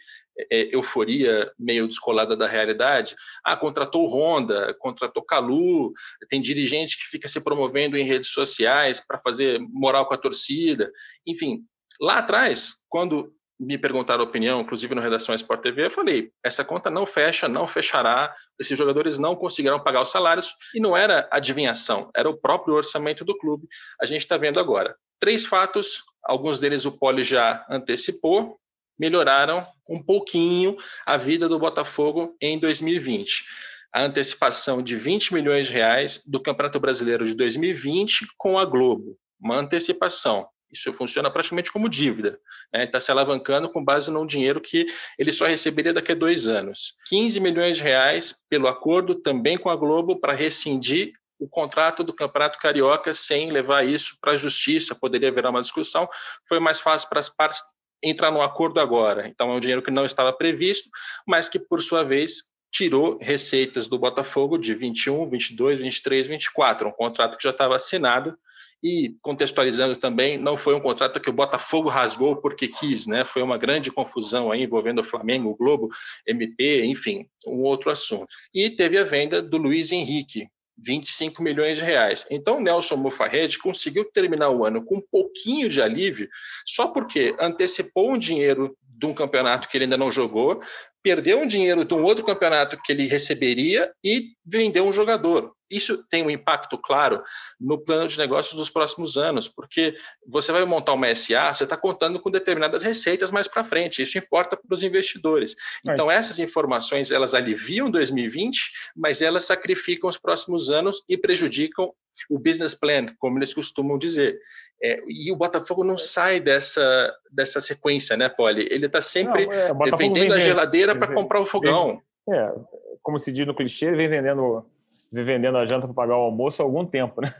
é, 0.51 0.75
euforia 0.75 1.51
meio 1.57 1.87
descolada 1.87 2.35
da 2.35 2.47
realidade. 2.47 3.15
Ah, 3.43 3.57
contratou 3.57 4.07
Honda, 4.07 4.73
contratou 4.79 5.23
Calu, 5.23 5.93
tem 6.29 6.41
dirigente 6.41 6.97
que 6.97 7.09
fica 7.09 7.27
se 7.27 7.41
promovendo 7.41 7.97
em 7.97 8.03
redes 8.03 8.29
sociais 8.29 8.99
para 9.05 9.19
fazer 9.19 9.59
moral 9.59 10.05
com 10.05 10.13
a 10.13 10.17
torcida. 10.17 10.91
Enfim, 11.25 11.63
lá 11.99 12.17
atrás, 12.17 12.73
quando 12.87 13.33
me 13.59 13.77
perguntaram 13.77 14.23
a 14.23 14.27
opinião, 14.27 14.61
inclusive 14.61 14.95
no 14.95 15.01
Redação 15.01 15.35
Sport 15.35 15.61
TV, 15.61 15.85
eu 15.85 15.91
falei: 15.91 16.31
essa 16.43 16.63
conta 16.63 16.89
não 16.89 17.05
fecha, 17.05 17.47
não 17.47 17.67
fechará, 17.67 18.33
esses 18.57 18.77
jogadores 18.77 19.19
não 19.19 19.35
conseguirão 19.35 19.79
pagar 19.79 20.01
os 20.01 20.11
salários, 20.11 20.53
e 20.73 20.79
não 20.79 20.95
era 20.95 21.27
adivinhação, 21.29 22.09
era 22.15 22.29
o 22.29 22.37
próprio 22.37 22.75
orçamento 22.75 23.25
do 23.25 23.37
clube. 23.37 23.67
A 24.01 24.05
gente 24.05 24.21
está 24.21 24.37
vendo 24.37 24.59
agora. 24.59 24.95
Três 25.19 25.45
fatos, 25.45 26.01
alguns 26.23 26.59
deles 26.61 26.85
o 26.85 26.91
Poli 26.93 27.23
já 27.23 27.65
antecipou, 27.69 28.57
melhoraram 28.99 29.65
um 29.87 30.01
pouquinho 30.01 30.77
a 31.05 31.17
vida 31.17 31.47
do 31.47 31.57
Botafogo 31.57 32.35
em 32.41 32.59
2020. 32.59 33.45
A 33.91 34.03
antecipação 34.03 34.83
de 34.83 34.95
20 34.95 35.33
milhões 35.33 35.67
de 35.67 35.73
reais 35.73 36.21
do 36.25 36.39
Campeonato 36.39 36.79
Brasileiro 36.79 37.25
de 37.25 37.35
2020 37.35 38.27
com 38.37 38.59
a 38.59 38.65
Globo. 38.65 39.17
Uma 39.41 39.57
antecipação. 39.57 40.47
Isso 40.71 40.93
funciona 40.93 41.31
praticamente 41.31 41.71
como 41.71 41.89
dívida. 41.89 42.39
Né? 42.71 42.83
Está 42.83 42.99
se 42.99 43.09
alavancando 43.09 43.69
com 43.69 43.83
base 43.83 44.11
num 44.11 44.25
dinheiro 44.25 44.61
que 44.61 44.85
ele 45.17 45.31
só 45.31 45.47
receberia 45.47 45.93
daqui 45.93 46.11
a 46.11 46.15
dois 46.15 46.47
anos. 46.47 46.93
15 47.07 47.39
milhões 47.39 47.77
de 47.77 47.83
reais 47.83 48.35
pelo 48.47 48.67
acordo 48.67 49.15
também 49.15 49.57
com 49.57 49.69
a 49.69 49.75
Globo 49.75 50.19
para 50.19 50.33
rescindir 50.33 51.13
o 51.39 51.47
contrato 51.47 52.03
do 52.03 52.13
Campeonato 52.13 52.59
Carioca 52.59 53.13
sem 53.13 53.49
levar 53.49 53.87
isso 53.87 54.17
para 54.21 54.33
a 54.33 54.37
justiça. 54.37 54.93
Poderia 54.93 55.29
haver 55.29 55.45
uma 55.47 55.61
discussão. 55.61 56.07
Foi 56.47 56.59
mais 56.59 56.79
fácil 56.79 57.09
para 57.09 57.19
as 57.19 57.29
partes 57.29 57.61
entrar 58.03 58.31
no 58.31 58.41
acordo 58.41 58.79
agora. 58.79 59.27
Então 59.27 59.51
é 59.51 59.53
um 59.53 59.59
dinheiro 59.59 59.81
que 59.81 59.91
não 59.91 60.05
estava 60.05 60.33
previsto, 60.33 60.89
mas 61.27 61.49
que 61.49 61.59
por 61.59 61.81
sua 61.81 62.03
vez 62.03 62.43
tirou 62.71 63.17
receitas 63.19 63.87
do 63.87 63.97
Botafogo 63.97 64.57
de 64.57 64.73
21, 64.75 65.29
22, 65.29 65.79
23, 65.79 66.27
24, 66.27 66.87
um 66.87 66.91
contrato 66.91 67.37
que 67.37 67.43
já 67.43 67.49
estava 67.49 67.75
assinado 67.75 68.37
e 68.81 69.15
contextualizando 69.21 69.95
também, 69.97 70.37
não 70.37 70.55
foi 70.55 70.73
um 70.73 70.79
contrato 70.79 71.19
que 71.19 71.29
o 71.29 71.33
Botafogo 71.33 71.89
rasgou 71.89 72.37
porque 72.37 72.67
quis, 72.67 73.07
né? 73.07 73.25
Foi 73.25 73.41
uma 73.41 73.57
grande 73.57 73.91
confusão 73.91 74.51
aí 74.51 74.63
envolvendo 74.63 75.01
o 75.01 75.03
Flamengo, 75.03 75.49
o 75.49 75.55
Globo, 75.55 75.89
MP, 76.25 76.85
enfim, 76.85 77.27
um 77.45 77.61
outro 77.63 77.91
assunto. 77.91 78.29
E 78.53 78.69
teve 78.69 78.97
a 78.97 79.03
venda 79.03 79.41
do 79.41 79.57
Luiz 79.57 79.91
Henrique, 79.91 80.47
25 80.83 81.41
milhões 81.41 81.77
de 81.77 81.83
reais. 81.83 82.25
Então, 82.29 82.61
Nelson 82.61 82.95
Mufarredi 82.95 83.57
conseguiu 83.59 84.05
terminar 84.05 84.49
o 84.49 84.65
ano 84.65 84.83
com 84.83 84.97
um 84.97 85.03
pouquinho 85.11 85.69
de 85.69 85.81
alívio, 85.81 86.29
só 86.65 86.87
porque 86.87 87.35
antecipou 87.39 88.11
um 88.11 88.17
dinheiro 88.17 88.75
de 88.81 89.05
um 89.05 89.13
campeonato 89.13 89.67
que 89.67 89.77
ele 89.77 89.85
ainda 89.85 89.97
não 89.97 90.11
jogou, 90.11 90.61
perdeu 91.01 91.39
um 91.39 91.47
dinheiro 91.47 91.85
de 91.85 91.93
um 91.93 92.03
outro 92.03 92.25
campeonato 92.25 92.77
que 92.83 92.91
ele 92.91 93.07
receberia 93.07 93.91
e 94.03 94.33
vendeu 94.45 94.85
um 94.85 94.93
jogador. 94.93 95.53
Isso 95.69 96.03
tem 96.09 96.25
um 96.25 96.29
impacto 96.29 96.77
claro 96.77 97.23
no 97.59 97.77
plano 97.77 98.07
de 98.07 98.17
negócios 98.17 98.55
dos 98.55 98.69
próximos 98.69 99.17
anos, 99.17 99.47
porque 99.47 99.95
você 100.25 100.51
vai 100.51 100.65
montar 100.65 100.93
uma 100.93 101.13
SA, 101.13 101.53
você 101.53 101.63
está 101.63 101.77
contando 101.77 102.19
com 102.19 102.31
determinadas 102.31 102.83
receitas 102.83 103.31
mais 103.31 103.47
para 103.47 103.63
frente. 103.63 104.01
Isso 104.01 104.17
importa 104.17 104.57
para 104.57 104.73
os 104.73 104.83
investidores. 104.83 105.55
Então, 105.85 106.09
essas 106.09 106.39
informações 106.39 107.11
elas 107.11 107.33
aliviam 107.33 107.89
2020, 107.89 108.71
mas 108.95 109.21
elas 109.21 109.45
sacrificam 109.45 110.09
os 110.09 110.17
próximos 110.17 110.69
anos 110.69 111.03
e 111.07 111.17
prejudicam 111.17 111.93
o 112.29 112.39
business 112.39 112.73
plan, 112.73 113.07
como 113.17 113.37
eles 113.37 113.53
costumam 113.53 113.97
dizer. 113.97 114.39
É, 114.81 115.01
e 115.07 115.31
o 115.31 115.35
Botafogo 115.35 115.83
não 115.83 115.97
sai 115.97 116.39
dessa, 116.39 117.13
dessa 117.31 117.61
sequência, 117.61 118.17
né, 118.17 118.29
Poli? 118.29 118.67
Ele 118.71 118.85
está 118.85 119.01
sempre 119.01 119.45
não, 119.45 119.53
é, 119.53 119.97
vendendo 119.97 120.33
a 120.33 120.39
geladeira 120.39 120.95
para 120.95 121.13
comprar 121.13 121.39
o 121.41 121.45
fogão. 121.45 122.01
é, 122.29 122.53
como 123.01 123.19
se 123.19 123.31
diz 123.31 123.45
no 123.45 123.55
clichê, 123.55 123.85
ele 123.85 123.97
vem 123.97 124.09
vendendo 124.09 124.65
vendendo 125.11 125.57
a 125.57 125.65
janta 125.65 125.87
para 125.87 125.93
pagar 125.93 126.17
o 126.17 126.21
almoço 126.21 126.61
há 126.61 126.65
algum 126.65 126.85
tempo, 126.85 127.21
né? 127.21 127.33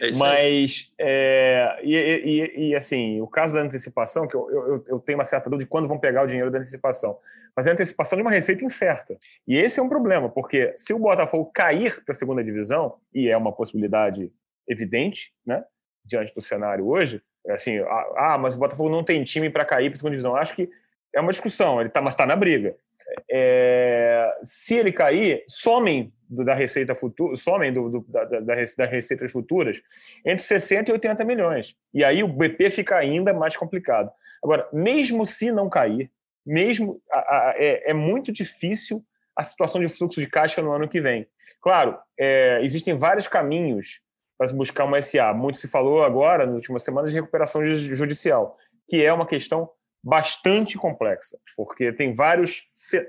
É 0.00 0.12
Mas, 0.16 0.92
é, 0.98 1.78
e, 1.82 1.94
e, 1.94 2.68
e, 2.68 2.74
assim, 2.74 3.20
o 3.20 3.26
caso 3.26 3.54
da 3.54 3.60
antecipação, 3.60 4.26
que 4.26 4.34
eu, 4.34 4.50
eu, 4.50 4.84
eu, 4.86 5.00
tenho 5.00 5.18
uma 5.18 5.24
certa 5.24 5.50
dúvida 5.50 5.64
de 5.64 5.70
quando 5.70 5.88
vão 5.88 5.98
pegar 5.98 6.22
o 6.22 6.26
dinheiro 6.26 6.50
da 6.50 6.58
antecipação, 6.58 7.18
mas 7.56 7.66
é 7.66 7.70
a 7.70 7.72
antecipação 7.72 8.16
de 8.16 8.22
uma 8.22 8.30
receita 8.30 8.64
incerta. 8.64 9.18
E 9.46 9.56
esse 9.56 9.80
é 9.80 9.82
um 9.82 9.88
problema, 9.88 10.28
porque 10.28 10.72
se 10.76 10.94
o 10.94 10.98
Botafogo 10.98 11.50
cair 11.52 12.02
para 12.04 12.12
a 12.12 12.14
segunda 12.14 12.42
divisão, 12.42 12.96
e 13.12 13.28
é 13.28 13.36
uma 13.36 13.52
possibilidade 13.52 14.32
evidente, 14.68 15.32
né, 15.44 15.64
diante 16.04 16.34
do 16.34 16.40
cenário 16.40 16.86
hoje, 16.86 17.20
é 17.46 17.54
assim, 17.54 17.78
ah, 18.16 18.38
mas 18.38 18.54
o 18.54 18.58
Botafogo 18.58 18.88
não 18.88 19.02
tem 19.02 19.22
time 19.24 19.50
para 19.50 19.64
cair 19.64 19.90
para 19.90 19.94
a 19.94 19.98
segunda 19.98 20.16
divisão. 20.16 20.36
Acho 20.36 20.54
que 20.54 20.70
é 21.14 21.20
uma 21.20 21.32
discussão, 21.32 21.80
ele 21.80 21.90
tá, 21.90 22.00
mas 22.00 22.14
está 22.14 22.24
na 22.26 22.36
briga. 22.36 22.76
É, 23.30 24.32
se 24.42 24.76
ele 24.76 24.92
cair, 24.92 25.44
somem 25.48 26.12
da 26.30 26.54
receita 26.54 26.94
futura, 26.94 27.36
somem 27.36 27.72
do, 27.72 27.90
do, 27.90 28.04
da, 28.08 28.24
da, 28.24 28.40
das 28.40 28.90
receitas 28.90 29.32
futuras 29.32 29.82
entre 30.24 30.42
60 30.42 30.90
e 30.90 30.92
80 30.92 31.24
milhões. 31.24 31.76
E 31.92 32.04
aí 32.04 32.22
o 32.22 32.28
BP 32.28 32.70
fica 32.70 32.96
ainda 32.96 33.34
mais 33.34 33.56
complicado. 33.56 34.10
Agora, 34.42 34.68
mesmo 34.72 35.26
se 35.26 35.50
não 35.50 35.68
cair, 35.68 36.10
mesmo 36.46 37.02
a, 37.12 37.18
a, 37.18 37.54
é, 37.56 37.90
é, 37.90 37.94
muito 37.94 38.32
difícil 38.32 39.04
a 39.36 39.42
situação 39.42 39.80
de 39.80 39.88
fluxo 39.88 40.20
de 40.20 40.26
caixa 40.26 40.62
no 40.62 40.72
ano 40.72 40.88
que 40.88 41.00
vem. 41.00 41.26
Claro, 41.60 41.98
é, 42.18 42.60
existem 42.62 42.94
vários 42.94 43.26
caminhos 43.26 44.00
para 44.38 44.48
se 44.48 44.54
buscar 44.54 44.84
uma 44.84 45.00
SA. 45.02 45.34
Muito 45.34 45.58
se 45.58 45.68
falou 45.68 46.04
agora, 46.04 46.46
nas 46.46 46.54
últimas 46.56 46.82
semanas, 46.82 47.10
de 47.10 47.16
recuperação 47.16 47.64
judicial, 47.64 48.56
que 48.88 49.04
é 49.04 49.12
uma 49.12 49.26
questão 49.26 49.70
bastante 50.02 50.78
complexa, 50.78 51.38
porque 51.54 51.92
tem 51.92 52.12
vários 52.14 52.64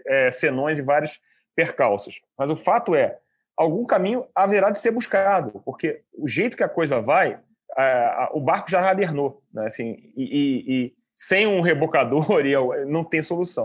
é, 0.06 0.30
senões 0.30 0.78
e 0.78 0.82
vários 0.82 1.22
percalços. 1.56 2.22
Mas 2.38 2.50
o 2.50 2.56
fato 2.56 2.96
é, 2.96 3.18
algum 3.56 3.86
caminho 3.86 4.26
haverá 4.34 4.70
de 4.70 4.80
ser 4.80 4.92
buscado, 4.92 5.62
porque 5.66 6.02
o 6.14 6.28
jeito 6.28 6.58
que 6.58 6.64
a 6.64 6.70
coisa 6.70 7.02
vai, 7.02 7.40
o 8.32 8.40
barco 8.40 8.70
já 8.70 8.82
radernou, 8.82 9.42
né? 9.54 9.66
Assim, 9.66 10.12
e, 10.16 10.24
e, 10.24 10.74
e 10.74 10.94
sem 11.16 11.48
um 11.48 11.62
rebocador 11.62 12.26
não 12.88 13.04
tem 13.04 13.22
solução. 13.22 13.64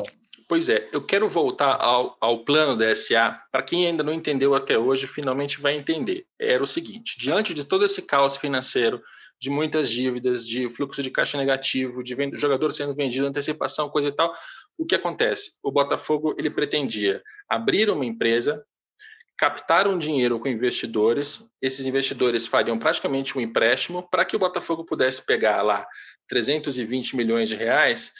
Pois 0.48 0.68
é, 0.68 0.88
eu 0.92 1.04
quero 1.04 1.28
voltar 1.28 1.76
ao, 1.80 2.16
ao 2.20 2.44
plano 2.44 2.76
da 2.76 2.94
SA. 2.94 3.40
Para 3.50 3.62
quem 3.62 3.86
ainda 3.86 4.04
não 4.04 4.12
entendeu 4.12 4.54
até 4.54 4.78
hoje, 4.78 5.08
finalmente 5.08 5.60
vai 5.60 5.76
entender. 5.76 6.24
Era 6.38 6.62
o 6.62 6.66
seguinte: 6.66 7.18
diante 7.18 7.52
de 7.52 7.64
todo 7.64 7.84
esse 7.84 8.00
caos 8.00 8.36
financeiro, 8.36 9.02
de 9.40 9.50
muitas 9.50 9.90
dívidas, 9.90 10.46
de 10.46 10.68
fluxo 10.70 11.02
de 11.02 11.10
caixa 11.10 11.36
negativo, 11.36 12.02
de 12.02 12.16
jogador 12.34 12.72
sendo 12.72 12.94
vendido, 12.94 13.26
antecipação, 13.26 13.88
coisa 13.88 14.08
e 14.08 14.12
tal. 14.12 14.34
O 14.78 14.86
que 14.86 14.94
acontece? 14.94 15.52
O 15.62 15.70
Botafogo 15.70 16.34
ele 16.38 16.50
pretendia 16.50 17.22
abrir 17.48 17.90
uma 17.90 18.04
empresa, 18.04 18.64
captar 19.36 19.86
um 19.86 19.98
dinheiro 19.98 20.40
com 20.40 20.48
investidores, 20.48 21.44
esses 21.60 21.84
investidores 21.86 22.46
fariam 22.46 22.78
praticamente 22.78 23.36
um 23.36 23.40
empréstimo 23.40 24.08
para 24.10 24.24
que 24.24 24.36
o 24.36 24.38
Botafogo 24.38 24.84
pudesse 24.84 25.24
pegar 25.24 25.62
lá 25.62 25.86
320 26.28 27.16
milhões 27.16 27.48
de 27.48 27.54
reais 27.54 28.12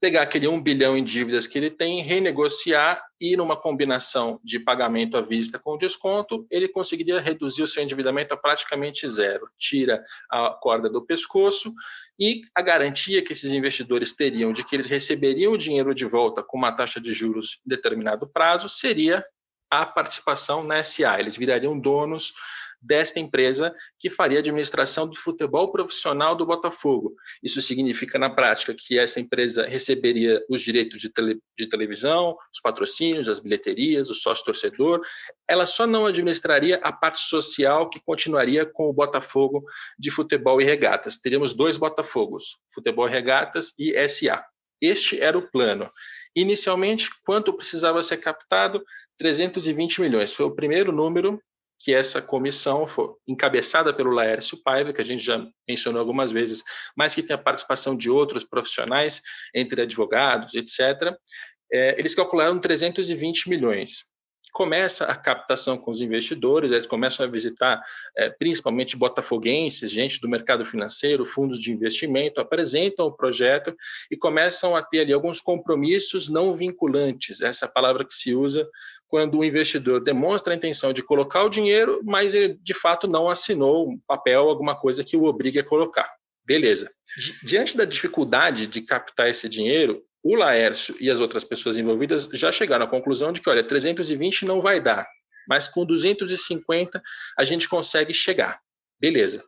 pegar 0.00 0.22
aquele 0.22 0.48
1 0.48 0.60
bilhão 0.62 0.96
em 0.96 1.04
dívidas 1.04 1.46
que 1.46 1.58
ele 1.58 1.70
tem, 1.70 2.02
renegociar 2.02 3.02
e, 3.20 3.36
numa 3.36 3.54
combinação 3.54 4.40
de 4.42 4.58
pagamento 4.58 5.16
à 5.16 5.20
vista 5.20 5.58
com 5.58 5.76
desconto, 5.76 6.46
ele 6.50 6.68
conseguiria 6.68 7.20
reduzir 7.20 7.62
o 7.62 7.66
seu 7.66 7.82
endividamento 7.82 8.32
a 8.32 8.36
praticamente 8.36 9.06
zero. 9.06 9.46
Tira 9.58 10.02
a 10.30 10.50
corda 10.50 10.88
do 10.88 11.04
pescoço 11.04 11.74
e 12.18 12.42
a 12.54 12.62
garantia 12.62 13.22
que 13.22 13.34
esses 13.34 13.52
investidores 13.52 14.14
teriam 14.14 14.52
de 14.52 14.64
que 14.64 14.74
eles 14.74 14.86
receberiam 14.86 15.52
o 15.52 15.58
dinheiro 15.58 15.94
de 15.94 16.06
volta 16.06 16.42
com 16.42 16.56
uma 16.56 16.72
taxa 16.72 17.00
de 17.00 17.12
juros 17.12 17.60
em 17.66 17.68
determinado 17.68 18.26
prazo 18.26 18.68
seria 18.68 19.22
a 19.70 19.84
participação 19.84 20.64
na 20.64 20.82
SA. 20.82 21.20
Eles 21.20 21.36
virariam 21.36 21.78
donos 21.78 22.32
desta 22.80 23.20
empresa 23.20 23.74
que 23.98 24.08
faria 24.08 24.38
a 24.38 24.40
administração 24.40 25.06
do 25.06 25.16
futebol 25.16 25.70
profissional 25.70 26.34
do 26.34 26.46
Botafogo. 26.46 27.14
Isso 27.42 27.60
significa, 27.60 28.18
na 28.18 28.30
prática, 28.30 28.74
que 28.76 28.98
essa 28.98 29.20
empresa 29.20 29.66
receberia 29.66 30.42
os 30.48 30.60
direitos 30.60 31.00
de, 31.00 31.08
tele, 31.10 31.40
de 31.56 31.68
televisão, 31.68 32.36
os 32.52 32.60
patrocínios, 32.60 33.28
as 33.28 33.40
bilheterias, 33.40 34.08
o 34.08 34.14
sócio-torcedor. 34.14 35.02
Ela 35.46 35.66
só 35.66 35.86
não 35.86 36.06
administraria 36.06 36.76
a 36.82 36.92
parte 36.92 37.20
social 37.20 37.88
que 37.90 38.00
continuaria 38.00 38.64
com 38.64 38.88
o 38.88 38.92
Botafogo 38.92 39.64
de 39.98 40.10
futebol 40.10 40.60
e 40.60 40.64
regatas. 40.64 41.18
Teríamos 41.18 41.54
dois 41.54 41.76
Botafogos, 41.76 42.58
futebol 42.72 43.08
e 43.08 43.10
regatas 43.10 43.74
e 43.78 43.92
SA. 44.08 44.44
Este 44.80 45.20
era 45.20 45.36
o 45.36 45.50
plano. 45.50 45.90
Inicialmente, 46.34 47.10
quanto 47.24 47.52
precisava 47.52 48.02
ser 48.02 48.18
captado? 48.18 48.82
320 49.18 50.00
milhões. 50.00 50.32
Foi 50.32 50.46
o 50.46 50.54
primeiro 50.54 50.92
número 50.92 51.40
que 51.80 51.94
essa 51.94 52.20
comissão 52.20 52.86
foi 52.86 53.08
encabeçada 53.26 53.92
pelo 53.92 54.10
Laércio 54.10 54.62
Paiva, 54.62 54.92
que 54.92 55.00
a 55.00 55.04
gente 55.04 55.24
já 55.24 55.44
mencionou 55.66 55.98
algumas 55.98 56.30
vezes, 56.30 56.62
mas 56.94 57.14
que 57.14 57.22
tem 57.22 57.34
a 57.34 57.38
participação 57.38 57.96
de 57.96 58.10
outros 58.10 58.44
profissionais, 58.44 59.22
entre 59.54 59.82
advogados, 59.82 60.54
etc., 60.54 61.16
é, 61.72 61.98
eles 61.98 62.16
calcularam 62.16 62.58
320 62.58 63.48
milhões 63.48 64.09
começa 64.52 65.04
a 65.04 65.16
captação 65.16 65.76
com 65.76 65.90
os 65.90 66.00
investidores, 66.00 66.70
eles 66.70 66.86
começam 66.86 67.24
a 67.24 67.28
visitar 67.28 67.82
é, 68.16 68.30
principalmente 68.30 68.96
botafoguenses, 68.96 69.90
gente 69.90 70.20
do 70.20 70.28
mercado 70.28 70.64
financeiro, 70.64 71.24
fundos 71.24 71.60
de 71.60 71.72
investimento, 71.72 72.40
apresentam 72.40 73.06
o 73.06 73.12
projeto 73.12 73.74
e 74.10 74.16
começam 74.16 74.76
a 74.76 74.82
ter 74.82 75.00
ali 75.00 75.12
alguns 75.12 75.40
compromissos 75.40 76.28
não 76.28 76.54
vinculantes, 76.54 77.40
essa 77.40 77.66
é 77.66 77.68
palavra 77.68 78.04
que 78.04 78.14
se 78.14 78.34
usa 78.34 78.68
quando 79.08 79.38
o 79.38 79.44
investidor 79.44 80.00
demonstra 80.00 80.54
a 80.54 80.56
intenção 80.56 80.92
de 80.92 81.02
colocar 81.02 81.42
o 81.42 81.48
dinheiro, 81.48 82.00
mas 82.04 82.32
ele 82.32 82.56
de 82.62 82.72
fato 82.72 83.08
não 83.08 83.28
assinou 83.28 83.90
um 83.90 83.98
papel, 84.06 84.48
alguma 84.48 84.78
coisa 84.78 85.02
que 85.02 85.16
o 85.16 85.24
obrigue 85.24 85.58
a 85.58 85.64
colocar. 85.64 86.08
Beleza. 86.44 86.90
Diante 87.42 87.76
da 87.76 87.84
dificuldade 87.84 88.66
de 88.66 88.82
captar 88.82 89.28
esse 89.28 89.48
dinheiro, 89.48 90.02
o 90.22 90.34
Laércio 90.34 90.96
e 91.00 91.10
as 91.10 91.20
outras 91.20 91.44
pessoas 91.44 91.78
envolvidas 91.78 92.28
já 92.32 92.52
chegaram 92.52 92.84
à 92.84 92.88
conclusão 92.88 93.32
de 93.32 93.40
que, 93.40 93.48
olha, 93.48 93.64
320 93.64 94.44
não 94.44 94.60
vai 94.60 94.80
dar, 94.80 95.06
mas 95.48 95.68
com 95.68 95.84
250 95.84 97.02
a 97.38 97.44
gente 97.44 97.68
consegue 97.68 98.12
chegar. 98.12 98.60
Beleza 99.00 99.42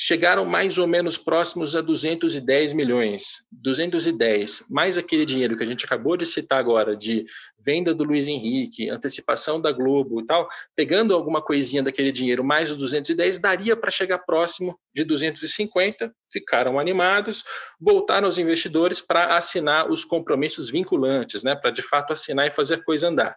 chegaram 0.00 0.44
mais 0.44 0.78
ou 0.78 0.86
menos 0.86 1.18
próximos 1.18 1.74
a 1.74 1.80
210 1.80 2.72
milhões. 2.72 3.42
210, 3.50 4.66
mais 4.70 4.96
aquele 4.96 5.26
dinheiro 5.26 5.56
que 5.56 5.64
a 5.64 5.66
gente 5.66 5.84
acabou 5.84 6.16
de 6.16 6.24
citar 6.24 6.60
agora, 6.60 6.96
de 6.96 7.26
venda 7.58 7.92
do 7.92 8.04
Luiz 8.04 8.28
Henrique, 8.28 8.88
antecipação 8.88 9.60
da 9.60 9.72
Globo 9.72 10.20
e 10.20 10.24
tal, 10.24 10.48
pegando 10.76 11.12
alguma 11.12 11.42
coisinha 11.42 11.82
daquele 11.82 12.12
dinheiro, 12.12 12.44
mais 12.44 12.70
os 12.70 12.76
210, 12.76 13.40
daria 13.40 13.76
para 13.76 13.90
chegar 13.90 14.18
próximo 14.18 14.78
de 14.94 15.02
250. 15.02 16.14
Ficaram 16.30 16.78
animados, 16.78 17.42
voltaram 17.80 18.28
os 18.28 18.38
investidores 18.38 19.00
para 19.00 19.36
assinar 19.36 19.90
os 19.90 20.04
compromissos 20.04 20.70
vinculantes, 20.70 21.42
né, 21.42 21.56
para 21.56 21.72
de 21.72 21.82
fato 21.82 22.12
assinar 22.12 22.46
e 22.46 22.52
fazer 22.52 22.74
a 22.74 22.84
coisa 22.84 23.08
andar 23.08 23.36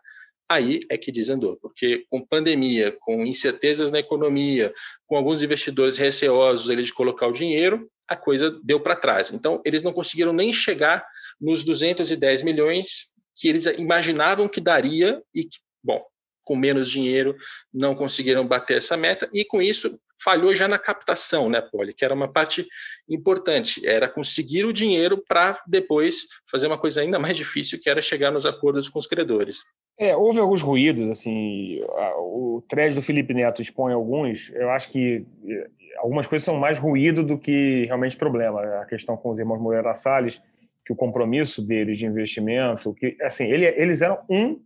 aí 0.52 0.82
é 0.90 0.98
que 0.98 1.12
desandou, 1.12 1.58
porque 1.62 2.06
com 2.10 2.26
pandemia, 2.26 2.96
com 3.00 3.26
incertezas 3.26 3.92
na 3.92 4.00
economia, 4.00 4.74
com 5.06 5.16
alguns 5.16 5.42
investidores 5.42 5.98
receosos 5.98 6.70
eles 6.70 6.88
de 6.88 6.94
colocar 6.94 7.28
o 7.28 7.34
dinheiro, 7.34 7.90
a 8.08 8.16
coisa 8.16 8.60
deu 8.64 8.80
para 8.80 8.96
trás. 8.96 9.32
Então, 9.32 9.62
eles 9.64 9.82
não 9.82 9.94
conseguiram 9.94 10.34
nem 10.34 10.52
chegar 10.52 11.06
nos 11.40 11.64
210 11.64 12.44
milhões 12.44 13.12
que 13.36 13.48
eles 13.48 13.66
imaginavam 13.66 14.50
que 14.50 14.60
daria 14.60 15.22
e 15.34 15.46
que, 15.46 15.58
bom, 15.82 16.04
com 16.52 16.56
menos 16.58 16.92
dinheiro 16.92 17.38
não 17.74 17.96
conseguiram 17.96 18.46
bater 18.46 18.76
essa 18.76 18.98
meta 18.98 19.30
e 19.32 19.46
com 19.46 19.62
isso 19.62 19.98
falhou 20.22 20.54
já 20.54 20.68
na 20.68 20.78
captação, 20.78 21.50
né, 21.50 21.62
Poli, 21.62 21.94
que 21.94 22.04
era 22.04 22.14
uma 22.14 22.28
parte 22.28 22.68
importante, 23.10 23.88
era 23.88 24.10
conseguir 24.10 24.66
o 24.66 24.74
dinheiro 24.74 25.24
para 25.26 25.62
depois 25.66 26.28
fazer 26.52 26.68
uma 26.68 26.78
coisa 26.78 27.00
ainda 27.00 27.18
mais 27.18 27.38
difícil, 27.38 27.80
que 27.82 27.90
era 27.90 28.02
chegar 28.02 28.32
nos 28.32 28.46
acordos 28.46 28.90
com 28.90 29.00
os 29.00 29.08
credores. 29.08 29.64
É, 29.98 30.14
houve 30.14 30.40
alguns 30.40 30.62
ruídos, 30.62 31.10
assim, 31.10 31.82
o 32.18 32.62
thread 32.68 32.96
do 32.96 33.02
Felipe 33.02 33.34
Neto 33.34 33.62
expõe 33.62 33.94
alguns, 33.94 34.54
eu 34.54 34.70
acho 34.72 34.92
que 34.92 35.26
é, 35.48 35.68
algumas 36.00 36.28
coisas 36.28 36.44
são 36.44 36.58
mais 36.58 36.78
ruído 36.78 37.24
do 37.24 37.38
que 37.38 37.86
realmente 37.86 38.18
problema. 38.18 38.62
A 38.82 38.86
questão 38.86 39.16
com 39.16 39.32
os 39.32 39.40
irmãos 39.40 39.62
Moreira 39.62 39.94
Salles, 39.94 40.42
que 40.86 40.92
o 40.92 40.98
compromisso 40.98 41.62
deles 41.62 41.98
de 41.98 42.06
investimento, 42.06 42.94
que 42.94 43.16
assim, 43.22 43.46
ele, 43.46 43.66
eles 43.66 44.02
eram 44.02 44.20
um 44.30 44.60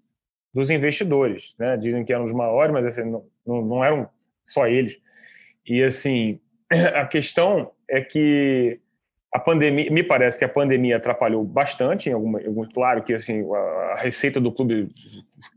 dos 0.55 0.69
investidores, 0.69 1.53
né? 1.59 1.75
Dizem 1.75 2.05
que 2.05 2.13
eram 2.13 2.23
os 2.23 2.31
maiores, 2.31 2.71
mas 2.71 2.85
assim, 2.85 3.03
não, 3.45 3.61
não, 3.61 3.83
eram 3.83 4.09
só 4.41 4.65
eles. 4.65 4.97
E 5.67 5.83
assim, 5.83 6.39
a 6.95 7.05
questão 7.05 7.73
é 7.89 7.99
que 7.99 8.79
a 9.33 9.39
pandemia, 9.39 9.91
me 9.91 10.01
parece 10.01 10.39
que 10.39 10.45
a 10.45 10.49
pandemia 10.49 10.95
atrapalhou 10.95 11.43
bastante, 11.43 12.09
em 12.09 12.13
alguma, 12.13 12.39
claro 12.73 13.03
que 13.03 13.13
assim 13.13 13.45
a 13.53 13.95
receita 13.97 14.39
do 14.39 14.49
clube, 14.49 14.87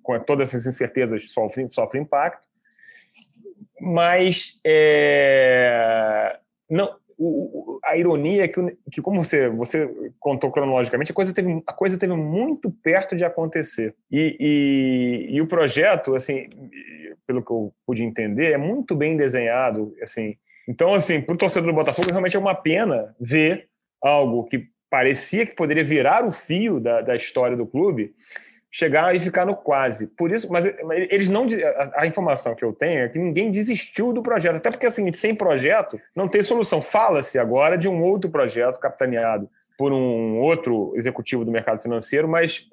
com 0.02 0.18
todas 0.18 0.48
essas 0.48 0.66
incertezas, 0.66 1.30
sofre, 1.30 1.68
sofre 1.68 2.00
impacto, 2.00 2.48
mas 3.80 4.58
é, 4.66 6.40
não, 6.68 6.92
o, 7.18 7.80
a 7.84 7.96
ironia 7.96 8.44
é 8.44 8.48
que, 8.48 8.60
que 8.90 9.02
como 9.02 9.24
você, 9.24 9.48
você 9.48 9.90
contou 10.20 10.50
cronologicamente, 10.50 11.10
a 11.10 11.14
coisa, 11.14 11.34
teve, 11.34 11.62
a 11.66 11.72
coisa 11.72 11.98
teve 11.98 12.14
muito 12.14 12.70
perto 12.70 13.16
de 13.16 13.24
acontecer. 13.24 13.94
E, 14.10 14.36
e, 14.38 15.36
e 15.36 15.40
o 15.40 15.46
projeto, 15.46 16.14
assim, 16.14 16.48
pelo 17.26 17.44
que 17.44 17.50
eu 17.50 17.72
pude 17.86 18.04
entender, 18.04 18.52
é 18.52 18.58
muito 18.58 18.94
bem 18.94 19.16
desenhado, 19.16 19.94
assim, 20.02 20.36
então, 20.68 20.92
assim, 20.92 21.22
para 21.22 21.34
o 21.34 21.38
torcedor 21.38 21.70
do 21.70 21.74
Botafogo, 21.74 22.10
realmente 22.10 22.36
é 22.36 22.38
uma 22.38 22.54
pena 22.54 23.14
ver 23.18 23.68
algo 24.02 24.44
que 24.44 24.68
parecia 24.90 25.46
que 25.46 25.56
poderia 25.56 25.82
virar 25.82 26.26
o 26.26 26.30
fio 26.30 26.78
da, 26.78 27.00
da 27.00 27.16
história 27.16 27.56
do 27.56 27.66
clube 27.66 28.14
chegar 28.70 29.14
e 29.14 29.20
ficar 29.20 29.46
no 29.46 29.56
quase. 29.56 30.06
Por 30.06 30.30
isso, 30.30 30.50
mas 30.50 30.66
eles 31.10 31.28
não 31.28 31.46
a, 31.46 32.02
a, 32.02 32.06
informação 32.06 32.54
que 32.54 32.64
eu 32.64 32.72
tenho 32.72 33.00
é 33.00 33.08
que 33.08 33.18
ninguém 33.18 33.50
desistiu 33.50 34.12
do 34.12 34.22
projeto, 34.22 34.56
até 34.56 34.70
porque 34.70 34.86
assim, 34.86 35.10
sem 35.12 35.34
projeto 35.34 36.00
não 36.14 36.28
tem 36.28 36.42
solução. 36.42 36.82
Fala-se 36.82 37.38
agora 37.38 37.78
de 37.78 37.88
um 37.88 38.02
outro 38.02 38.30
projeto 38.30 38.78
capitaneado 38.78 39.48
por 39.78 39.92
um 39.92 40.38
outro 40.40 40.92
executivo 40.96 41.44
do 41.44 41.52
mercado 41.52 41.80
financeiro, 41.80 42.28
mas 42.28 42.66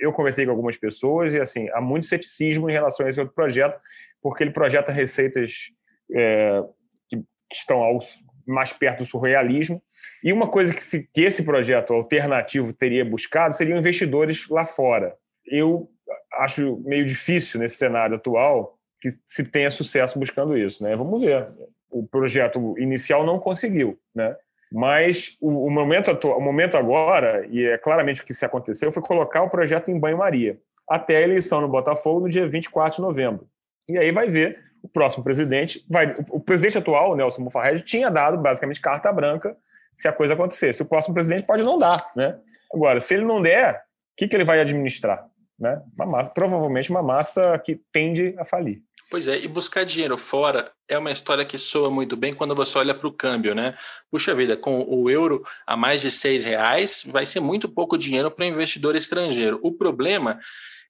eu 0.00 0.12
conversei 0.12 0.44
com 0.44 0.50
algumas 0.50 0.76
pessoas 0.76 1.32
e 1.32 1.40
assim, 1.40 1.68
há 1.70 1.80
muito 1.80 2.06
ceticismo 2.06 2.68
em 2.68 2.72
relação 2.72 3.06
a 3.06 3.08
esse 3.08 3.18
outro 3.18 3.34
projeto, 3.34 3.80
porque 4.22 4.44
ele 4.44 4.50
projeta 4.50 4.92
receitas 4.92 5.72
é, 6.14 6.62
que 7.08 7.24
estão 7.50 7.82
ao, 7.82 7.98
mais 8.46 8.72
perto 8.72 8.98
do 8.98 9.06
surrealismo. 9.06 9.82
E 10.22 10.32
uma 10.32 10.48
coisa 10.48 10.74
que, 10.74 10.82
se, 10.82 11.08
que 11.12 11.22
esse 11.22 11.42
projeto 11.42 11.94
alternativo 11.94 12.72
teria 12.72 13.04
buscado 13.04 13.54
seriam 13.54 13.78
investidores 13.78 14.48
lá 14.48 14.66
fora. 14.66 15.16
Eu 15.46 15.90
acho 16.34 16.80
meio 16.84 17.04
difícil 17.04 17.60
nesse 17.60 17.76
cenário 17.76 18.16
atual 18.16 18.78
que 19.00 19.08
se 19.24 19.44
tenha 19.44 19.70
sucesso 19.70 20.18
buscando 20.18 20.56
isso, 20.56 20.82
né? 20.82 20.94
Vamos 20.94 21.22
ver. 21.22 21.48
O 21.90 22.06
projeto 22.06 22.78
inicial 22.78 23.24
não 23.24 23.38
conseguiu, 23.38 23.98
né? 24.14 24.36
Mas 24.72 25.36
o, 25.40 25.66
o 25.66 25.70
momento 25.70 26.10
atual, 26.10 26.38
o 26.38 26.40
momento 26.40 26.76
agora, 26.76 27.46
e 27.50 27.64
é 27.64 27.78
claramente 27.78 28.22
o 28.22 28.24
que 28.24 28.34
se 28.34 28.44
aconteceu, 28.44 28.92
foi 28.92 29.02
colocar 29.02 29.42
o 29.42 29.50
projeto 29.50 29.90
em 29.90 29.98
banho-maria 29.98 30.58
até 30.88 31.16
a 31.16 31.22
eleição 31.22 31.60
no 31.60 31.68
Botafogo 31.68 32.20
no 32.20 32.28
dia 32.28 32.46
24 32.48 32.96
de 32.96 33.02
novembro. 33.02 33.48
E 33.88 33.98
aí 33.98 34.12
vai 34.12 34.28
ver 34.28 34.70
o 34.82 34.88
próximo 34.88 35.22
presidente 35.22 35.84
vai. 35.88 36.14
O 36.30 36.40
presidente 36.40 36.78
atual, 36.78 37.16
Nelson 37.16 37.42
Mufarrege, 37.42 37.84
tinha 37.84 38.10
dado 38.10 38.38
basicamente 38.38 38.80
carta 38.80 39.12
branca 39.12 39.56
se 39.94 40.08
a 40.08 40.12
coisa 40.12 40.34
acontecesse. 40.34 40.82
O 40.82 40.86
próximo 40.86 41.14
presidente 41.14 41.44
pode 41.44 41.62
não 41.62 41.78
dar, 41.78 42.10
né? 42.16 42.38
Agora, 42.72 43.00
se 43.00 43.14
ele 43.14 43.24
não 43.24 43.42
der, 43.42 43.74
o 43.74 43.78
que, 44.16 44.28
que 44.28 44.36
ele 44.36 44.44
vai 44.44 44.60
administrar? 44.60 45.26
Né? 45.60 45.80
Uma 45.94 46.06
massa, 46.06 46.30
provavelmente 46.30 46.90
uma 46.90 47.02
massa 47.02 47.58
que 47.58 47.78
tende 47.92 48.34
a 48.38 48.44
falir. 48.44 48.82
Pois 49.10 49.26
é, 49.26 49.38
e 49.38 49.48
buscar 49.48 49.84
dinheiro 49.84 50.16
fora 50.16 50.72
é 50.88 50.96
uma 50.96 51.10
história 51.10 51.44
que 51.44 51.58
soa 51.58 51.90
muito 51.90 52.16
bem 52.16 52.32
quando 52.32 52.54
você 52.54 52.78
olha 52.78 52.94
para 52.94 53.08
o 53.08 53.12
câmbio, 53.12 53.54
né? 53.54 53.76
Puxa 54.08 54.32
vida, 54.34 54.56
com 54.56 54.84
o 54.88 55.10
euro 55.10 55.44
a 55.66 55.76
mais 55.76 56.00
de 56.00 56.12
seis 56.12 56.44
reais, 56.44 57.02
vai 57.04 57.26
ser 57.26 57.40
muito 57.40 57.68
pouco 57.68 57.98
dinheiro 57.98 58.30
para 58.30 58.46
investidor 58.46 58.94
estrangeiro. 58.94 59.58
O 59.62 59.72
problema 59.72 60.38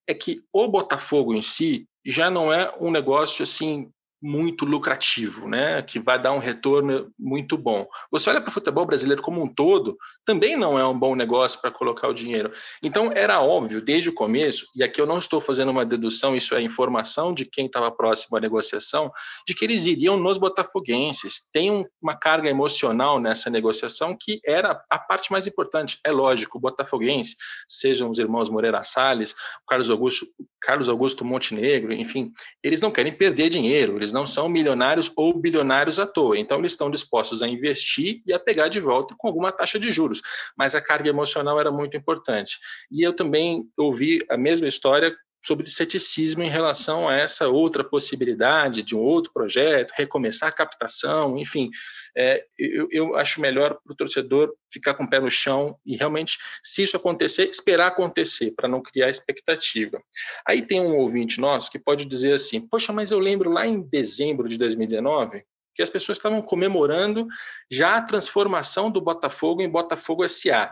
é 0.06 0.12
que 0.12 0.42
o 0.52 0.68
Botafogo 0.68 1.34
em 1.34 1.40
si 1.40 1.86
já 2.04 2.30
não 2.30 2.52
é 2.52 2.72
um 2.78 2.90
negócio 2.90 3.42
assim 3.42 3.90
muito 4.22 4.64
lucrativo, 4.64 5.48
né, 5.48 5.82
que 5.82 5.98
vai 5.98 6.20
dar 6.20 6.32
um 6.32 6.38
retorno 6.38 7.10
muito 7.18 7.56
bom. 7.56 7.86
Você 8.10 8.28
olha 8.28 8.40
para 8.40 8.50
o 8.50 8.52
futebol 8.52 8.84
brasileiro 8.84 9.22
como 9.22 9.42
um 9.42 9.46
todo, 9.46 9.96
também 10.24 10.56
não 10.56 10.78
é 10.78 10.86
um 10.86 10.98
bom 10.98 11.14
negócio 11.14 11.60
para 11.60 11.70
colocar 11.70 12.08
o 12.08 12.14
dinheiro. 12.14 12.52
Então 12.82 13.10
era 13.12 13.40
óbvio 13.40 13.80
desde 13.80 14.10
o 14.10 14.14
começo, 14.14 14.66
e 14.76 14.84
aqui 14.84 15.00
eu 15.00 15.06
não 15.06 15.18
estou 15.18 15.40
fazendo 15.40 15.70
uma 15.70 15.84
dedução, 15.84 16.36
isso 16.36 16.54
é 16.54 16.60
informação 16.60 17.32
de 17.32 17.46
quem 17.46 17.66
estava 17.66 17.90
próximo 17.90 18.36
à 18.36 18.40
negociação, 18.40 19.10
de 19.46 19.54
que 19.54 19.64
eles 19.64 19.86
iriam 19.86 20.18
nos 20.18 20.38
botafoguenses. 20.38 21.42
Tem 21.52 21.86
uma 22.00 22.16
carga 22.16 22.48
emocional 22.48 23.18
nessa 23.18 23.48
negociação 23.48 24.16
que 24.18 24.40
era 24.44 24.82
a 24.90 24.98
parte 24.98 25.32
mais 25.32 25.46
importante. 25.46 25.98
É 26.04 26.10
lógico, 26.10 26.58
o 26.58 26.60
botafoguense, 26.60 27.36
sejam 27.68 28.10
os 28.10 28.18
irmãos 28.18 28.50
Moreira 28.50 28.82
Salles, 28.82 29.34
Carlos 29.66 29.88
Augusto, 29.88 30.26
Carlos 30.60 30.88
Augusto 30.88 31.24
Montenegro, 31.24 31.92
enfim, 31.92 32.32
eles 32.62 32.80
não 32.80 32.90
querem 32.90 33.12
perder 33.12 33.48
dinheiro, 33.48 33.96
eles 33.96 34.09
eles 34.10 34.12
não 34.12 34.26
são 34.26 34.48
milionários 34.48 35.10
ou 35.16 35.38
bilionários 35.38 35.98
à 35.98 36.06
toa. 36.06 36.38
Então, 36.38 36.58
eles 36.58 36.72
estão 36.72 36.90
dispostos 36.90 37.42
a 37.42 37.48
investir 37.48 38.22
e 38.26 38.32
a 38.32 38.38
pegar 38.38 38.68
de 38.68 38.80
volta 38.80 39.14
com 39.16 39.28
alguma 39.28 39.52
taxa 39.52 39.78
de 39.78 39.90
juros. 39.90 40.20
Mas 40.56 40.74
a 40.74 40.80
carga 40.80 41.08
emocional 41.08 41.58
era 41.58 41.70
muito 41.70 41.96
importante. 41.96 42.58
E 42.90 43.02
eu 43.02 43.14
também 43.14 43.64
ouvi 43.76 44.18
a 44.28 44.36
mesma 44.36 44.68
história 44.68 45.16
sobre 45.42 45.68
ceticismo 45.70 46.42
em 46.42 46.48
relação 46.48 47.08
a 47.08 47.14
essa 47.14 47.48
outra 47.48 47.82
possibilidade 47.82 48.82
de 48.82 48.94
um 48.94 49.00
outro 49.00 49.32
projeto, 49.32 49.92
recomeçar 49.96 50.48
a 50.48 50.52
captação, 50.52 51.38
enfim. 51.38 51.70
É, 52.16 52.44
eu, 52.58 52.88
eu, 52.90 53.16
acho 53.16 53.40
melhor 53.40 53.78
para 53.82 53.92
o 53.92 53.96
torcedor 53.96 54.52
ficar 54.70 54.94
com 54.94 55.04
o 55.04 55.08
pé 55.08 55.20
no 55.20 55.30
chão 55.30 55.78
e 55.86 55.96
realmente, 55.96 56.38
se 56.62 56.82
isso 56.82 56.96
acontecer, 56.96 57.48
esperar 57.48 57.86
acontecer, 57.86 58.52
para 58.56 58.68
não 58.68 58.82
criar 58.82 59.08
expectativa. 59.08 60.02
Aí 60.46 60.60
tem 60.60 60.80
um 60.80 60.96
ouvinte 60.96 61.40
nosso 61.40 61.70
que 61.70 61.78
pode 61.78 62.04
dizer 62.04 62.34
assim: 62.34 62.60
Poxa, 62.60 62.92
mas 62.92 63.10
eu 63.10 63.18
lembro 63.18 63.50
lá 63.50 63.66
em 63.66 63.80
dezembro 63.80 64.48
de 64.48 64.58
2019, 64.58 65.44
que 65.74 65.82
as 65.82 65.90
pessoas 65.90 66.18
estavam 66.18 66.42
comemorando 66.42 67.26
já 67.70 67.96
a 67.96 68.02
transformação 68.02 68.90
do 68.90 69.00
Botafogo 69.00 69.62
em 69.62 69.68
Botafogo 69.68 70.28
SA. 70.28 70.70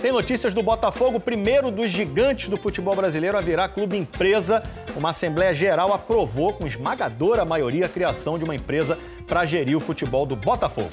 Tem 0.00 0.12
notícias 0.12 0.52
do 0.52 0.62
Botafogo, 0.62 1.18
primeiro 1.18 1.70
dos 1.70 1.90
gigantes 1.90 2.48
do 2.48 2.56
futebol 2.56 2.94
brasileiro 2.94 3.38
a 3.38 3.40
virar 3.40 3.70
clube 3.70 3.96
empresa. 3.96 4.62
Uma 4.94 5.10
Assembleia 5.10 5.54
Geral 5.54 5.92
aprovou 5.92 6.52
com 6.52 6.66
esmagadora 6.66 7.44
maioria 7.44 7.86
a 7.86 7.88
criação 7.88 8.38
de 8.38 8.44
uma 8.44 8.54
empresa 8.54 8.98
para 9.26 9.46
gerir 9.46 9.76
o 9.76 9.80
futebol 9.80 10.26
do 10.26 10.36
Botafogo. 10.36 10.92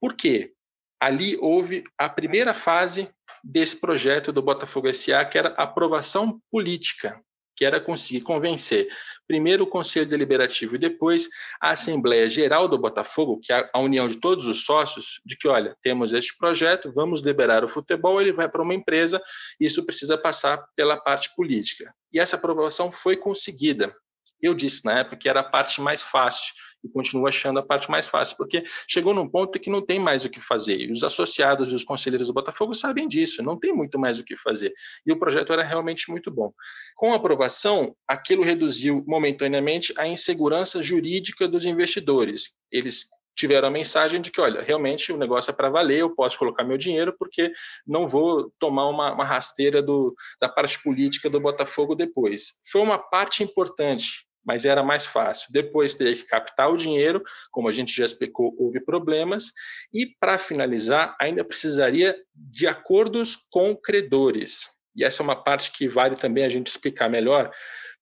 Por 0.00 0.14
quê? 0.14 0.52
Ali 1.00 1.36
houve 1.40 1.84
a 1.96 2.08
primeira 2.08 2.52
fase 2.52 3.08
desse 3.42 3.76
projeto 3.76 4.32
do 4.32 4.42
Botafogo 4.42 4.92
SA, 4.92 5.24
que 5.24 5.38
era 5.38 5.50
aprovação 5.50 6.40
política, 6.50 7.22
que 7.58 7.64
era 7.64 7.80
conseguir 7.80 8.20
convencer 8.20 8.86
primeiro 9.26 9.64
o 9.64 9.66
Conselho 9.66 10.06
Deliberativo 10.06 10.76
e 10.76 10.78
depois 10.78 11.28
a 11.60 11.72
Assembleia 11.72 12.28
Geral 12.28 12.68
do 12.68 12.78
Botafogo, 12.78 13.40
que 13.42 13.52
é 13.52 13.68
a 13.74 13.80
união 13.80 14.06
de 14.06 14.16
todos 14.16 14.46
os 14.46 14.64
sócios, 14.64 15.20
de 15.26 15.36
que, 15.36 15.48
olha, 15.48 15.76
temos 15.82 16.12
este 16.12 16.38
projeto, 16.38 16.92
vamos 16.94 17.20
liberar 17.20 17.64
o 17.64 17.68
futebol, 17.68 18.20
ele 18.20 18.32
vai 18.32 18.48
para 18.48 18.62
uma 18.62 18.74
empresa, 18.74 19.20
isso 19.58 19.84
precisa 19.84 20.16
passar 20.16 20.64
pela 20.76 20.96
parte 20.96 21.34
política. 21.34 21.92
E 22.12 22.20
essa 22.20 22.36
aprovação 22.36 22.92
foi 22.92 23.16
conseguida. 23.16 23.92
Eu 24.40 24.54
disse 24.54 24.84
na 24.84 25.00
época 25.00 25.16
que 25.16 25.28
era 25.28 25.40
a 25.40 25.44
parte 25.44 25.80
mais 25.80 26.00
fácil, 26.00 26.54
e 26.82 26.88
continuo 26.88 27.26
achando 27.26 27.58
a 27.58 27.62
parte 27.62 27.90
mais 27.90 28.08
fácil, 28.08 28.36
porque 28.36 28.64
chegou 28.88 29.14
num 29.14 29.28
ponto 29.28 29.58
que 29.58 29.70
não 29.70 29.84
tem 29.84 29.98
mais 29.98 30.24
o 30.24 30.30
que 30.30 30.40
fazer. 30.40 30.80
E 30.80 30.92
os 30.92 31.02
associados 31.02 31.72
e 31.72 31.74
os 31.74 31.84
conselheiros 31.84 32.28
do 32.28 32.34
Botafogo 32.34 32.74
sabem 32.74 33.08
disso, 33.08 33.42
não 33.42 33.58
tem 33.58 33.72
muito 33.72 33.98
mais 33.98 34.18
o 34.18 34.24
que 34.24 34.36
fazer. 34.36 34.72
E 35.06 35.12
o 35.12 35.18
projeto 35.18 35.52
era 35.52 35.62
realmente 35.62 36.10
muito 36.10 36.30
bom. 36.30 36.52
Com 36.96 37.12
a 37.12 37.16
aprovação, 37.16 37.94
aquilo 38.06 38.42
reduziu 38.42 39.04
momentaneamente 39.06 39.92
a 39.96 40.06
insegurança 40.06 40.82
jurídica 40.82 41.48
dos 41.48 41.64
investidores. 41.64 42.54
Eles 42.70 43.06
tiveram 43.38 43.68
a 43.68 43.70
mensagem 43.70 44.20
de 44.20 44.32
que, 44.32 44.40
olha, 44.40 44.62
realmente 44.62 45.12
o 45.12 45.16
negócio 45.16 45.52
é 45.52 45.54
para 45.54 45.70
valer, 45.70 46.00
eu 46.00 46.10
posso 46.10 46.36
colocar 46.36 46.64
meu 46.64 46.76
dinheiro, 46.76 47.14
porque 47.16 47.52
não 47.86 48.08
vou 48.08 48.52
tomar 48.58 48.88
uma, 48.88 49.12
uma 49.12 49.24
rasteira 49.24 49.80
do, 49.80 50.12
da 50.40 50.48
parte 50.48 50.82
política 50.82 51.30
do 51.30 51.38
Botafogo 51.38 51.94
depois. 51.94 52.54
Foi 52.70 52.82
uma 52.82 52.98
parte 52.98 53.44
importante 53.44 54.27
mas 54.48 54.64
era 54.64 54.82
mais 54.82 55.04
fácil. 55.04 55.52
Depois 55.52 55.94
teria 55.94 56.16
que 56.16 56.22
captar 56.22 56.72
o 56.72 56.76
dinheiro, 56.78 57.22
como 57.50 57.68
a 57.68 57.72
gente 57.72 57.94
já 57.94 58.06
explicou, 58.06 58.56
houve 58.58 58.80
problemas, 58.80 59.52
e 59.92 60.06
para 60.18 60.38
finalizar, 60.38 61.14
ainda 61.20 61.44
precisaria 61.44 62.18
de 62.34 62.66
acordos 62.66 63.36
com 63.50 63.76
credores. 63.76 64.66
E 64.96 65.04
essa 65.04 65.22
é 65.22 65.24
uma 65.24 65.36
parte 65.36 65.70
que 65.70 65.86
vale 65.86 66.16
também 66.16 66.46
a 66.46 66.48
gente 66.48 66.68
explicar 66.68 67.10
melhor, 67.10 67.52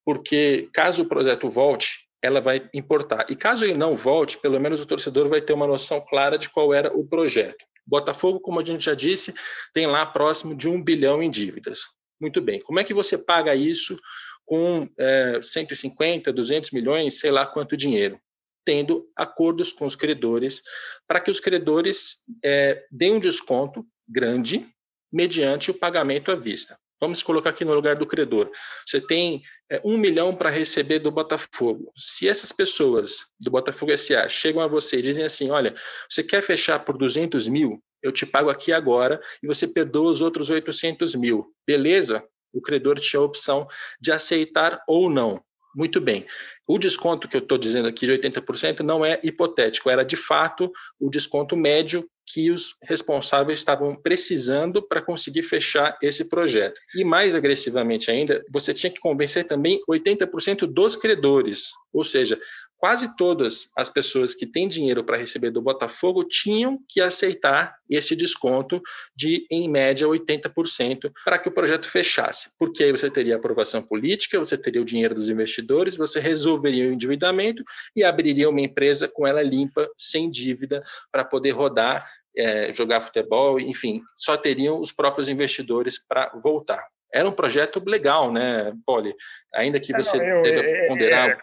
porque 0.05 0.69
caso 0.73 1.03
o 1.03 1.09
projeto 1.09 1.51
volte, 1.51 2.07
ela 2.23 2.41
vai 2.41 2.71
importar. 2.73 3.27
E 3.29 3.35
caso 3.35 3.65
ele 3.65 3.75
não 3.75 3.97
volte, 3.97 4.39
pelo 4.39 4.61
menos 4.61 4.81
o 4.81 4.87
torcedor 4.87 5.29
vai 5.29 5.41
ter 5.41 5.53
uma 5.53 5.67
noção 5.67 6.01
clara 6.01 6.39
de 6.39 6.49
qual 6.49 6.73
era 6.73 6.97
o 6.97 7.05
projeto. 7.05 7.67
Botafogo, 7.85 8.39
como 8.39 8.61
a 8.61 8.65
gente 8.65 8.85
já 8.85 8.95
disse, 8.95 9.35
tem 9.75 9.89
lá 9.89 10.07
próximo 10.07 10.55
de 10.55 10.69
um 10.69 10.81
bilhão 10.81 11.21
em 11.21 11.29
dívidas. 11.29 11.81
Muito 12.21 12.41
bem. 12.41 12.61
Como 12.61 12.79
é 12.79 12.85
que 12.85 12.95
você 12.95 13.19
paga 13.19 13.55
isso 13.57 13.99
com 14.47 14.89
é, 14.97 15.41
150, 15.43 16.33
200 16.33 16.71
milhões, 16.71 17.19
sei 17.19 17.31
lá 17.31 17.45
quanto 17.45 17.77
dinheiro, 17.77 18.19
tendo 18.65 19.11
acordos 19.15 19.73
com 19.73 19.85
os 19.85 19.97
credores 19.97 20.63
para 21.07 21.21
que 21.21 21.31
os 21.31 21.41
credores 21.41 22.19
é, 22.43 22.85
deem 22.91 23.15
um 23.15 23.21
desconto 23.21 23.85
grande 24.09 24.67
mediante 25.13 25.71
o 25.71 25.75
pagamento 25.75 26.31
à 26.31 26.37
vista. 26.37 26.79
Vamos 26.99 27.23
colocar 27.23 27.51
aqui 27.51 27.65
no 27.65 27.75
lugar 27.75 27.97
do 27.97 28.07
credor. 28.07 28.51
Você 28.87 29.01
tem 29.01 29.43
é, 29.71 29.81
um 29.85 29.99
milhão 29.99 30.35
para 30.35 30.49
receber 30.49 30.99
do 30.99 31.11
Botafogo. 31.11 31.93
Se 31.95 32.27
essas 32.27 32.53
pessoas 32.53 33.27
do 33.39 33.51
Botafogo 33.51 33.97
SA 33.97 34.29
chegam 34.29 34.63
a 34.63 34.67
você 34.67 34.99
e 34.99 35.03
dizem 35.03 35.25
assim: 35.25 35.51
olha, 35.51 35.75
você 36.09 36.23
quer 36.23 36.43
fechar 36.43 36.79
por 36.85 36.97
200 36.97 37.49
mil? 37.49 37.83
Eu 38.03 38.13
te 38.13 38.25
pago 38.25 38.49
aqui 38.49 38.73
agora 38.73 39.21
e 39.43 39.47
você 39.47 39.67
perdoa 39.67 40.11
os 40.11 40.23
outros 40.23 40.49
800 40.49 41.15
mil. 41.15 41.53
Beleza? 41.67 42.25
O 42.57 42.63
credor 42.63 42.99
tinha 42.99 43.21
a 43.21 43.25
opção 43.25 43.69
de 44.01 44.11
aceitar 44.11 44.81
ou 44.87 45.11
não. 45.11 45.43
Muito 45.77 46.01
bem. 46.01 46.27
O 46.67 46.79
desconto 46.79 47.29
que 47.29 47.37
eu 47.37 47.43
estou 47.43 47.59
dizendo 47.59 47.87
aqui 47.87 48.07
de 48.07 48.13
80% 48.13 48.81
não 48.81 49.05
é 49.05 49.21
hipotético, 49.23 49.91
era 49.91 50.03
de 50.03 50.17
fato 50.17 50.73
o 50.99 51.11
desconto 51.11 51.55
médio 51.55 52.09
que 52.27 52.51
os 52.51 52.75
responsáveis 52.83 53.61
estavam 53.61 53.95
precisando 53.95 54.83
para 54.83 55.03
conseguir 55.03 55.43
fechar 55.43 55.97
esse 56.03 56.29
projeto. 56.29 56.81
E 56.95 57.05
mais 57.05 57.35
agressivamente 57.35 58.11
ainda, 58.11 58.43
você 58.51 58.75
tinha 58.75 58.91
que 58.91 58.99
convencer 58.99 59.45
também 59.45 59.81
80% 59.89 60.67
dos 60.67 60.97
credores, 60.97 61.71
ou 61.93 62.03
seja, 62.03 62.41
quase 62.79 63.17
todas 63.17 63.71
as 63.77 63.89
pessoas 63.89 64.35
que 64.35 64.47
têm 64.47 64.69
dinheiro 64.69 65.03
para 65.05 65.17
receber 65.17 65.51
do 65.51 65.63
Botafogo 65.63 66.25
tinham 66.25 66.79
que 66.89 67.01
aceitar 67.01 67.77
esse 67.89 68.15
desconto 68.15 68.81
de, 69.15 69.47
em 69.51 69.69
média, 69.69 70.07
80% 70.07 71.13
para 71.25 71.39
que 71.39 71.49
o 71.49 71.53
projeto 71.53 71.89
fechasse. 71.89 72.51
Porque 72.59 72.85
aí 72.85 72.93
você 72.93 73.11
teria 73.11 73.37
aprovação 73.37 73.83
política, 73.83 74.39
você 74.39 74.57
teria 74.57 74.83
o 74.83 74.85
dinheiro 74.85 75.15
dos 75.15 75.31
investidores, 75.31 75.97
você 75.97 76.21
resolveria 76.21 76.89
o 76.89 76.93
endividamento 76.93 77.63
e 77.95 78.05
abriria 78.05 78.49
uma 78.49 78.61
empresa 78.61 79.09
com 79.09 79.27
ela 79.27 79.43
limpa, 79.43 79.89
sem 79.97 80.31
dívida, 80.31 80.83
para 81.11 81.25
poder 81.25 81.53
rodar 81.53 82.09
é, 82.39 82.71
jogar 82.71 83.01
futebol, 83.01 83.59
enfim, 83.59 84.03
só 84.15 84.37
teriam 84.37 84.79
os 84.79 84.93
próprios 84.93 85.27
investidores 85.27 85.99
para 85.99 86.31
voltar 86.43 86.87
era 87.17 87.29
um 87.29 87.33
projeto 87.33 87.83
legal, 87.85 88.31
né, 88.31 88.73
Poli? 88.85 89.15
Ainda 89.55 89.81
que 89.81 89.93
você 89.93 90.19
não, 90.19 90.25
eu, 90.25 90.43
teve 90.43 90.61
a 90.61 90.65
é, 90.65 90.87
ponderar 90.87 91.31
é, 91.31 91.37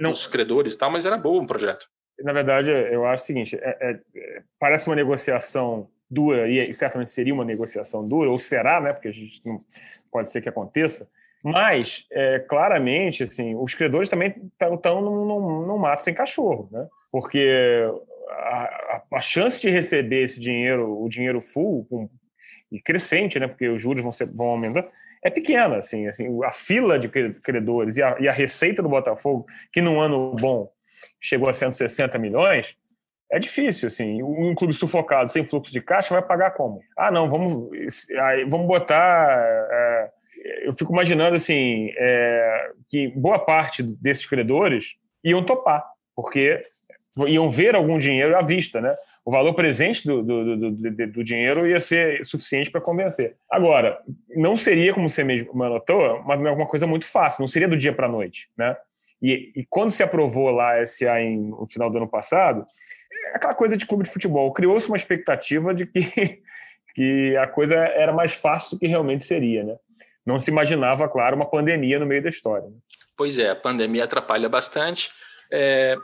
não, 0.00 0.10
os 0.10 0.26
credores 0.26 0.74
e 0.74 0.78
tal, 0.78 0.90
mas 0.90 1.06
era 1.06 1.16
bom 1.16 1.42
o 1.42 1.46
projeto. 1.46 1.86
Na 2.20 2.32
verdade, 2.32 2.70
eu 2.70 3.06
acho 3.06 3.22
o 3.22 3.26
seguinte: 3.26 3.56
é, 3.60 4.00
é, 4.16 4.42
parece 4.58 4.86
uma 4.86 4.96
negociação 4.96 5.88
dura, 6.10 6.48
e 6.48 6.74
certamente 6.74 7.10
seria 7.10 7.32
uma 7.32 7.44
negociação 7.44 8.06
dura, 8.06 8.28
ou 8.28 8.38
será, 8.38 8.80
né? 8.80 8.92
Porque 8.92 9.08
a 9.08 9.12
gente 9.12 9.40
não 9.46 9.58
pode 10.10 10.30
ser 10.30 10.40
que 10.40 10.48
aconteça. 10.48 11.08
Mas, 11.42 12.06
é, 12.10 12.38
claramente, 12.40 13.22
assim, 13.22 13.54
os 13.54 13.74
credores 13.74 14.08
também 14.08 14.34
estão 14.60 15.00
num, 15.00 15.66
num 15.66 15.78
mato 15.78 16.02
sem 16.02 16.12
cachorro, 16.12 16.68
né? 16.70 16.86
Porque 17.10 17.88
a, 18.28 19.02
a, 19.14 19.20
chance 19.20 19.60
de 19.60 19.70
receber 19.70 20.22
esse 20.22 20.38
dinheiro, 20.38 21.02
o 21.02 21.08
dinheiro 21.08 21.40
full, 21.40 21.86
com, 21.88 22.10
e 22.70 22.80
crescente, 22.80 23.38
né? 23.40 23.48
Porque 23.48 23.68
os 23.68 23.80
juros 23.80 24.02
vão, 24.02 24.12
ser, 24.12 24.26
vão 24.32 24.48
aumentando, 24.48 24.86
é 25.22 25.30
pequena, 25.30 25.76
assim, 25.76 26.06
assim, 26.06 26.26
a 26.44 26.52
fila 26.52 26.98
de 26.98 27.08
credores 27.08 27.96
e 27.96 28.02
a, 28.02 28.16
e 28.20 28.28
a 28.28 28.32
receita 28.32 28.82
do 28.82 28.88
Botafogo, 28.88 29.46
que 29.72 29.82
num 29.82 30.00
ano 30.00 30.34
bom 30.34 30.70
chegou 31.20 31.48
a 31.48 31.52
160 31.52 32.18
milhões, 32.18 32.76
é 33.30 33.38
difícil, 33.38 33.86
assim, 33.86 34.22
um 34.22 34.54
clube 34.54 34.72
sufocado, 34.72 35.30
sem 35.30 35.44
fluxo 35.44 35.70
de 35.70 35.80
caixa, 35.80 36.14
vai 36.14 36.22
pagar 36.22 36.52
como? 36.52 36.80
Ah, 36.96 37.10
não, 37.10 37.28
vamos, 37.28 37.70
vamos 38.48 38.66
botar... 38.66 39.38
É, 39.70 40.10
eu 40.62 40.72
fico 40.72 40.92
imaginando, 40.92 41.36
assim, 41.36 41.90
é, 41.96 42.70
que 42.88 43.08
boa 43.08 43.38
parte 43.38 43.82
desses 43.82 44.26
credores 44.26 44.96
iam 45.22 45.44
topar, 45.44 45.84
porque 46.16 46.60
iam 47.26 47.50
ver 47.50 47.74
algum 47.74 47.98
dinheiro 47.98 48.36
à 48.36 48.42
vista, 48.42 48.80
né? 48.80 48.94
o 49.24 49.30
valor 49.30 49.54
presente 49.54 50.06
do, 50.06 50.22
do, 50.22 50.56
do, 50.56 51.06
do 51.06 51.24
dinheiro 51.24 51.66
ia 51.66 51.78
ser 51.78 52.24
suficiente 52.24 52.70
para 52.70 52.80
convencer. 52.80 53.36
Agora, 53.50 54.00
não 54.34 54.56
seria, 54.56 54.94
como 54.94 55.08
você 55.08 55.22
mesmo 55.22 55.62
anotou, 55.62 56.16
uma, 56.20 56.34
uma 56.34 56.66
coisa 56.66 56.86
muito 56.86 57.04
fácil, 57.04 57.40
não 57.40 57.48
seria 57.48 57.68
do 57.68 57.76
dia 57.76 57.92
para 57.92 58.06
a 58.06 58.10
noite. 58.10 58.48
Né? 58.56 58.76
E, 59.22 59.52
e, 59.54 59.66
quando 59.68 59.90
se 59.90 60.02
aprovou 60.02 60.50
lá 60.50 60.80
a 60.80 60.86
SA 60.86 61.20
em, 61.20 61.38
no 61.38 61.66
final 61.70 61.90
do 61.90 61.98
ano 61.98 62.08
passado, 62.08 62.64
é 63.32 63.36
aquela 63.36 63.54
coisa 63.54 63.76
de 63.76 63.86
clube 63.86 64.04
de 64.04 64.10
futebol, 64.10 64.52
criou-se 64.52 64.88
uma 64.88 64.96
expectativa 64.96 65.74
de 65.74 65.86
que, 65.86 66.00
que 66.94 67.36
a 67.36 67.46
coisa 67.46 67.74
era 67.74 68.12
mais 68.12 68.32
fácil 68.32 68.72
do 68.72 68.80
que 68.80 68.86
realmente 68.86 69.24
seria. 69.24 69.62
Né? 69.62 69.76
Não 70.24 70.38
se 70.38 70.50
imaginava, 70.50 71.08
claro, 71.08 71.36
uma 71.36 71.48
pandemia 71.48 71.98
no 71.98 72.06
meio 72.06 72.22
da 72.22 72.30
história. 72.30 72.66
Né? 72.66 72.76
Pois 73.16 73.38
é, 73.38 73.50
a 73.50 73.56
pandemia 73.56 74.04
atrapalha 74.04 74.48
bastante, 74.48 75.10
é, 75.52 75.94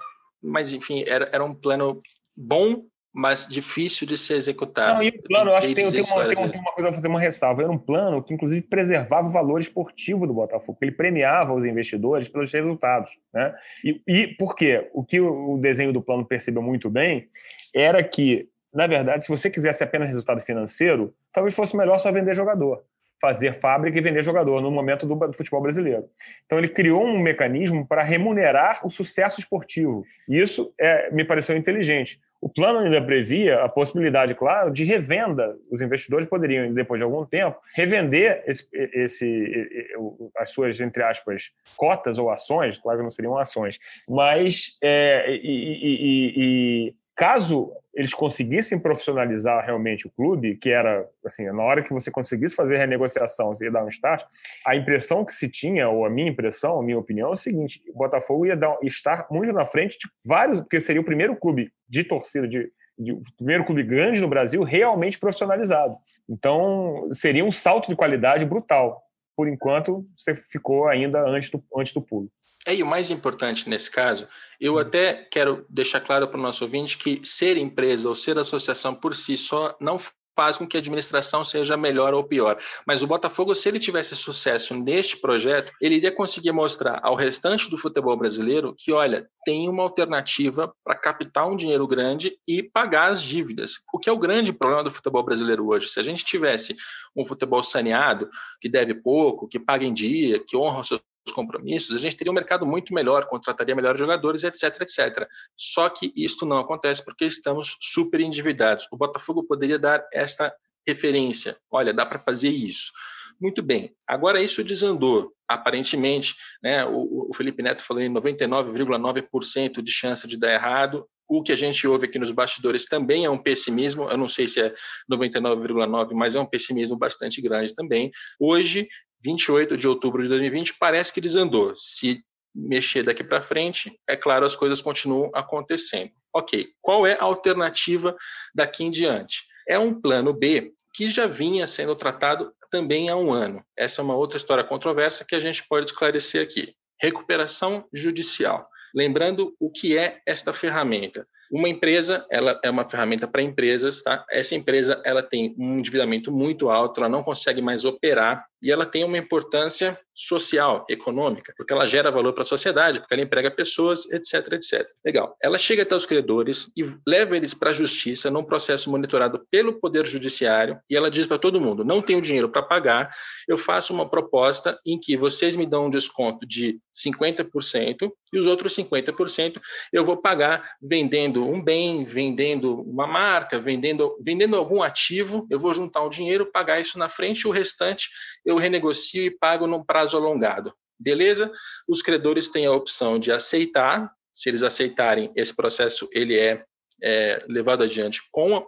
mas 0.43 0.73
enfim, 0.73 1.05
era, 1.07 1.29
era 1.33 1.45
um 1.45 1.55
plano 1.55 1.99
bom 2.37 2.85
mas 3.17 3.47
difícil 3.47 4.07
de 4.07 4.19
ser 4.19 4.35
executado. 4.35 4.97
Não, 4.97 5.03
e 5.03 5.09
o 5.09 5.23
plano, 5.23 5.51
eu 5.51 5.57
acho 5.57 5.69
que 5.69 5.75
tem, 5.75 5.91
tem, 5.91 6.03
uma, 6.03 6.29
tem, 6.29 6.61
uma, 6.61 6.73
coisa 6.73 6.91
a 6.91 6.93
fazer 6.93 7.09
uma 7.09 7.19
ressalva. 7.19 7.63
Era 7.63 7.73
um 7.73 7.79
plano 7.79 8.23
que, 8.23 8.35
inclusive, 8.35 8.61
preservava 8.61 9.27
o 9.27 9.33
valor 9.33 9.59
esportivo 9.59 10.27
do 10.27 10.35
Botafogo, 10.35 10.77
ele 10.83 10.93
premiava 10.93 11.55
os 11.55 11.65
investidores 11.65 12.29
pelos 12.29 12.53
resultados. 12.53 13.11
Né? 13.33 13.55
E, 13.83 14.03
e 14.07 14.27
por 14.37 14.55
quê? 14.55 14.91
O 14.93 15.03
que 15.03 15.19
o 15.19 15.57
desenho 15.57 15.95
do 15.95 16.03
plano 16.03 16.27
percebeu 16.27 16.61
muito 16.61 16.91
bem 16.91 17.27
era 17.75 18.05
que, 18.05 18.51
na 18.73 18.87
verdade, 18.87 19.25
se 19.25 19.31
você 19.31 19.49
quisesse 19.49 19.83
apenas 19.83 20.09
resultado 20.09 20.43
financeiro, 20.43 21.15
talvez 21.33 21.55
fosse 21.55 21.75
melhor 21.75 21.99
só 21.99 22.13
vender 22.13 22.35
jogador 22.35 22.85
fazer 23.21 23.55
fábrica 23.55 23.99
e 23.99 24.03
vender 24.03 24.23
jogador 24.23 24.61
no 24.61 24.71
momento 24.71 25.07
do, 25.07 25.33
futebol 25.33 25.63
brasileiro. 25.63 26.05
Então 26.45 26.59
ele 26.59 26.69
criou 26.69 27.05
um 27.05 27.19
mecanismo 27.19 27.87
para 27.87 28.03
remunerar 28.03 28.87
o 28.87 28.91
sucesso 28.91 29.41
esportivo. 29.41 30.05
E 30.29 30.41
isso 30.41 30.73
é, 30.79 31.11
me 31.11 31.25
pareceu 31.25 31.57
inteligente. 31.57 32.21
O 32.41 32.49
plano 32.49 32.81
ainda 32.81 33.01
previa 33.01 33.63
a 33.63 33.69
possibilidade, 33.69 34.35
claro, 34.35 34.71
de 34.71 34.85
revenda. 34.85 35.57
Os 35.71 35.81
investidores 35.81 36.29
poderiam, 36.29 36.73
depois 36.73 36.99
de 36.99 37.05
algum 37.05 37.25
tempo, 37.25 37.59
revender 37.75 38.45
esse, 38.47 38.69
esse, 38.73 39.91
as 40.37 40.51
suas, 40.51 40.79
entre 40.81 41.03
aspas, 41.03 41.51
cotas 41.77 42.19
ou 42.19 42.31
ações, 42.31 42.79
claro 42.79 42.99
que 42.99 43.05
não 43.05 43.11
seriam 43.11 43.39
ações, 43.39 43.79
mas 44.09 44.77
é, 44.83 45.31
e, 45.31 45.39
e, 45.43 46.35
e, 46.37 46.95
caso 47.17 47.73
eles 47.95 48.13
conseguissem 48.13 48.79
profissionalizar 48.79 49.65
realmente 49.65 50.07
o 50.07 50.11
clube, 50.11 50.57
que 50.57 50.69
era 50.69 51.09
assim, 51.25 51.47
na 51.47 51.63
hora 51.63 51.83
que 51.83 51.93
você 51.93 52.11
conseguisse 52.11 52.55
fazer 52.55 52.77
renegociação, 52.77 53.55
ia 53.59 53.71
dar 53.71 53.83
um 53.83 53.89
start, 53.89 54.23
a 54.67 54.77
impressão 54.77 55.25
que 55.25 55.33
se 55.33 55.49
tinha, 55.49 55.89
ou 55.89 56.05
a 56.05 56.11
minha 56.11 56.29
impressão, 56.29 56.79
a 56.79 56.83
minha 56.83 56.99
opinião, 56.99 57.31
é 57.31 57.33
o 57.33 57.37
seguinte: 57.37 57.83
o 57.89 57.97
Botafogo 57.97 58.45
ia 58.45 58.55
dar, 58.55 58.77
estar 58.83 59.27
muito 59.31 59.51
na 59.51 59.65
frente 59.65 59.99
de 59.99 60.07
vários, 60.23 60.61
porque 60.61 60.79
seria 60.79 61.01
o 61.01 61.05
primeiro 61.05 61.35
clube 61.35 61.73
de 61.89 62.05
torcida, 62.05 62.47
de, 62.47 62.71
de, 62.99 63.13
o 63.13 63.23
primeiro 63.39 63.65
clube 63.65 63.83
grande 63.83 64.21
no 64.21 64.29
Brasil 64.29 64.63
realmente 64.63 65.19
profissionalizado. 65.19 65.97
Então, 66.29 67.09
seria 67.13 67.45
um 67.45 67.53
salto 67.53 67.89
de 67.89 67.97
qualidade 67.97 68.45
brutal. 68.45 69.03
Por 69.35 69.49
enquanto, 69.49 70.03
você 70.19 70.35
ficou 70.35 70.87
ainda 70.87 71.21
antes 71.27 71.51
do, 71.51 71.65
antes 71.75 71.95
do 71.95 72.03
pulo. 72.03 72.31
É, 72.67 72.75
e 72.75 72.83
o 72.83 72.87
mais 72.87 73.11
importante 73.11 73.69
nesse 73.69 73.89
caso, 73.89 74.27
eu 74.61 74.75
uhum. 74.75 74.81
até 74.81 75.15
quero 75.31 75.65
deixar 75.71 76.01
claro 76.01 76.27
para 76.27 76.39
o 76.39 76.43
nosso 76.43 76.65
ouvinte 76.65 76.99
que 76.99 77.21
ser 77.25 77.57
empresa 77.57 78.09
ou 78.09 78.17
ser 78.17 78.37
associação 78.39 78.93
por 78.93 79.15
si 79.15 79.37
só 79.37 79.77
não 79.81 80.01
faz 80.37 80.59
com 80.59 80.67
que 80.67 80.77
a 80.77 80.81
administração 80.81 81.43
seja 81.43 81.77
melhor 81.79 82.13
ou 82.13 82.23
pior. 82.23 82.59
Mas 82.87 83.03
o 83.03 83.07
Botafogo, 83.07 83.55
se 83.55 83.69
ele 83.69 83.79
tivesse 83.79 84.15
sucesso 84.15 84.75
neste 84.75 85.17
projeto, 85.17 85.73
ele 85.81 85.95
iria 85.95 86.13
conseguir 86.13 86.53
mostrar 86.53 87.01
ao 87.03 87.15
restante 87.15 87.71
do 87.71 87.79
futebol 87.79 88.15
brasileiro 88.17 88.75
que, 88.77 88.93
olha, 88.93 89.27
tem 89.47 89.67
uma 89.67 89.83
alternativa 89.83 90.75
para 90.85 90.95
captar 90.95 91.49
um 91.49 91.57
dinheiro 91.57 91.87
grande 91.87 92.37
e 92.47 92.63
pagar 92.63 93.07
as 93.07 93.23
dívidas. 93.23 93.77
O 93.95 93.99
que 93.99 94.11
é 94.11 94.13
o 94.13 94.19
grande 94.19 94.53
problema 94.53 94.85
do 94.85 94.93
futebol 94.93 95.23
brasileiro 95.23 95.67
hoje? 95.69 95.89
Se 95.89 95.99
a 95.99 96.03
gente 96.03 96.25
tivesse 96.25 96.77
um 97.17 97.25
futebol 97.25 97.63
saneado, 97.63 98.29
que 98.61 98.69
deve 98.69 98.93
pouco, 98.93 99.49
que 99.49 99.59
paga 99.59 99.87
em 99.87 99.95
dia, 99.95 100.39
que 100.39 100.57
honra 100.57 100.81
os 100.81 100.89
seus 100.89 101.01
compromissos, 101.33 101.95
a 101.95 101.99
gente 101.99 102.17
teria 102.17 102.31
um 102.31 102.35
mercado 102.35 102.67
muito 102.67 102.95
melhor, 102.95 103.27
contrataria 103.27 103.75
melhores 103.75 103.99
jogadores, 103.99 104.45
etc, 104.45 104.81
etc. 104.81 105.29
Só 105.57 105.89
que 105.89 106.13
isto 106.17 106.47
não 106.47 106.59
acontece 106.59 107.05
porque 107.05 107.25
estamos 107.25 107.77
super 107.81 108.21
endividados. 108.21 108.87
O 108.91 108.97
Botafogo 108.97 109.45
poderia 109.45 109.79
dar 109.79 110.07
esta 110.13 110.55
referência. 110.87 111.57
Olha, 111.71 111.93
dá 111.93 112.07
para 112.07 112.19
fazer 112.19 112.51
isso. 112.51 112.93
Muito 113.41 113.63
bem. 113.63 113.95
Agora 114.07 114.41
isso 114.41 114.65
desandou. 114.65 115.33
Aparentemente, 115.49 116.35
né, 116.63 116.85
o, 116.85 117.29
o 117.31 117.35
Felipe 117.35 117.63
Neto 117.63 117.83
falou 117.83 118.03
em 118.03 118.13
99,9% 118.13 119.83
de 119.83 119.93
chance 119.93 120.27
de 120.27 120.39
dar 120.39 120.53
errado. 120.53 121.07
O 121.29 121.43
que 121.43 121.53
a 121.53 121.57
gente 121.57 121.87
ouve 121.87 122.07
aqui 122.07 122.19
nos 122.19 122.31
bastidores 122.31 122.87
também 122.87 123.25
é 123.25 123.31
um 123.31 123.37
pessimismo, 123.37 124.09
eu 124.09 124.17
não 124.17 124.29
sei 124.29 124.49
se 124.49 124.61
é 124.61 124.73
99,9, 125.11 126.13
mas 126.13 126.37
é 126.37 126.41
um 126.41 126.47
pessimismo 126.47 126.97
bastante 126.97 127.43
grande 127.43 127.75
também. 127.75 128.13
Hoje 128.39 128.89
28 129.23 129.77
de 129.77 129.89
outubro 129.89 130.23
de 130.23 130.29
2020, 130.29 130.75
parece 130.79 131.13
que 131.13 131.21
desandou. 131.21 131.75
Se 131.77 132.23
mexer 132.55 133.03
daqui 133.03 133.23
para 133.23 133.43
frente, 133.43 133.99
é 134.09 134.17
claro, 134.17 134.47
as 134.47 134.57
coisas 134.57 134.81
continuam 134.81 135.31
acontecendo. 135.35 136.11
Ok, 136.35 136.69
qual 136.81 137.07
é 137.07 137.15
a 137.15 137.25
alternativa 137.25 138.17
daqui 138.55 138.85
em 138.85 138.91
diante? 138.91 139.43
É 139.69 139.79
um 139.79 139.99
plano 140.01 140.33
B 140.33 140.73
que 140.95 141.09
já 141.09 141.27
vinha 141.27 141.67
sendo 141.67 141.95
tratado 141.95 142.53
também 142.71 143.09
há 143.09 143.17
um 143.17 143.33
ano. 143.33 143.63
Essa 143.77 144.01
é 144.01 144.05
uma 144.05 144.17
outra 144.17 144.39
história 144.39 144.65
controversa 144.65 145.25
que 145.25 145.35
a 145.35 145.41
gente 145.41 145.67
pode 145.69 145.87
esclarecer 145.87 146.43
aqui. 146.43 146.75
Recuperação 147.01 147.87
judicial. 147.93 148.67
Lembrando 148.95 149.55
o 149.61 149.71
que 149.71 149.99
é 149.99 150.21
esta 150.25 150.53
ferramenta. 150.53 151.27
Uma 151.53 151.69
empresa, 151.69 152.27
ela 152.31 152.59
é 152.65 152.71
uma 152.71 152.89
ferramenta 152.89 153.29
para 153.29 153.43
empresas, 153.43 154.03
tá? 154.03 154.25
Essa 154.31 154.55
empresa, 154.55 155.01
ela 155.05 155.23
tem 155.23 155.55
um 155.59 155.79
endividamento 155.79 156.33
muito 156.33 156.71
alto, 156.71 157.01
ela 157.01 157.09
não 157.09 157.23
consegue 157.23 157.61
mais 157.61 157.85
operar 157.85 158.45
e 158.67 158.73
ela 158.73 158.85
tem 158.85 159.05
uma 159.05 159.17
importância 159.17 159.97
social, 160.13 160.85
econômica, 160.89 161.53
porque 161.57 161.73
ela 161.73 161.87
gera 161.87 162.11
valor 162.11 162.33
para 162.33 162.43
a 162.43 162.47
sociedade, 162.47 162.99
porque 162.99 163.15
ela 163.15 163.23
emprega 163.23 163.49
pessoas, 163.49 164.11
etc, 164.11 164.55
etc. 164.55 164.89
Legal. 165.05 165.37
Ela 165.41 165.57
chega 165.57 165.83
até 165.83 165.95
os 165.95 166.07
credores 166.07 166.73
e 166.77 166.83
leva 167.07 167.37
eles 167.37 167.55
para 167.55 167.71
a 167.71 167.73
justiça 167.73 168.29
num 168.29 168.43
processo 168.43 168.91
monitorado 168.91 169.47
pelo 169.51 169.75
Poder 169.75 170.05
Judiciário 170.05 170.81
e 170.91 170.97
ela 170.97 171.11
diz 171.11 171.27
para 171.27 171.39
todo 171.39 171.61
mundo: 171.61 171.85
não 171.85 172.03
tenho 172.03 172.21
dinheiro 172.21 172.49
para 172.49 172.63
pagar, 172.63 173.15
eu 173.47 173.57
faço 173.57 173.95
uma 173.95 174.09
proposta 174.09 174.81
em 174.85 174.99
que 174.99 175.17
vocês 175.17 175.55
me 175.55 175.67
dão 175.67 175.87
um 175.87 175.91
desconto 175.91 176.45
de 176.45 176.81
50% 176.93 178.11
e 178.33 178.39
os 178.39 178.47
outros 178.47 178.75
50% 178.75 179.61
eu 179.93 180.05
vou 180.05 180.17
pagar 180.17 180.73
vendendo 180.83 181.47
um 181.47 181.63
bem, 181.63 182.05
vendendo 182.05 182.81
uma 182.81 183.07
marca, 183.07 183.61
vendendo, 183.61 184.17
vendendo 184.21 184.57
algum 184.57 184.83
ativo, 184.83 185.47
eu 185.51 185.61
vou 185.61 185.73
juntar 185.73 186.03
o 186.03 186.11
dinheiro, 186.11 186.51
pagar 186.51 186.81
isso 186.81 186.99
na 186.99 187.09
frente 187.09 187.47
o 187.47 187.51
restante 187.51 188.09
eu 188.47 188.56
renegocio 188.59 189.23
e 189.23 189.31
pago 189.31 189.67
num 189.67 189.85
prazo 189.85 190.17
alongado. 190.17 190.75
Beleza? 190.99 191.53
Os 191.87 192.03
credores 192.03 192.49
têm 192.49 192.67
a 192.67 192.73
opção 192.73 193.19
de 193.19 193.31
aceitar. 193.31 194.11
Se 194.33 194.49
eles 194.49 194.63
aceitarem, 194.63 195.33
esse 195.35 195.55
processo 195.55 196.09
ele 196.13 196.39
é, 196.39 196.65
é 197.03 197.45
levado 197.49 197.83
adiante 197.83 198.21
com 198.31 198.67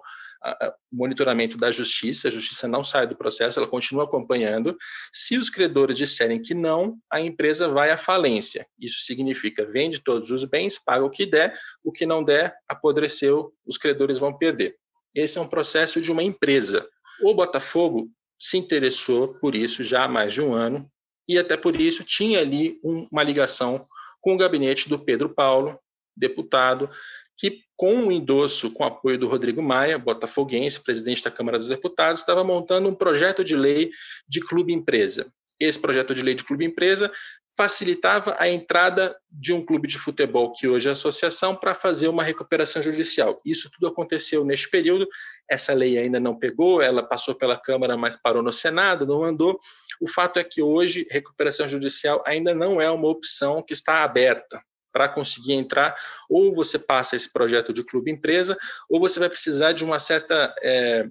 monitoramento 0.90 1.56
da 1.56 1.70
justiça, 1.70 2.28
a 2.28 2.30
justiça 2.30 2.68
não 2.68 2.84
sai 2.84 3.06
do 3.06 3.16
processo, 3.16 3.58
ela 3.58 3.68
continua 3.68 4.04
acompanhando. 4.04 4.76
Se 5.12 5.36
os 5.36 5.50
credores 5.50 5.96
disserem 5.96 6.40
que 6.40 6.54
não, 6.54 6.96
a 7.10 7.20
empresa 7.20 7.68
vai 7.68 7.90
à 7.90 7.96
falência. 7.96 8.66
Isso 8.78 9.00
significa 9.00 9.66
vende 9.66 10.00
todos 10.00 10.30
os 10.30 10.44
bens, 10.44 10.78
paga 10.78 11.04
o 11.04 11.10
que 11.10 11.26
der, 11.26 11.58
o 11.82 11.92
que 11.92 12.06
não 12.06 12.22
der, 12.22 12.54
apodreceu, 12.68 13.52
os 13.66 13.76
credores 13.76 14.18
vão 14.18 14.36
perder. 14.36 14.76
Esse 15.14 15.38
é 15.38 15.40
um 15.40 15.48
processo 15.48 16.00
de 16.00 16.12
uma 16.12 16.22
empresa. 16.22 16.88
O 17.22 17.34
Botafogo 17.34 18.08
se 18.38 18.56
interessou 18.56 19.34
por 19.34 19.54
isso 19.54 19.82
já 19.82 20.04
há 20.04 20.08
mais 20.08 20.32
de 20.32 20.40
um 20.40 20.54
ano 20.54 20.90
e 21.28 21.38
até 21.38 21.56
por 21.56 21.78
isso 21.78 22.04
tinha 22.04 22.40
ali 22.40 22.78
uma 22.82 23.22
ligação 23.22 23.86
com 24.20 24.34
o 24.34 24.38
gabinete 24.38 24.88
do 24.88 24.98
Pedro 24.98 25.28
Paulo, 25.28 25.78
deputado, 26.16 26.90
que 27.36 27.62
com 27.76 28.06
o 28.06 28.12
endosso, 28.12 28.70
com 28.70 28.84
apoio 28.84 29.18
do 29.18 29.28
Rodrigo 29.28 29.62
Maia, 29.62 29.98
botafoguense, 29.98 30.82
presidente 30.82 31.22
da 31.22 31.30
Câmara 31.30 31.58
dos 31.58 31.68
Deputados, 31.68 32.20
estava 32.20 32.42
montando 32.42 32.88
um 32.88 32.94
projeto 32.94 33.44
de 33.44 33.54
lei 33.54 33.90
de 34.28 34.40
clube 34.40 34.72
empresa. 34.72 35.32
Esse 35.60 35.78
projeto 35.78 36.14
de 36.14 36.22
lei 36.22 36.34
de 36.34 36.44
clube 36.44 36.64
empresa 36.64 37.12
facilitava 37.58 38.36
a 38.38 38.48
entrada 38.48 39.16
de 39.28 39.52
um 39.52 39.66
clube 39.66 39.88
de 39.88 39.98
futebol, 39.98 40.52
que 40.52 40.68
hoje 40.68 40.88
é 40.88 40.92
associação, 40.92 41.56
para 41.56 41.74
fazer 41.74 42.06
uma 42.06 42.22
recuperação 42.22 42.80
judicial. 42.80 43.36
Isso 43.44 43.68
tudo 43.68 43.88
aconteceu 43.88 44.44
neste 44.44 44.70
período. 44.70 45.08
Essa 45.50 45.74
lei 45.74 45.98
ainda 45.98 46.20
não 46.20 46.38
pegou, 46.38 46.80
ela 46.80 47.02
passou 47.02 47.34
pela 47.34 47.60
Câmara, 47.60 47.96
mas 47.96 48.16
parou 48.16 48.44
no 48.44 48.52
Senado, 48.52 49.04
não 49.04 49.24
andou. 49.24 49.58
O 50.00 50.06
fato 50.08 50.38
é 50.38 50.44
que 50.44 50.62
hoje 50.62 51.08
recuperação 51.10 51.66
judicial 51.66 52.22
ainda 52.24 52.54
não 52.54 52.80
é 52.80 52.88
uma 52.88 53.08
opção 53.08 53.60
que 53.60 53.72
está 53.72 54.04
aberta 54.04 54.62
para 54.92 55.08
conseguir 55.08 55.54
entrar, 55.54 55.96
ou 56.30 56.54
você 56.54 56.78
passa 56.78 57.16
esse 57.16 57.32
projeto 57.32 57.72
de 57.72 57.82
clube 57.82 58.08
empresa, 58.08 58.56
ou 58.88 59.00
você 59.00 59.18
vai 59.18 59.28
precisar 59.28 59.72
de 59.72 59.84
uma 59.84 59.98
certa 59.98 60.54
é, 60.62 61.08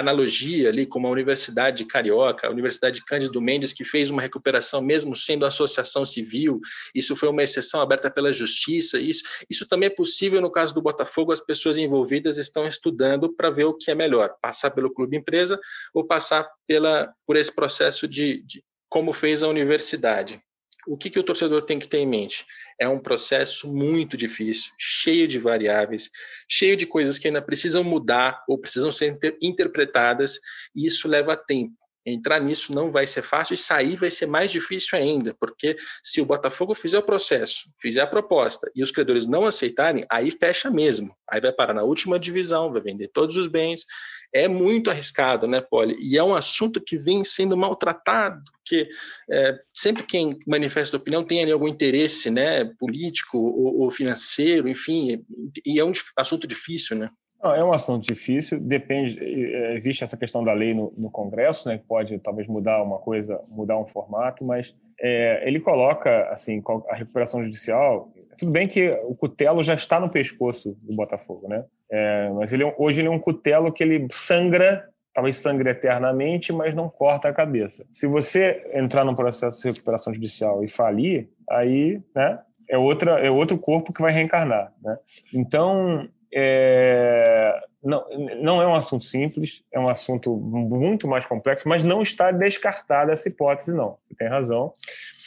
analogia 0.00 0.68
ali 0.68 0.86
com 0.86 1.06
a 1.06 1.10
Universidade 1.10 1.84
Carioca, 1.84 2.46
a 2.46 2.50
Universidade 2.50 3.04
Cândido 3.04 3.40
Mendes, 3.40 3.72
que 3.72 3.84
fez 3.84 4.10
uma 4.10 4.22
recuperação 4.22 4.82
mesmo 4.82 5.14
sendo 5.14 5.46
associação 5.46 6.04
civil, 6.04 6.60
isso 6.94 7.14
foi 7.14 7.28
uma 7.28 7.42
exceção 7.42 7.80
aberta 7.80 8.10
pela 8.10 8.32
justiça, 8.32 8.98
isso, 8.98 9.22
isso 9.48 9.66
também 9.68 9.86
é 9.86 9.90
possível 9.90 10.40
no 10.40 10.50
caso 10.50 10.74
do 10.74 10.82
Botafogo, 10.82 11.32
as 11.32 11.40
pessoas 11.40 11.78
envolvidas 11.78 12.38
estão 12.38 12.66
estudando 12.66 13.32
para 13.32 13.50
ver 13.50 13.64
o 13.64 13.74
que 13.74 13.90
é 13.90 13.94
melhor, 13.94 14.34
passar 14.40 14.70
pelo 14.70 14.92
clube 14.92 15.16
empresa 15.16 15.58
ou 15.94 16.04
passar 16.04 16.48
pela, 16.66 17.12
por 17.26 17.36
esse 17.36 17.54
processo 17.54 18.08
de, 18.08 18.42
de 18.42 18.64
como 18.88 19.12
fez 19.12 19.42
a 19.42 19.48
universidade. 19.48 20.42
O 20.86 20.96
que, 20.96 21.10
que 21.10 21.18
o 21.18 21.22
torcedor 21.22 21.62
tem 21.62 21.78
que 21.78 21.88
ter 21.88 21.98
em 21.98 22.06
mente? 22.06 22.46
É 22.78 22.88
um 22.88 22.98
processo 22.98 23.72
muito 23.72 24.16
difícil, 24.16 24.72
cheio 24.78 25.28
de 25.28 25.38
variáveis, 25.38 26.10
cheio 26.48 26.76
de 26.76 26.86
coisas 26.86 27.18
que 27.18 27.28
ainda 27.28 27.42
precisam 27.42 27.84
mudar 27.84 28.42
ou 28.48 28.58
precisam 28.58 28.90
ser 28.90 29.18
interpretadas, 29.40 30.38
e 30.74 30.86
isso 30.86 31.08
leva 31.08 31.36
tempo. 31.36 31.79
Entrar 32.04 32.40
nisso 32.40 32.74
não 32.74 32.90
vai 32.90 33.06
ser 33.06 33.22
fácil 33.22 33.54
e 33.54 33.56
sair 33.56 33.96
vai 33.96 34.10
ser 34.10 34.26
mais 34.26 34.50
difícil 34.50 34.98
ainda, 34.98 35.34
porque 35.38 35.76
se 36.02 36.20
o 36.20 36.24
Botafogo 36.24 36.74
fizer 36.74 36.98
o 36.98 37.02
processo, 37.02 37.70
fizer 37.80 38.00
a 38.00 38.06
proposta 38.06 38.70
e 38.74 38.82
os 38.82 38.90
credores 38.90 39.26
não 39.26 39.44
aceitarem, 39.44 40.06
aí 40.10 40.30
fecha 40.30 40.70
mesmo. 40.70 41.14
Aí 41.28 41.40
vai 41.40 41.52
parar 41.52 41.74
na 41.74 41.82
última 41.82 42.18
divisão, 42.18 42.72
vai 42.72 42.80
vender 42.80 43.10
todos 43.12 43.36
os 43.36 43.46
bens 43.46 43.84
é 44.32 44.46
muito 44.46 44.90
arriscado, 44.90 45.46
né, 45.46 45.60
Poli? 45.60 45.96
E 46.00 46.16
é 46.16 46.22
um 46.22 46.34
assunto 46.34 46.80
que 46.80 46.96
vem 46.96 47.24
sendo 47.24 47.56
maltratado, 47.56 48.40
porque 48.52 48.88
é, 49.30 49.60
sempre 49.74 50.04
quem 50.04 50.38
manifesta 50.46 50.96
opinião 50.96 51.24
tem 51.24 51.42
ali 51.42 51.50
algum 51.50 51.66
interesse, 51.66 52.30
né, 52.30 52.64
político 52.78 53.38
ou, 53.38 53.80
ou 53.80 53.90
financeiro, 53.90 54.68
enfim, 54.68 55.24
e 55.66 55.80
é 55.80 55.84
um 55.84 55.92
assunto 56.16 56.46
difícil, 56.46 56.96
né? 56.96 57.10
Não, 57.42 57.54
é 57.54 57.64
um 57.64 57.72
assunto 57.72 58.06
difícil, 58.06 58.60
depende, 58.60 59.18
é, 59.18 59.74
existe 59.74 60.04
essa 60.04 60.16
questão 60.16 60.44
da 60.44 60.52
lei 60.52 60.74
no, 60.74 60.92
no 60.96 61.10
Congresso, 61.10 61.68
né, 61.68 61.78
que 61.78 61.84
pode 61.84 62.18
talvez 62.18 62.46
mudar 62.46 62.82
uma 62.82 62.98
coisa, 62.98 63.40
mudar 63.50 63.78
um 63.78 63.86
formato, 63.86 64.44
mas 64.44 64.76
é, 65.00 65.48
ele 65.48 65.58
coloca 65.58 66.28
assim 66.30 66.62
a 66.90 66.94
recuperação 66.94 67.42
judicial. 67.42 68.12
Tudo 68.38 68.52
bem 68.52 68.68
que 68.68 68.90
o 69.04 69.14
cutelo 69.14 69.62
já 69.62 69.74
está 69.74 69.98
no 69.98 70.10
pescoço 70.10 70.76
do 70.86 70.94
Botafogo, 70.94 71.48
né? 71.48 71.64
É, 71.90 72.30
mas 72.34 72.52
ele, 72.52 72.64
é 72.64 72.74
hoje 72.78 73.00
ele 73.00 73.08
é 73.08 73.10
um 73.10 73.18
cutelo 73.18 73.72
que 73.72 73.82
ele 73.82 74.06
sangra, 74.12 74.86
talvez 75.14 75.36
sangre 75.36 75.70
eternamente, 75.70 76.52
mas 76.52 76.74
não 76.74 76.90
corta 76.90 77.28
a 77.28 77.32
cabeça. 77.32 77.86
Se 77.90 78.06
você 78.06 78.60
entrar 78.74 79.04
num 79.04 79.14
processo 79.14 79.62
de 79.62 79.68
recuperação 79.68 80.12
judicial 80.12 80.62
e 80.62 80.68
falir, 80.68 81.30
aí, 81.48 82.00
né? 82.14 82.38
É 82.68 82.78
outra, 82.78 83.18
é 83.18 83.28
outro 83.30 83.58
corpo 83.58 83.92
que 83.92 84.02
vai 84.02 84.12
reencarnar, 84.12 84.72
né? 84.80 84.96
Então, 85.34 86.08
é, 86.32 87.60
não, 87.82 88.04
não 88.42 88.62
é 88.62 88.66
um 88.66 88.74
assunto 88.74 89.04
simples, 89.04 89.64
é 89.72 89.80
um 89.80 89.88
assunto 89.88 90.36
muito 90.36 91.08
mais 91.08 91.26
complexo, 91.26 91.68
mas 91.68 91.82
não 91.82 92.02
está 92.02 92.30
descartada 92.30 93.12
essa 93.12 93.28
hipótese, 93.28 93.74
não. 93.74 93.92
Você 93.92 94.14
tem 94.18 94.28
razão. 94.28 94.72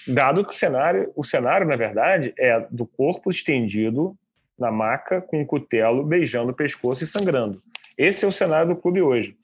Dado 0.08 0.46
que 0.46 0.54
o 0.54 0.58
cenário, 0.58 1.12
o 1.16 1.24
cenário, 1.24 1.68
na 1.68 1.76
verdade, 1.76 2.34
é 2.38 2.66
do 2.70 2.86
corpo 2.86 3.30
estendido 3.30 4.18
na 4.58 4.72
maca 4.72 5.22
com 5.22 5.42
um 5.42 5.46
cutelo 5.46 6.04
beijando 6.04 6.52
o 6.52 6.56
pescoço 6.56 7.04
e 7.04 7.08
sangrando. 7.08 7.58
Esse 7.98 8.26
é 8.26 8.28
o 8.28 8.32
cenário 8.32 8.70
do 8.70 8.76
clube 8.76 9.02
hoje. 9.02 9.38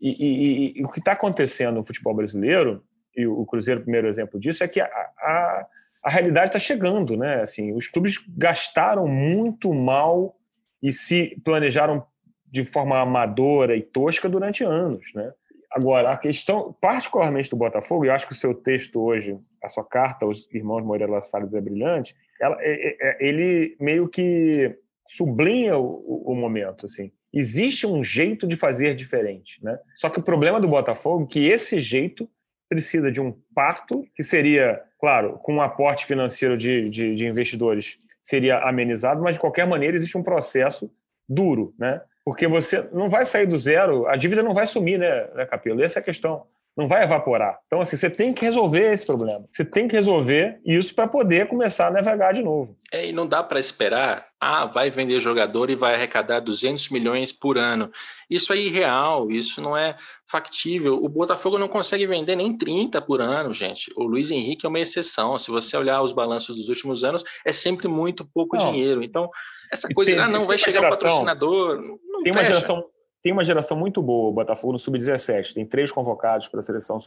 E, 0.00 0.10
e, 0.10 0.80
e 0.80 0.84
o 0.84 0.88
que 0.88 0.98
está 0.98 1.12
acontecendo 1.12 1.76
no 1.76 1.84
futebol 1.84 2.14
brasileiro, 2.14 2.82
e 3.16 3.26
o 3.26 3.46
Cruzeiro, 3.46 3.80
primeiro 3.80 4.08
exemplo 4.08 4.38
disso, 4.38 4.62
é 4.64 4.68
que 4.68 4.80
a, 4.80 4.86
a, 4.86 5.66
a 6.02 6.10
realidade 6.10 6.48
está 6.48 6.58
chegando. 6.58 7.16
Né? 7.16 7.40
Assim, 7.40 7.72
os 7.72 7.86
clubes 7.86 8.18
gastaram 8.36 9.06
muito 9.06 9.72
mal 9.72 10.36
e 10.84 10.92
se 10.92 11.40
planejaram 11.42 12.06
de 12.44 12.62
forma 12.62 13.00
amadora 13.00 13.74
e 13.74 13.80
tosca 13.80 14.28
durante 14.28 14.62
anos, 14.62 15.12
né? 15.14 15.32
Agora, 15.72 16.10
a 16.10 16.16
questão, 16.16 16.76
particularmente 16.80 17.50
do 17.50 17.56
Botafogo, 17.56 18.04
eu 18.04 18.12
acho 18.12 18.28
que 18.28 18.32
o 18.32 18.36
seu 18.36 18.54
texto 18.54 19.00
hoje, 19.00 19.34
a 19.60 19.68
sua 19.68 19.82
carta 19.82 20.24
aos 20.24 20.48
irmãos 20.54 20.84
Moreira 20.84 21.20
Salles 21.20 21.52
é 21.52 21.60
brilhante, 21.60 22.14
ela, 22.40 22.56
é, 22.60 22.70
é, 22.70 22.96
é, 23.00 23.26
ele 23.26 23.76
meio 23.80 24.08
que 24.08 24.70
sublinha 25.08 25.76
o, 25.76 26.30
o, 26.30 26.34
momento, 26.36 26.86
assim. 26.86 27.10
Existe 27.32 27.86
um 27.86 28.04
jeito 28.04 28.46
de 28.46 28.54
fazer 28.54 28.94
diferente, 28.94 29.58
né? 29.64 29.76
Só 29.96 30.08
que 30.08 30.20
o 30.20 30.24
problema 30.24 30.60
do 30.60 30.68
Botafogo 30.68 31.24
é 31.24 31.26
que 31.26 31.44
esse 31.44 31.80
jeito 31.80 32.30
precisa 32.68 33.10
de 33.10 33.20
um 33.20 33.34
parto, 33.52 34.04
que 34.14 34.22
seria, 34.22 34.80
claro, 35.00 35.38
com 35.42 35.54
um 35.54 35.62
aporte 35.62 36.06
financeiro 36.06 36.56
de, 36.56 36.88
de, 36.88 37.16
de 37.16 37.26
investidores, 37.26 37.98
seria 38.24 38.58
amenizado, 38.60 39.22
mas 39.22 39.34
de 39.34 39.40
qualquer 39.40 39.66
maneira 39.66 39.96
existe 39.96 40.16
um 40.16 40.22
processo 40.22 40.90
duro, 41.28 41.74
né? 41.78 42.00
Porque 42.24 42.48
você 42.48 42.88
não 42.90 43.08
vai 43.08 43.24
sair 43.26 43.46
do 43.46 43.58
zero, 43.58 44.06
a 44.06 44.16
dívida 44.16 44.42
não 44.42 44.54
vai 44.54 44.66
sumir, 44.66 44.98
né, 44.98 45.28
né 45.34 45.44
Capelo? 45.44 45.84
Essa 45.84 45.98
é 45.98 46.02
a 46.02 46.04
questão. 46.04 46.46
Não 46.76 46.88
vai 46.88 47.04
evaporar. 47.04 47.56
Então, 47.66 47.80
assim, 47.80 47.96
você 47.96 48.10
tem 48.10 48.34
que 48.34 48.44
resolver 48.44 48.92
esse 48.92 49.06
problema. 49.06 49.46
Você 49.48 49.64
tem 49.64 49.86
que 49.86 49.94
resolver 49.94 50.60
isso 50.66 50.92
para 50.92 51.06
poder 51.06 51.46
começar 51.46 51.86
a 51.86 51.90
navegar 51.90 52.32
de 52.32 52.42
novo. 52.42 52.76
É, 52.92 53.06
e 53.06 53.12
não 53.12 53.28
dá 53.28 53.44
para 53.44 53.60
esperar, 53.60 54.26
ah, 54.40 54.66
vai 54.66 54.90
vender 54.90 55.20
jogador 55.20 55.70
e 55.70 55.76
vai 55.76 55.94
arrecadar 55.94 56.40
200 56.40 56.88
milhões 56.90 57.30
por 57.30 57.58
ano. 57.58 57.92
Isso 58.28 58.52
é 58.52 58.56
irreal, 58.56 59.30
isso 59.30 59.60
não 59.60 59.76
é 59.76 59.96
factível. 60.28 60.96
O 61.02 61.08
Botafogo 61.08 61.58
não 61.58 61.68
consegue 61.68 62.08
vender 62.08 62.34
nem 62.34 62.58
30 62.58 63.00
por 63.02 63.20
ano, 63.20 63.54
gente. 63.54 63.92
O 63.96 64.02
Luiz 64.02 64.32
Henrique 64.32 64.66
é 64.66 64.68
uma 64.68 64.80
exceção. 64.80 65.38
Se 65.38 65.52
você 65.52 65.76
olhar 65.76 66.02
os 66.02 66.12
balanços 66.12 66.56
dos 66.56 66.68
últimos 66.68 67.04
anos, 67.04 67.22
é 67.46 67.52
sempre 67.52 67.86
muito 67.86 68.24
pouco 68.24 68.56
não. 68.56 68.72
dinheiro. 68.72 69.04
Então, 69.04 69.30
essa 69.72 69.88
coisa, 69.94 70.10
tem, 70.10 70.20
ah, 70.20 70.28
não, 70.28 70.44
vai 70.44 70.58
chegar 70.58 70.80
geração, 70.80 70.98
o 70.98 71.02
patrocinador. 71.02 71.80
Não 71.80 72.22
tem 72.24 72.32
fecha. 72.32 72.38
uma 72.38 72.44
geração 72.44 72.84
tem 73.24 73.32
uma 73.32 73.42
geração 73.42 73.74
muito 73.74 74.02
boa, 74.02 74.28
o 74.28 74.32
Botafogo 74.34 74.74
no 74.74 74.78
Sub-17. 74.78 75.54
Tem 75.54 75.64
três 75.64 75.90
convocados 75.90 76.46
para 76.46 76.60
a 76.60 76.62
seleção 76.62 76.98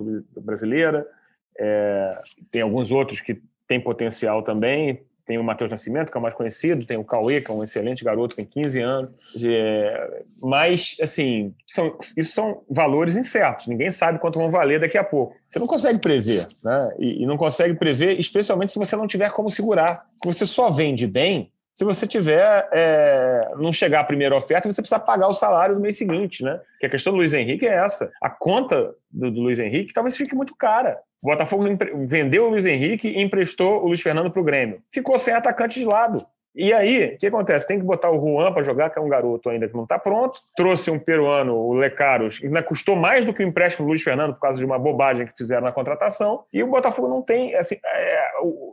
brasileira, 0.42 1.08
é, 1.56 2.10
tem 2.52 2.64
alguns 2.64 2.92
outros 2.92 3.22
que 3.22 3.40
têm 3.68 3.80
potencial 3.80 4.42
também. 4.42 5.04
Tem 5.28 5.38
o 5.38 5.44
Matheus 5.44 5.70
Nascimento, 5.70 6.10
que 6.10 6.18
é 6.18 6.20
o 6.20 6.22
mais 6.22 6.34
conhecido, 6.34 6.86
tem 6.86 6.98
o 6.98 7.04
Cauê, 7.04 7.42
que 7.42 7.52
é 7.52 7.54
um 7.54 7.62
excelente 7.62 8.02
garoto, 8.02 8.36
tem 8.36 8.46
15 8.46 8.80
anos. 8.80 9.12
É, 9.44 10.24
mas, 10.42 10.96
assim, 11.02 11.54
são, 11.68 11.98
isso 12.16 12.32
são 12.32 12.64
valores 12.70 13.18
incertos. 13.18 13.68
Ninguém 13.68 13.92
sabe 13.92 14.20
quanto 14.20 14.40
vão 14.40 14.50
valer 14.50 14.80
daqui 14.80 14.98
a 14.98 15.04
pouco. 15.04 15.36
Você 15.48 15.60
não 15.60 15.68
consegue 15.68 16.00
prever, 16.00 16.48
né? 16.64 16.96
E, 16.98 17.24
e 17.24 17.26
não 17.26 17.36
consegue 17.36 17.76
prever, 17.76 18.18
especialmente 18.18 18.72
se 18.72 18.80
você 18.80 18.96
não 18.96 19.06
tiver 19.06 19.30
como 19.32 19.52
segurar. 19.52 20.06
Porque 20.14 20.34
você 20.34 20.46
só 20.46 20.72
vende 20.72 21.06
bem 21.06 21.52
se 21.78 21.86
você 21.86 22.08
tiver, 22.08 22.68
é, 22.74 23.52
não 23.58 23.72
chegar 23.72 24.00
a 24.00 24.04
primeira 24.04 24.36
oferta, 24.36 24.68
você 24.68 24.82
precisa 24.82 24.98
pagar 24.98 25.28
o 25.28 25.34
salário 25.34 25.76
do 25.76 25.80
mês 25.80 25.96
seguinte, 25.96 26.44
né? 26.44 26.60
Que 26.80 26.88
a 26.88 26.90
questão 26.90 27.14
do 27.14 27.18
Luiz 27.18 27.36
Henrique 27.36 27.68
é 27.68 27.76
essa. 27.76 28.12
A 28.20 28.32
conta 28.32 28.96
do, 29.12 29.30
do 29.30 29.42
Luiz 29.42 29.60
Henrique 29.60 29.94
talvez 29.94 30.18
fique 30.18 30.34
muito 30.34 30.56
cara. 30.56 30.98
O 31.22 31.30
Botafogo 31.30 31.66
vendeu 32.08 32.46
o 32.46 32.50
Luiz 32.50 32.66
Henrique 32.66 33.08
e 33.10 33.22
emprestou 33.22 33.84
o 33.84 33.90
Luiz 33.90 34.02
Fernando 34.02 34.32
para 34.32 34.42
o 34.42 34.44
Grêmio. 34.44 34.82
Ficou 34.92 35.20
sem 35.20 35.36
atacante 35.36 35.80
de 35.80 35.86
lado. 35.86 36.18
E 36.58 36.74
aí, 36.74 37.14
o 37.14 37.18
que 37.20 37.28
acontece? 37.28 37.68
Tem 37.68 37.78
que 37.78 37.86
botar 37.86 38.10
o 38.10 38.20
Juan 38.20 38.52
para 38.52 38.64
jogar, 38.64 38.90
que 38.90 38.98
é 38.98 39.02
um 39.02 39.08
garoto 39.08 39.48
ainda 39.48 39.68
que 39.68 39.76
não 39.76 39.84
está 39.84 40.00
pronto. 40.00 40.36
Trouxe 40.56 40.90
um 40.90 40.98
peruano, 40.98 41.56
o 41.56 41.74
Lecaros, 41.74 42.40
ainda 42.44 42.64
custou 42.64 42.96
mais 42.96 43.24
do 43.24 43.32
que 43.32 43.44
o 43.44 43.48
empréstimo 43.48 43.86
do 43.86 43.90
Luiz 43.90 44.02
Fernando 44.02 44.34
por 44.34 44.40
causa 44.40 44.58
de 44.58 44.66
uma 44.66 44.80
bobagem 44.80 45.28
que 45.28 45.38
fizeram 45.38 45.62
na 45.62 45.72
contratação. 45.72 46.46
E 46.52 46.64
o 46.64 46.68
Botafogo 46.68 47.08
não 47.08 47.22
tem, 47.22 47.54
assim, 47.54 47.76
é, 47.86 48.32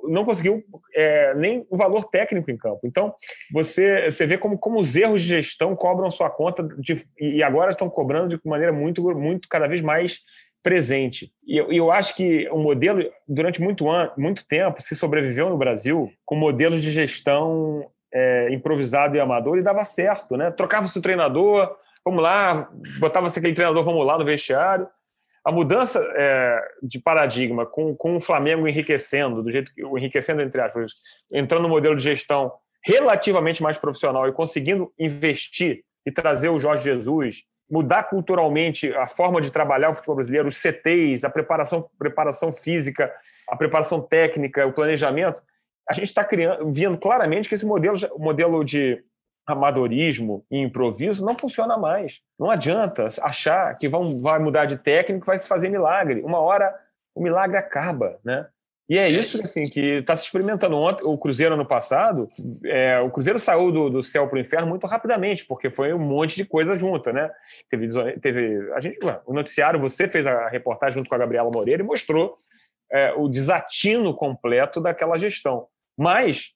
não 0.08 0.24
conseguiu 0.24 0.64
é, 0.94 1.34
nem 1.34 1.66
o 1.68 1.76
valor 1.76 2.04
técnico 2.04 2.50
em 2.50 2.56
campo. 2.56 2.80
Então, 2.84 3.14
você, 3.52 4.10
você 4.10 4.24
vê 4.24 4.38
como, 4.38 4.56
como 4.56 4.78
os 4.78 4.96
erros 4.96 5.20
de 5.20 5.28
gestão 5.28 5.76
cobram 5.76 6.10
sua 6.10 6.30
conta 6.30 6.62
de, 6.78 7.06
e 7.20 7.42
agora 7.42 7.70
estão 7.70 7.90
cobrando 7.90 8.30
de 8.30 8.40
maneira 8.48 8.72
muito, 8.72 9.02
muito 9.14 9.46
cada 9.46 9.66
vez 9.66 9.82
mais 9.82 10.20
presente. 10.64 11.30
E 11.46 11.58
eu, 11.58 11.70
eu, 11.70 11.92
acho 11.92 12.16
que 12.16 12.48
o 12.48 12.58
modelo, 12.58 13.04
durante 13.28 13.60
muito, 13.60 13.88
ano, 13.88 14.10
muito 14.16 14.46
tempo, 14.46 14.82
se 14.82 14.96
sobreviveu 14.96 15.50
no 15.50 15.58
Brasil 15.58 16.10
com 16.24 16.34
modelos 16.34 16.82
de 16.82 16.90
gestão 16.90 17.86
é, 18.12 18.50
improvisado 18.50 19.14
e 19.14 19.20
amador 19.20 19.58
e 19.58 19.62
dava 19.62 19.84
certo, 19.84 20.38
né? 20.38 20.50
Trocava-se 20.50 20.98
o 20.98 21.02
treinador, 21.02 21.76
vamos 22.02 22.22
lá, 22.22 22.70
botava-se 22.98 23.38
aquele 23.38 23.52
treinador, 23.52 23.84
vamos 23.84 24.06
lá, 24.06 24.16
no 24.16 24.24
vestiário. 24.24 24.88
A 25.44 25.52
mudança 25.52 26.02
é, 26.16 26.58
de 26.82 26.98
paradigma 26.98 27.66
com, 27.66 27.94
com 27.94 28.16
o 28.16 28.20
Flamengo 28.20 28.66
enriquecendo, 28.66 29.42
do 29.42 29.50
jeito 29.50 29.70
que 29.74 29.84
o 29.84 29.98
enriquecendo, 29.98 30.40
entre 30.40 30.62
aspas, 30.62 30.92
entrando 31.30 31.64
no 31.64 31.68
modelo 31.68 31.94
de 31.94 32.02
gestão 32.02 32.50
relativamente 32.82 33.62
mais 33.62 33.76
profissional 33.76 34.26
e 34.26 34.32
conseguindo 34.32 34.90
investir 34.98 35.84
e 36.06 36.10
trazer 36.10 36.48
o 36.48 36.58
Jorge 36.58 36.84
Jesus 36.84 37.44
mudar 37.70 38.04
culturalmente 38.04 38.92
a 38.94 39.08
forma 39.08 39.40
de 39.40 39.50
trabalhar 39.50 39.90
o 39.90 39.94
futebol 39.94 40.16
brasileiro, 40.16 40.48
os 40.48 40.56
CTs, 40.56 41.24
a 41.24 41.30
preparação, 41.30 41.88
preparação 41.98 42.52
física, 42.52 43.12
a 43.48 43.56
preparação 43.56 44.00
técnica, 44.00 44.66
o 44.66 44.72
planejamento, 44.72 45.42
a 45.88 45.94
gente 45.94 46.06
está 46.06 46.26
vendo 46.72 46.98
claramente 46.98 47.48
que 47.48 47.54
esse 47.54 47.66
modelo, 47.66 47.96
modelo 48.18 48.64
de 48.64 49.02
amadorismo 49.46 50.44
e 50.50 50.58
improviso 50.58 51.24
não 51.24 51.38
funciona 51.38 51.76
mais. 51.76 52.20
Não 52.38 52.50
adianta 52.50 53.04
achar 53.22 53.74
que 53.74 53.88
vão, 53.88 54.22
vai 54.22 54.38
mudar 54.38 54.64
de 54.64 54.78
técnico 54.78 55.26
vai 55.26 55.38
se 55.38 55.46
fazer 55.46 55.68
milagre. 55.68 56.22
Uma 56.22 56.38
hora 56.38 56.74
o 57.14 57.22
milagre 57.22 57.56
acaba, 57.56 58.18
né? 58.24 58.46
E 58.88 58.98
é 58.98 59.08
isso 59.08 59.40
assim, 59.42 59.68
que 59.68 59.80
está 59.80 60.14
se 60.14 60.24
experimentando 60.24 60.76
ontem. 60.76 61.04
O 61.04 61.16
Cruzeiro 61.16 61.54
ano 61.54 61.64
passado, 61.64 62.28
é, 62.66 63.00
o 63.00 63.10
Cruzeiro 63.10 63.38
saiu 63.38 63.72
do, 63.72 63.88
do 63.88 64.02
céu 64.02 64.28
para 64.28 64.36
o 64.36 64.40
inferno 64.40 64.68
muito 64.68 64.86
rapidamente, 64.86 65.46
porque 65.46 65.70
foi 65.70 65.94
um 65.94 65.98
monte 65.98 66.36
de 66.36 66.44
coisa 66.44 66.76
junta, 66.76 67.12
né? 67.12 67.30
Teve, 67.70 67.88
teve 68.20 68.72
a 68.72 68.80
gente, 68.80 68.98
o 69.24 69.32
noticiário, 69.32 69.80
você 69.80 70.06
fez 70.06 70.26
a 70.26 70.48
reportagem 70.48 70.98
junto 70.98 71.08
com 71.08 71.14
a 71.14 71.18
Gabriela 71.18 71.50
Moreira 71.50 71.82
e 71.82 71.86
mostrou 71.86 72.36
é, 72.92 73.14
o 73.14 73.26
desatino 73.26 74.14
completo 74.14 74.82
daquela 74.82 75.18
gestão. 75.18 75.66
Mas 75.96 76.52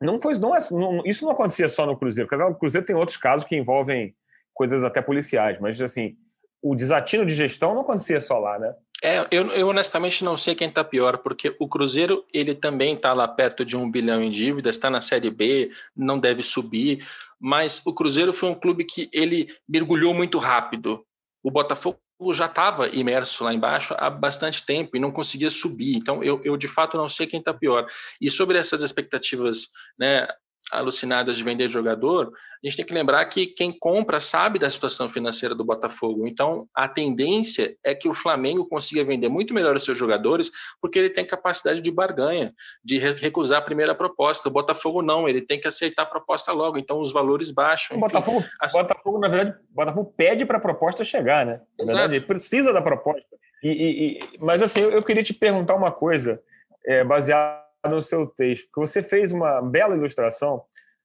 não 0.00 0.20
foi, 0.20 0.38
não 0.38 0.54
é, 0.54 0.60
não, 0.70 1.02
isso 1.04 1.24
não 1.24 1.32
acontecia 1.32 1.68
só 1.68 1.84
no 1.86 1.96
Cruzeiro. 1.96 2.28
Porque 2.28 2.42
o 2.42 2.54
Cruzeiro 2.54 2.86
tem 2.86 2.94
outros 2.94 3.16
casos 3.16 3.46
que 3.46 3.56
envolvem 3.56 4.14
coisas 4.52 4.84
até 4.84 5.02
policiais, 5.02 5.58
mas 5.60 5.80
assim, 5.80 6.16
o 6.62 6.76
desatino 6.76 7.26
de 7.26 7.34
gestão 7.34 7.74
não 7.74 7.82
acontecia 7.82 8.20
só 8.20 8.38
lá, 8.38 8.58
né? 8.58 8.72
É, 9.04 9.18
eu, 9.30 9.50
eu, 9.52 9.68
honestamente 9.68 10.24
não 10.24 10.38
sei 10.38 10.54
quem 10.54 10.70
está 10.70 10.82
pior, 10.82 11.18
porque 11.18 11.54
o 11.58 11.68
Cruzeiro 11.68 12.24
ele 12.32 12.54
também 12.54 12.94
está 12.94 13.12
lá 13.12 13.28
perto 13.28 13.62
de 13.62 13.76
um 13.76 13.90
bilhão 13.90 14.22
em 14.22 14.30
dívidas, 14.30 14.76
está 14.76 14.88
na 14.88 15.02
Série 15.02 15.30
B, 15.30 15.70
não 15.94 16.18
deve 16.18 16.42
subir, 16.42 17.06
mas 17.38 17.82
o 17.84 17.92
Cruzeiro 17.92 18.32
foi 18.32 18.48
um 18.48 18.54
clube 18.54 18.82
que 18.82 19.10
ele 19.12 19.54
mergulhou 19.68 20.14
muito 20.14 20.38
rápido. 20.38 21.04
O 21.42 21.50
Botafogo 21.50 22.00
já 22.32 22.46
estava 22.46 22.88
imerso 22.88 23.44
lá 23.44 23.52
embaixo 23.52 23.94
há 23.98 24.08
bastante 24.08 24.64
tempo 24.64 24.96
e 24.96 25.00
não 25.00 25.12
conseguia 25.12 25.50
subir. 25.50 25.96
Então, 25.96 26.24
eu, 26.24 26.40
eu 26.42 26.56
de 26.56 26.66
fato 26.66 26.96
não 26.96 27.10
sei 27.10 27.26
quem 27.26 27.40
está 27.40 27.52
pior. 27.52 27.86
E 28.18 28.30
sobre 28.30 28.56
essas 28.56 28.80
expectativas 28.82 29.68
né, 29.98 30.26
alucinadas 30.74 31.36
de 31.36 31.44
vender 31.44 31.68
jogador, 31.68 32.32
a 32.64 32.66
gente 32.66 32.78
tem 32.78 32.86
que 32.86 32.94
lembrar 32.94 33.24
que 33.26 33.46
quem 33.46 33.70
compra 33.70 34.18
sabe 34.18 34.58
da 34.58 34.70
situação 34.70 35.08
financeira 35.08 35.54
do 35.54 35.64
Botafogo. 35.64 36.26
Então, 36.26 36.66
a 36.74 36.88
tendência 36.88 37.76
é 37.84 37.94
que 37.94 38.08
o 38.08 38.14
Flamengo 38.14 38.66
consiga 38.66 39.04
vender 39.04 39.28
muito 39.28 39.52
melhor 39.52 39.76
os 39.76 39.84
seus 39.84 39.98
jogadores, 39.98 40.50
porque 40.80 40.98
ele 40.98 41.10
tem 41.10 41.26
capacidade 41.26 41.82
de 41.82 41.90
barganha, 41.90 42.54
de 42.82 42.98
recusar 42.98 43.58
a 43.58 43.62
primeira 43.62 43.94
proposta. 43.94 44.48
O 44.48 44.52
Botafogo 44.52 45.02
não, 45.02 45.28
ele 45.28 45.42
tem 45.42 45.60
que 45.60 45.68
aceitar 45.68 46.04
a 46.04 46.06
proposta 46.06 46.52
logo. 46.52 46.78
Então, 46.78 47.00
os 47.00 47.12
valores 47.12 47.50
baixam. 47.50 47.98
O 47.98 48.00
Botafogo, 48.00 48.42
assim... 48.58 48.78
Botafogo, 48.78 49.18
na 49.18 49.28
verdade, 49.28 49.58
o 49.70 49.74
Botafogo 49.74 50.14
pede 50.16 50.46
para 50.46 50.56
a 50.56 50.60
proposta 50.60 51.04
chegar, 51.04 51.44
né? 51.44 51.60
Na 51.78 51.84
verdade, 51.84 52.16
ele 52.16 52.24
precisa 52.24 52.72
da 52.72 52.80
proposta. 52.80 53.36
E, 53.62 53.70
e, 53.70 54.06
e... 54.06 54.38
Mas, 54.40 54.62
assim, 54.62 54.80
eu 54.80 55.02
queria 55.02 55.22
te 55.22 55.34
perguntar 55.34 55.74
uma 55.74 55.92
coisa 55.92 56.40
é, 56.86 57.04
baseado 57.04 57.63
no 57.88 58.02
seu 58.02 58.26
texto, 58.26 58.66
porque 58.66 58.80
você 58.80 59.02
fez 59.02 59.32
uma 59.32 59.60
bela 59.60 59.96
ilustração 59.96 60.62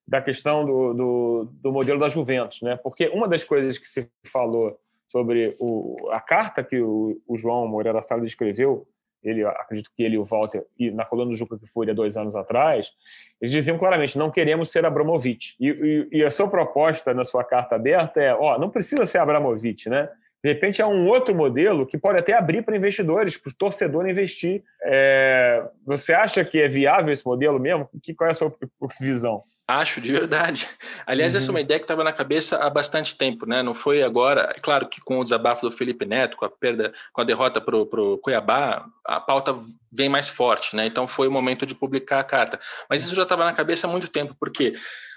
da 0.08 0.22
questão 0.22 0.66
do, 0.66 0.94
do, 0.94 1.50
do, 1.62 1.72
modelo 1.72 2.00
da 2.00 2.10
Juventus, 2.10 2.62
né? 2.62 2.78
Porque 2.78 3.08
uma 3.10 3.28
das 3.28 3.44
coisas 3.44 3.78
que 3.78 3.88
se 3.88 4.10
falou 4.26 4.80
sobre 5.08 5.56
o, 5.60 5.96
a 6.12 6.20
carta 6.20 6.64
que 6.64 6.80
o, 6.82 7.22
o 7.28 7.38
João 7.38 7.68
Moreira 7.68 8.02
Salles 8.02 8.32
escreveu, 8.32 8.88
ele, 9.24 9.46
acredito 9.46 9.92
que 9.96 10.04
ele 10.04 10.16
e 10.16 10.18
o 10.18 10.24
Walter, 10.24 10.66
e 10.78 10.90
na 10.90 11.06
coluna 11.06 11.30
do 11.30 11.36
Juca 11.36 11.60
que 11.60 11.68
foi 11.68 11.90
há 11.90 11.94
dois 11.94 12.18
anos 12.18 12.36
atrás, 12.36 12.92
eles 13.40 13.52
diziam 13.52 13.78
claramente, 13.78 14.18
não 14.18 14.32
queremos 14.32 14.72
ser 14.72 14.86
Abramovich. 14.86 15.56
E, 15.60 15.68
e, 15.68 16.20
e 16.20 16.24
a 16.24 16.30
sua 16.30 16.48
proposta 16.48 17.14
na 17.14 17.24
sua 17.24 17.44
carta 17.44 17.76
aberta 17.76 18.22
é, 18.22 18.34
ó, 18.34 18.58
não 18.58 18.70
precisa 18.70 19.06
ser 19.06 19.20
Abramovich, 19.20 19.90
né? 19.90 20.10
De 20.44 20.54
repente, 20.54 20.82
é 20.82 20.86
um 20.86 21.08
outro 21.08 21.36
modelo 21.36 21.86
que 21.86 21.98
pode 21.98 22.20
até 22.20 22.34
abrir 22.34 22.64
para 22.64 22.78
investidores, 22.78 23.38
para 23.38 23.50
o 23.50 23.56
torcedor 23.56 24.08
investir. 24.10 24.64
É... 24.84 25.66
Você 25.86 26.14
acha 26.14 26.46
que 26.46 26.62
é 26.62 26.68
viável 26.68 27.14
esse 27.14 27.26
modelo 27.26 27.60
mesmo? 27.60 27.90
Que, 28.02 28.14
qual 28.14 28.28
é 28.28 28.32
a 28.32 28.36
sua 28.36 28.54
visão? 29.00 29.44
Acho, 29.70 30.02
de 30.02 30.12
verdade. 30.12 30.68
Aliás, 31.06 31.34
uhum. 31.34 31.38
essa 31.38 31.50
é 31.50 31.52
uma 31.52 31.62
ideia 31.62 31.80
que 31.80 31.84
estava 31.84 32.04
na 32.04 32.12
cabeça 32.12 32.58
há 32.58 32.72
bastante 32.72 33.16
tempo, 33.16 33.46
né? 33.46 33.62
Não 33.62 33.76
foi 33.76 34.02
agora. 34.02 34.52
É 34.56 34.60
claro 34.60 34.88
que 34.90 35.00
com 35.00 35.20
o 35.20 35.24
desabafo 35.24 35.70
do 35.70 35.72
Felipe 35.72 36.08
Neto, 36.08 36.38
com 36.38 36.46
a 36.46 36.50
perda, 36.50 36.92
com 37.14 37.22
a 37.22 37.24
derrota 37.24 37.62
para 37.62 37.76
o 37.78 38.18
Cuiabá, 38.18 38.84
a 39.06 39.20
pauta 39.20 39.56
vem 39.92 40.10
mais 40.10 40.28
forte, 40.28 40.76
né? 40.76 40.88
Então 40.88 41.08
foi 41.08 41.28
o 41.28 41.32
momento 41.32 41.68
de 41.68 41.76
publicar 41.76 42.20
a 42.20 42.24
carta. 42.24 42.60
Mas 42.90 43.04
isso 43.04 43.14
já 43.14 43.22
estava 43.22 43.46
na 43.46 43.54
cabeça 43.54 43.86
há 43.86 43.90
muito 43.90 44.08
tempo, 44.08 44.36
porque 44.40 44.74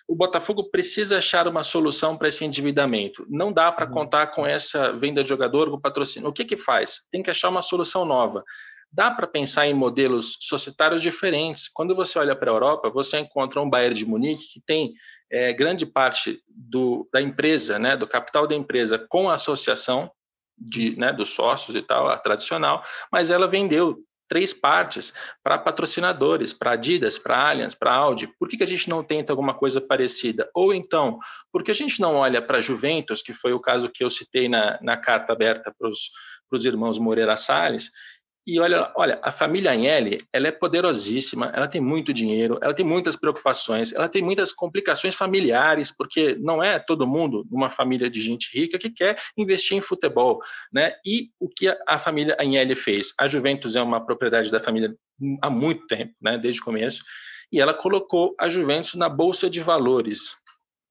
o 0.09 0.15
Botafogo 0.15 0.71
precisa 0.71 1.19
achar 1.19 1.47
uma 1.49 1.63
solução 1.63 2.17
para 2.17 2.29
esse 2.29 2.45
endividamento. 2.45 3.27
Não 3.29 3.53
dá 3.53 3.71
para 3.71 3.87
uhum. 3.87 3.93
contar 3.93 4.29
com 4.29 4.47
essa 4.47 4.93
venda 4.93 5.23
de 5.23 5.29
jogador, 5.29 5.71
com 5.71 5.81
patrocínio. 5.81 6.29
O 6.29 6.33
que 6.33 6.45
que 6.45 6.57
faz? 6.57 7.01
Tem 7.11 7.23
que 7.23 7.31
achar 7.31 7.49
uma 7.49 7.63
solução 7.63 8.05
nova 8.05 8.45
dá 8.93 9.11
para 9.11 9.27
pensar 9.27 9.67
em 9.67 9.75
modelos 9.75 10.37
societários 10.41 11.01
diferentes. 11.01 11.67
Quando 11.67 11.97
você 11.97 12.19
olha 12.19 12.37
para 12.37 12.51
a 12.51 12.55
Europa, 12.55 12.91
você 12.91 13.19
encontra 13.19 13.61
um 13.61 13.69
Bayern 13.69 13.97
de 13.97 14.05
Munique 14.05 14.47
que 14.53 14.61
tem 14.61 14.93
é, 15.31 15.53
grande 15.53 15.87
parte 15.87 16.43
do, 16.47 17.09
da 17.11 17.21
empresa, 17.21 17.79
né, 17.79 17.97
do 17.97 18.07
capital 18.07 18.47
da 18.47 18.55
empresa 18.55 18.99
com 18.99 19.31
a 19.31 19.35
associação 19.35 20.11
de, 20.59 20.95
né, 20.97 21.11
dos 21.11 21.31
sócios 21.31 21.75
e 21.75 21.81
tal, 21.81 22.09
a 22.09 22.19
tradicional, 22.19 22.85
mas 23.11 23.31
ela 23.31 23.49
vendeu 23.49 23.99
três 24.33 24.51
partes 24.55 25.13
para 25.45 25.59
patrocinadores, 25.59 26.55
para 26.55 26.71
Adidas, 26.73 27.19
para 27.19 27.51
Allianz, 27.51 27.75
para 27.75 27.93
Audi. 27.93 28.27
Por 28.27 28.49
que, 28.49 28.57
que 28.57 28.65
a 28.65 28.67
gente 28.67 28.89
não 28.89 29.05
tenta 29.05 29.31
alguma 29.31 29.53
coisa 29.53 29.79
parecida? 29.79 30.49
Ou 30.55 30.73
então, 30.73 31.19
por 31.53 31.63
que 31.63 31.71
a 31.71 31.75
gente 31.75 32.01
não 32.01 32.15
olha 32.17 32.41
para 32.41 32.59
Juventus, 32.59 33.21
que 33.21 33.35
foi 33.35 33.53
o 33.53 33.61
caso 33.61 33.91
que 33.91 34.03
eu 34.03 34.11
citei 34.11 34.49
na, 34.49 34.79
na 34.81 34.97
carta 34.97 35.35
aberta 35.35 35.71
para 35.79 35.87
os 35.87 36.65
irmãos 36.65 36.99
Moreira 36.99 37.37
Salles, 37.37 37.91
e 38.45 38.59
olha, 38.59 38.93
olha, 38.97 39.21
a 39.23 39.31
família 39.31 39.71
Agnelli, 39.71 40.19
ela 40.33 40.49
é 40.49 40.53
poderosíssima, 40.53 41.53
ela 41.55 41.69
tem 41.69 41.81
muito 41.81 42.13
dinheiro, 42.13 42.59
ela 42.61 42.75
tem 42.75 42.85
muitas 42.85 43.15
preocupações, 43.15 43.93
ela 43.93 44.09
tem 44.09 44.21
muitas 44.21 44.53
complicações 44.53 45.15
familiares, 45.15 45.93
porque 45.97 46.35
não 46.41 46.63
é 46.63 46.81
todo 46.81 47.07
mundo, 47.07 47.47
uma 47.51 47.71
família 47.71 48.11
de 48.11 48.21
gente 48.21 48.51
rica, 48.53 48.79
que 48.79 48.91
quer 48.91 49.17
investir 49.37 49.77
em 49.77 49.81
futebol, 49.81 50.41
né? 50.73 50.93
E 51.07 51.31
o 51.39 51.49
que 51.49 51.69
a 51.87 51.99
família 51.99 52.37
Agnelli 52.39 52.75
fez? 52.75 53.15
A 53.19 53.29
Juventus 53.29 53.77
é 53.77 53.83
uma 53.83 54.05
propriedade 54.05 54.51
da 54.51 54.59
família 54.59 54.93
há 55.41 55.49
muito 55.49 55.87
tempo, 55.87 56.15
né? 56.21 56.37
Desde 56.37 56.61
o 56.61 56.65
começo, 56.65 57.05
e 57.53 57.61
ela 57.61 57.75
colocou 57.75 58.35
a 58.41 58.49
Juventus 58.49 58.95
na 58.95 59.09
bolsa 59.09 59.49
de 59.49 59.61
valores, 59.61 60.35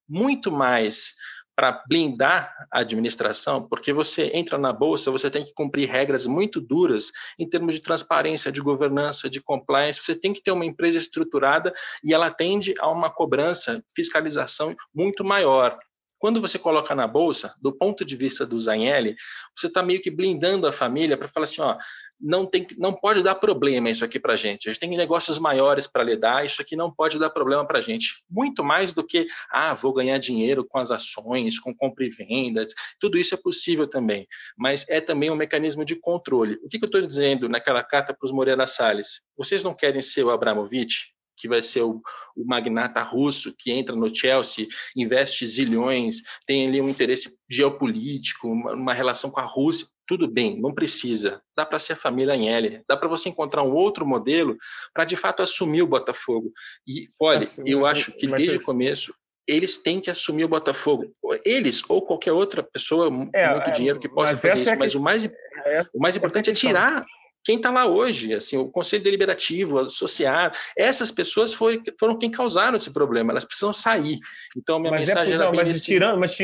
muito 0.07 0.51
mais 0.51 1.15
para 1.55 1.83
blindar 1.87 2.53
a 2.71 2.79
administração, 2.79 3.67
porque 3.67 3.93
você 3.93 4.31
entra 4.33 4.57
na 4.57 4.71
bolsa, 4.71 5.11
você 5.11 5.29
tem 5.29 5.43
que 5.43 5.53
cumprir 5.53 5.89
regras 5.89 6.25
muito 6.25 6.59
duras 6.59 7.11
em 7.37 7.47
termos 7.47 7.75
de 7.75 7.81
transparência, 7.81 8.51
de 8.51 8.61
governança, 8.61 9.29
de 9.29 9.41
compliance. 9.41 10.01
Você 10.03 10.15
tem 10.15 10.33
que 10.33 10.41
ter 10.41 10.51
uma 10.51 10.65
empresa 10.65 10.97
estruturada 10.97 11.73
e 12.03 12.13
ela 12.13 12.31
tende 12.31 12.73
a 12.79 12.89
uma 12.89 13.09
cobrança, 13.09 13.83
fiscalização 13.95 14.75
muito 14.93 15.23
maior. 15.23 15.77
Quando 16.21 16.39
você 16.39 16.59
coloca 16.59 16.93
na 16.93 17.07
bolsa, 17.07 17.55
do 17.59 17.73
ponto 17.73 18.05
de 18.05 18.15
vista 18.15 18.45
do 18.45 18.59
Zanelli, 18.59 19.15
você 19.57 19.65
está 19.65 19.81
meio 19.81 19.99
que 19.99 20.11
blindando 20.11 20.67
a 20.67 20.71
família 20.71 21.17
para 21.17 21.27
falar 21.27 21.45
assim, 21.45 21.61
ó, 21.61 21.75
não, 22.19 22.45
tem, 22.45 22.67
não 22.77 22.93
pode 22.93 23.23
dar 23.23 23.33
problema 23.33 23.89
isso 23.89 24.05
aqui 24.05 24.19
para 24.19 24.33
a 24.33 24.35
gente. 24.35 24.69
A 24.69 24.71
gente 24.71 24.79
tem 24.79 24.95
negócios 24.95 25.39
maiores 25.39 25.87
para 25.87 26.03
lidar, 26.03 26.45
isso 26.45 26.61
aqui 26.61 26.75
não 26.75 26.93
pode 26.93 27.17
dar 27.17 27.31
problema 27.31 27.65
para 27.65 27.79
a 27.79 27.81
gente. 27.81 28.23
Muito 28.29 28.63
mais 28.63 28.93
do 28.93 29.03
que, 29.03 29.25
ah, 29.51 29.73
vou 29.73 29.91
ganhar 29.91 30.19
dinheiro 30.19 30.63
com 30.63 30.77
as 30.77 30.91
ações, 30.91 31.57
com 31.57 31.73
compra 31.73 32.05
e 32.05 32.09
vendas, 32.11 32.75
tudo 32.99 33.17
isso 33.17 33.33
é 33.33 33.37
possível 33.37 33.87
também, 33.87 34.27
mas 34.55 34.87
é 34.89 35.01
também 35.01 35.31
um 35.31 35.35
mecanismo 35.35 35.83
de 35.83 35.95
controle. 35.95 36.59
O 36.63 36.69
que, 36.69 36.77
que 36.77 36.85
eu 36.85 36.87
estou 36.87 37.01
dizendo 37.01 37.49
naquela 37.49 37.83
carta 37.83 38.13
para 38.13 38.27
os 38.27 38.31
Moreira 38.31 38.67
Salles? 38.67 39.21
Vocês 39.35 39.63
não 39.63 39.73
querem 39.73 40.03
ser 40.03 40.23
o 40.23 40.29
Abramovich? 40.29 41.15
Que 41.37 41.47
vai 41.47 41.61
ser 41.61 41.81
o, 41.81 42.01
o, 42.35 42.45
magnata 42.45 43.01
russo 43.01 43.53
que 43.57 43.71
entra 43.71 43.95
no 43.95 44.13
Chelsea, 44.13 44.67
investe 44.95 45.45
zilhões, 45.47 46.17
tem 46.45 46.67
ali 46.67 46.81
um 46.81 46.89
interesse 46.89 47.37
geopolítico, 47.49 48.47
uma, 48.47 48.73
uma 48.73 48.93
relação 48.93 49.31
com 49.31 49.39
a 49.39 49.45
Rússia. 49.45 49.87
Tudo 50.07 50.27
bem, 50.27 50.59
não 50.59 50.73
precisa. 50.73 51.41
Dá 51.55 51.65
para 51.65 51.79
ser 51.79 51.93
a 51.93 51.95
família 51.95 52.33
Agnelli. 52.33 52.83
Dá 52.87 52.97
para 52.97 53.07
você 53.07 53.29
encontrar 53.29 53.63
um 53.63 53.73
outro 53.73 54.05
modelo 54.05 54.57
para 54.93 55.05
de 55.05 55.15
fato 55.15 55.41
assumir 55.41 55.81
o 55.81 55.87
Botafogo. 55.87 56.51
E 56.85 57.07
olha, 57.19 57.39
assim, 57.39 57.63
eu 57.65 57.85
acho 57.85 58.11
que 58.11 58.27
desde 58.27 58.57
o 58.57 58.63
começo 58.63 59.13
eles 59.47 59.77
têm 59.77 59.99
que 59.99 60.09
assumir 60.09 60.45
o 60.45 60.49
Botafogo. 60.49 61.13
Eles 61.43 61.81
ou 61.89 62.01
qualquer 62.01 62.31
outra 62.31 62.61
pessoa 62.61 63.09
com 63.09 63.29
é, 63.33 63.51
muito 63.51 63.69
é, 63.69 63.71
dinheiro 63.71 63.99
que 63.99 64.09
possa 64.09 64.37
fazer 64.37 64.61
isso. 64.61 64.69
É 64.69 64.75
mas 64.75 64.95
o 64.95 65.01
mais, 65.01 65.25
é, 65.25 65.85
o 65.93 65.99
mais 65.99 66.15
importante 66.15 66.49
é 66.49 66.53
tirar 66.53 67.03
quem 67.43 67.55
está 67.55 67.71
lá 67.71 67.87
hoje, 67.87 68.33
assim, 68.33 68.57
o 68.57 68.69
Conselho 68.69 69.03
Deliberativo, 69.03 69.79
associado, 69.79 70.55
essas 70.77 71.11
pessoas 71.11 71.53
foram, 71.53 71.81
foram 71.99 72.17
quem 72.17 72.29
causaram 72.29 72.75
esse 72.75 72.91
problema, 72.93 73.31
elas 73.31 73.45
precisam 73.45 73.73
sair. 73.73 74.19
Então, 74.55 74.79
minha 74.79 74.91
mas 74.91 75.03
é 75.03 75.07
mensagem 75.07 75.35
é. 75.35 75.37
Não, 75.37 75.53
mas, 75.53 75.69
assim, 75.69 75.79
tirando, 75.79 76.19
mas, 76.19 76.37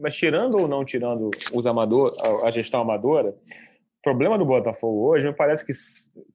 mas, 0.00 0.16
tirando 0.16 0.58
ou 0.58 0.68
não 0.68 0.84
tirando 0.84 1.30
os 1.52 1.66
amador, 1.66 2.12
a, 2.20 2.48
a 2.48 2.50
gestão 2.50 2.80
amadora, 2.80 3.30
o 3.30 4.02
problema 4.02 4.38
do 4.38 4.44
Botafogo 4.44 5.08
hoje, 5.08 5.26
me 5.26 5.32
parece 5.32 5.64
que 5.66 5.72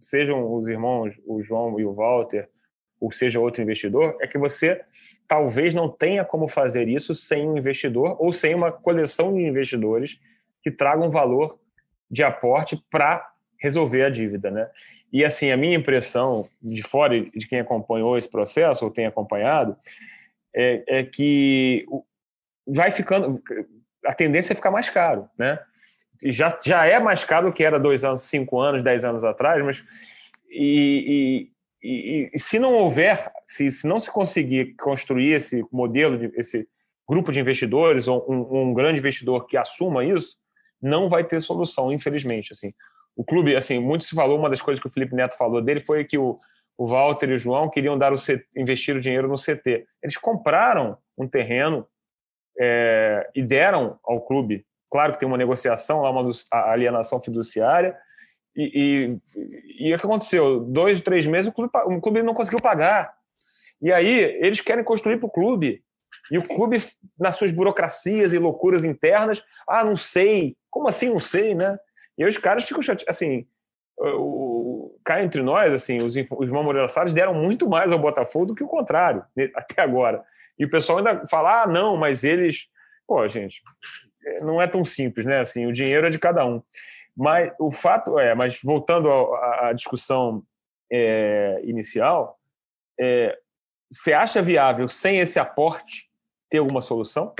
sejam 0.02 0.54
os 0.54 0.68
irmãos, 0.68 1.16
o 1.26 1.42
João 1.42 1.80
e 1.80 1.86
o 1.86 1.94
Walter, 1.94 2.50
ou 3.00 3.12
seja 3.12 3.40
outro 3.40 3.62
investidor, 3.62 4.18
é 4.20 4.28
que 4.28 4.38
você 4.38 4.82
talvez 5.28 5.74
não 5.74 5.88
tenha 5.88 6.26
como 6.26 6.48
fazer 6.48 6.90
isso 6.90 7.16
sem 7.16 7.48
um 7.48 7.58
investidor 7.58 8.18
ou 8.20 8.34
sem 8.34 8.54
uma 8.54 8.72
coleção 8.72 9.34
de 9.34 9.42
investidores 9.42 10.20
que 10.62 10.70
tragam 10.70 11.10
valor 11.10 11.58
de 12.12 12.24
aporte 12.24 12.84
para 12.90 13.29
resolver 13.60 14.04
a 14.04 14.10
dívida, 14.10 14.50
né? 14.50 14.70
E 15.12 15.24
assim, 15.26 15.52
a 15.52 15.58
minha 15.58 15.76
impressão 15.76 16.48
de 16.62 16.82
fora 16.82 17.20
de 17.20 17.48
quem 17.48 17.60
acompanhou 17.60 18.18
esse 18.18 18.30
processo 18.30 18.86
ou 18.86 18.92
tem 18.92 19.06
acompanhado 19.06 19.76
é, 20.56 20.84
é 20.88 21.04
que 21.04 21.86
vai 22.66 22.92
ficando 22.92 23.42
a 24.06 24.14
tendência 24.14 24.54
é 24.54 24.56
ficar 24.56 24.72
mais 24.72 24.90
caro, 24.90 25.30
né? 25.38 25.60
Já, 26.24 26.58
já 26.64 26.86
é 26.86 27.00
mais 27.00 27.24
caro 27.24 27.48
do 27.48 27.54
que 27.54 27.64
era 27.64 27.80
dois 27.80 28.04
anos, 28.04 28.24
cinco 28.24 28.60
anos, 28.60 28.84
dez 28.84 29.06
anos 29.06 29.24
atrás, 29.24 29.64
mas 29.64 29.84
e, 30.50 31.50
e, 31.82 32.28
e, 32.28 32.32
e 32.34 32.40
se 32.40 32.60
não 32.60 32.74
houver, 32.74 33.32
se, 33.46 33.70
se 33.72 33.88
não 33.88 34.00
se 34.00 34.12
conseguir 34.12 34.76
construir 34.76 35.34
esse 35.34 35.64
modelo, 35.72 36.18
de, 36.18 36.32
esse 36.40 36.68
grupo 37.08 37.32
de 37.32 37.40
investidores 37.40 38.08
ou 38.08 38.26
um, 38.30 38.70
um 38.70 38.74
grande 38.74 39.00
investidor 39.00 39.48
que 39.48 39.58
assuma 39.58 40.04
isso, 40.04 40.38
não 40.82 41.08
vai 41.08 41.24
ter 41.24 41.40
solução, 41.40 41.92
infelizmente. 41.92 42.52
Assim, 42.52 42.74
o 43.20 43.24
clube, 43.26 43.54
assim, 43.54 43.80
muito 43.80 44.06
se 44.06 44.16
falou, 44.16 44.40
uma 44.40 44.50
das 44.50 44.62
coisas 44.62 44.82
que 44.82 44.88
o 44.88 44.90
Felipe 44.90 45.14
Neto 45.14 45.36
falou 45.36 45.62
dele 45.62 45.82
foi 45.82 46.06
que 46.06 46.18
o, 46.18 46.38
o 46.78 46.88
Walter 46.88 47.30
e 47.30 47.34
o 47.34 47.38
João 47.38 47.70
queriam 47.70 47.98
dar 47.98 48.14
o 48.14 48.16
investir 48.56 48.96
o 48.96 49.02
dinheiro 49.02 49.28
no 49.28 49.36
CT. 49.36 49.86
Eles 50.02 50.16
compraram 50.16 50.98
um 51.18 51.28
terreno 51.28 51.86
é, 52.58 53.30
e 53.36 53.44
deram 53.44 54.00
ao 54.06 54.22
clube. 54.22 54.66
Claro 54.90 55.12
que 55.12 55.20
tem 55.20 55.28
uma 55.28 55.38
negociação 55.38 56.00
lá, 56.00 56.10
uma 56.12 56.32
alienação 56.50 57.20
fiduciária. 57.20 57.94
E, 58.56 59.20
e, 59.36 59.90
e 59.90 59.94
o 59.94 59.98
que 59.98 60.06
aconteceu? 60.06 60.62
Dois, 60.62 61.02
três 61.02 61.28
meses, 61.28 61.50
o 61.50 61.54
clube, 61.54 61.72
o 61.88 62.00
clube 62.00 62.24
não 62.24 62.34
conseguiu 62.34 62.60
pagar. 62.64 63.14
E 63.82 63.92
aí, 63.92 64.18
eles 64.40 64.62
querem 64.62 64.86
construir 64.86 65.18
para 65.18 65.28
o 65.28 65.32
clube. 65.32 65.84
E 66.32 66.38
o 66.38 66.48
clube, 66.48 66.78
nas 67.20 67.36
suas 67.36 67.52
burocracias 67.52 68.32
e 68.32 68.40
loucuras 68.40 68.86
internas, 68.86 69.44
ah, 69.68 69.84
não 69.84 69.98
sei. 69.98 70.56
Como 70.70 70.88
assim 70.88 71.10
não 71.10 71.20
sei, 71.20 71.54
né? 71.54 71.78
E 72.20 72.26
os 72.26 72.38
caras 72.38 72.66
ficam 72.66 72.82
chateados. 72.82 73.06
Assim, 73.08 73.48
o, 73.98 75.00
cá 75.06 75.24
entre 75.24 75.42
nós, 75.42 75.72
assim, 75.72 76.00
os, 76.00 76.14
os 76.16 76.92
Salles 76.92 77.14
deram 77.14 77.34
muito 77.34 77.68
mais 77.68 77.92
ao 77.92 77.98
Botafogo 77.98 78.48
do 78.48 78.56
que 78.56 78.64
o 78.64 78.68
contrário, 78.68 79.24
até 79.56 79.82
agora. 79.82 80.24
E 80.58 80.66
o 80.66 80.70
pessoal 80.70 80.98
ainda 80.98 81.26
fala, 81.28 81.64
ah, 81.64 81.68
não, 81.68 81.96
mas 81.96 82.26
eles. 82.26 82.68
Pô, 83.08 83.26
gente, 83.28 83.62
é, 84.26 84.42
não 84.42 84.62
é 84.62 84.68
tão 84.68 84.84
simples, 84.84 85.26
né? 85.26 85.40
Assim, 85.40 85.66
o 85.66 85.72
dinheiro 85.72 86.06
é 86.06 86.10
de 86.10 86.20
cada 86.20 86.46
um. 86.46 86.62
Mas 87.16 87.52
o 87.60 87.72
fato 87.72 88.20
é, 88.20 88.36
mas 88.36 88.60
voltando 88.62 89.10
à 89.34 89.72
discussão 89.74 90.44
é, 90.92 91.62
inicial, 91.64 92.38
é, 93.00 93.38
você 93.92 94.14
acha 94.14 94.42
viável, 94.42 94.88
sem 94.88 95.20
esse 95.20 95.40
aporte, 95.40 96.10
ter 96.50 96.60
alguma 96.60 96.82
solução? 96.82 97.34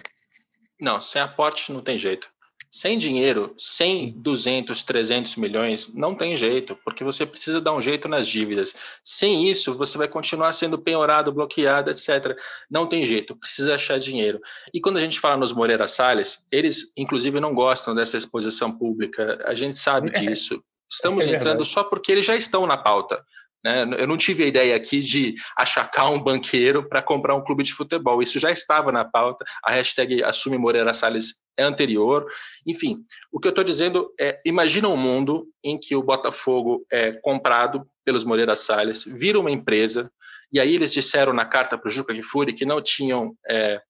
Não, 0.80 1.02
sem 1.02 1.22
aporte 1.22 1.72
não 1.72 1.82
tem 1.82 1.98
jeito. 1.98 2.32
Sem 2.72 3.00
dinheiro, 3.00 3.56
100, 3.58 4.12
200, 4.18 4.84
300 4.84 5.36
milhões, 5.38 5.92
não 5.92 6.14
tem 6.14 6.36
jeito, 6.36 6.78
porque 6.86 7.04
você 7.04 7.26
precisa 7.26 7.60
dar 7.60 7.74
um 7.74 7.82
jeito 7.82 8.08
nas 8.08 8.28
dívidas. 8.28 8.76
Sem 9.04 9.50
isso, 9.50 9.76
você 9.76 9.98
vai 9.98 10.08
continuar 10.08 10.54
sendo 10.54 10.78
penhorado, 10.78 11.32
bloqueado, 11.32 11.90
etc. 11.90 12.38
Não 12.70 12.88
tem 12.88 13.04
jeito, 13.06 13.36
precisa 13.36 13.74
achar 13.74 13.98
dinheiro. 13.98 14.40
E 14.72 14.80
quando 14.80 14.98
a 14.98 15.02
gente 15.02 15.20
fala 15.20 15.38
nos 15.38 15.52
Moreira 15.52 15.88
Salles, 15.88 16.46
eles, 16.52 16.94
inclusive, 16.96 17.40
não 17.40 17.56
gostam 17.56 17.96
dessa 17.96 18.18
exposição 18.18 18.72
pública, 18.72 19.44
a 19.46 19.56
gente 19.56 19.78
sabe 19.78 20.12
disso. 20.12 20.64
Estamos 20.92 21.26
é 21.26 21.32
entrando 21.32 21.66
só 21.66 21.84
porque 21.84 22.12
eles 22.12 22.26
já 22.26 22.36
estão 22.36 22.68
na 22.68 22.78
pauta. 22.78 23.24
Né? 23.64 23.84
Eu 23.98 24.08
não 24.08 24.18
tive 24.18 24.44
a 24.44 24.48
ideia 24.48 24.76
aqui 24.76 25.02
de 25.02 25.36
achacar 25.58 26.12
um 26.12 26.20
banqueiro 26.20 26.88
para 26.88 27.02
comprar 27.02 27.36
um 27.36 27.44
clube 27.44 27.64
de 27.64 27.74
futebol. 27.74 28.22
Isso 28.22 28.40
já 28.40 28.52
estava 28.52 28.92
na 28.92 29.04
pauta. 29.04 29.46
A 29.64 29.72
hashtag 29.72 30.24
Assume 30.24 30.58
Moreira 30.58 30.94
Salles 30.94 31.36
é 31.60 31.64
anterior. 31.64 32.26
Enfim, 32.66 33.04
o 33.32 33.40
que 33.40 33.48
eu 33.48 33.52
estou 33.52 33.64
dizendo 33.64 34.12
é: 34.20 34.40
imagina 34.46 34.88
um 34.88 34.98
mundo 34.98 35.48
em 35.64 35.78
que 35.78 35.96
o 35.96 36.04
Botafogo 36.04 36.86
é 36.92 37.12
comprado 37.12 37.86
pelos 38.06 38.24
Moreira 38.24 38.56
Salles, 38.56 39.04
vira 39.04 39.40
uma 39.40 39.52
empresa, 39.52 40.12
e 40.52 40.60
aí 40.60 40.74
eles 40.74 40.92
disseram 40.92 41.34
na 41.34 41.46
carta 41.46 41.78
para 41.78 41.88
o 41.88 41.92
Juca 41.92 42.14
Kifuri 42.14 42.54
que 42.54 42.66
não 42.66 42.82
tinham. 42.82 43.36
É, 43.48 43.82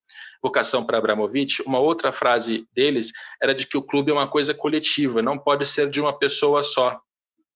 vocação 0.41 0.85
para 0.85 0.97
Abramovich, 0.97 1.61
uma 1.63 1.79
outra 1.79 2.13
frase 2.13 2.65
deles 2.73 3.11
era 3.43 3.53
de 3.53 3.67
que 3.67 3.77
o 3.77 3.83
clube 3.83 4.09
é 4.09 4.13
uma 4.13 4.25
coisa 4.25 4.53
coletiva, 4.53 5.21
não 5.21 5.37
pode 5.37 5.65
ser 5.65 5.89
de 5.89 5.99
uma 5.99 6.17
pessoa 6.17 6.63
só 6.63 6.97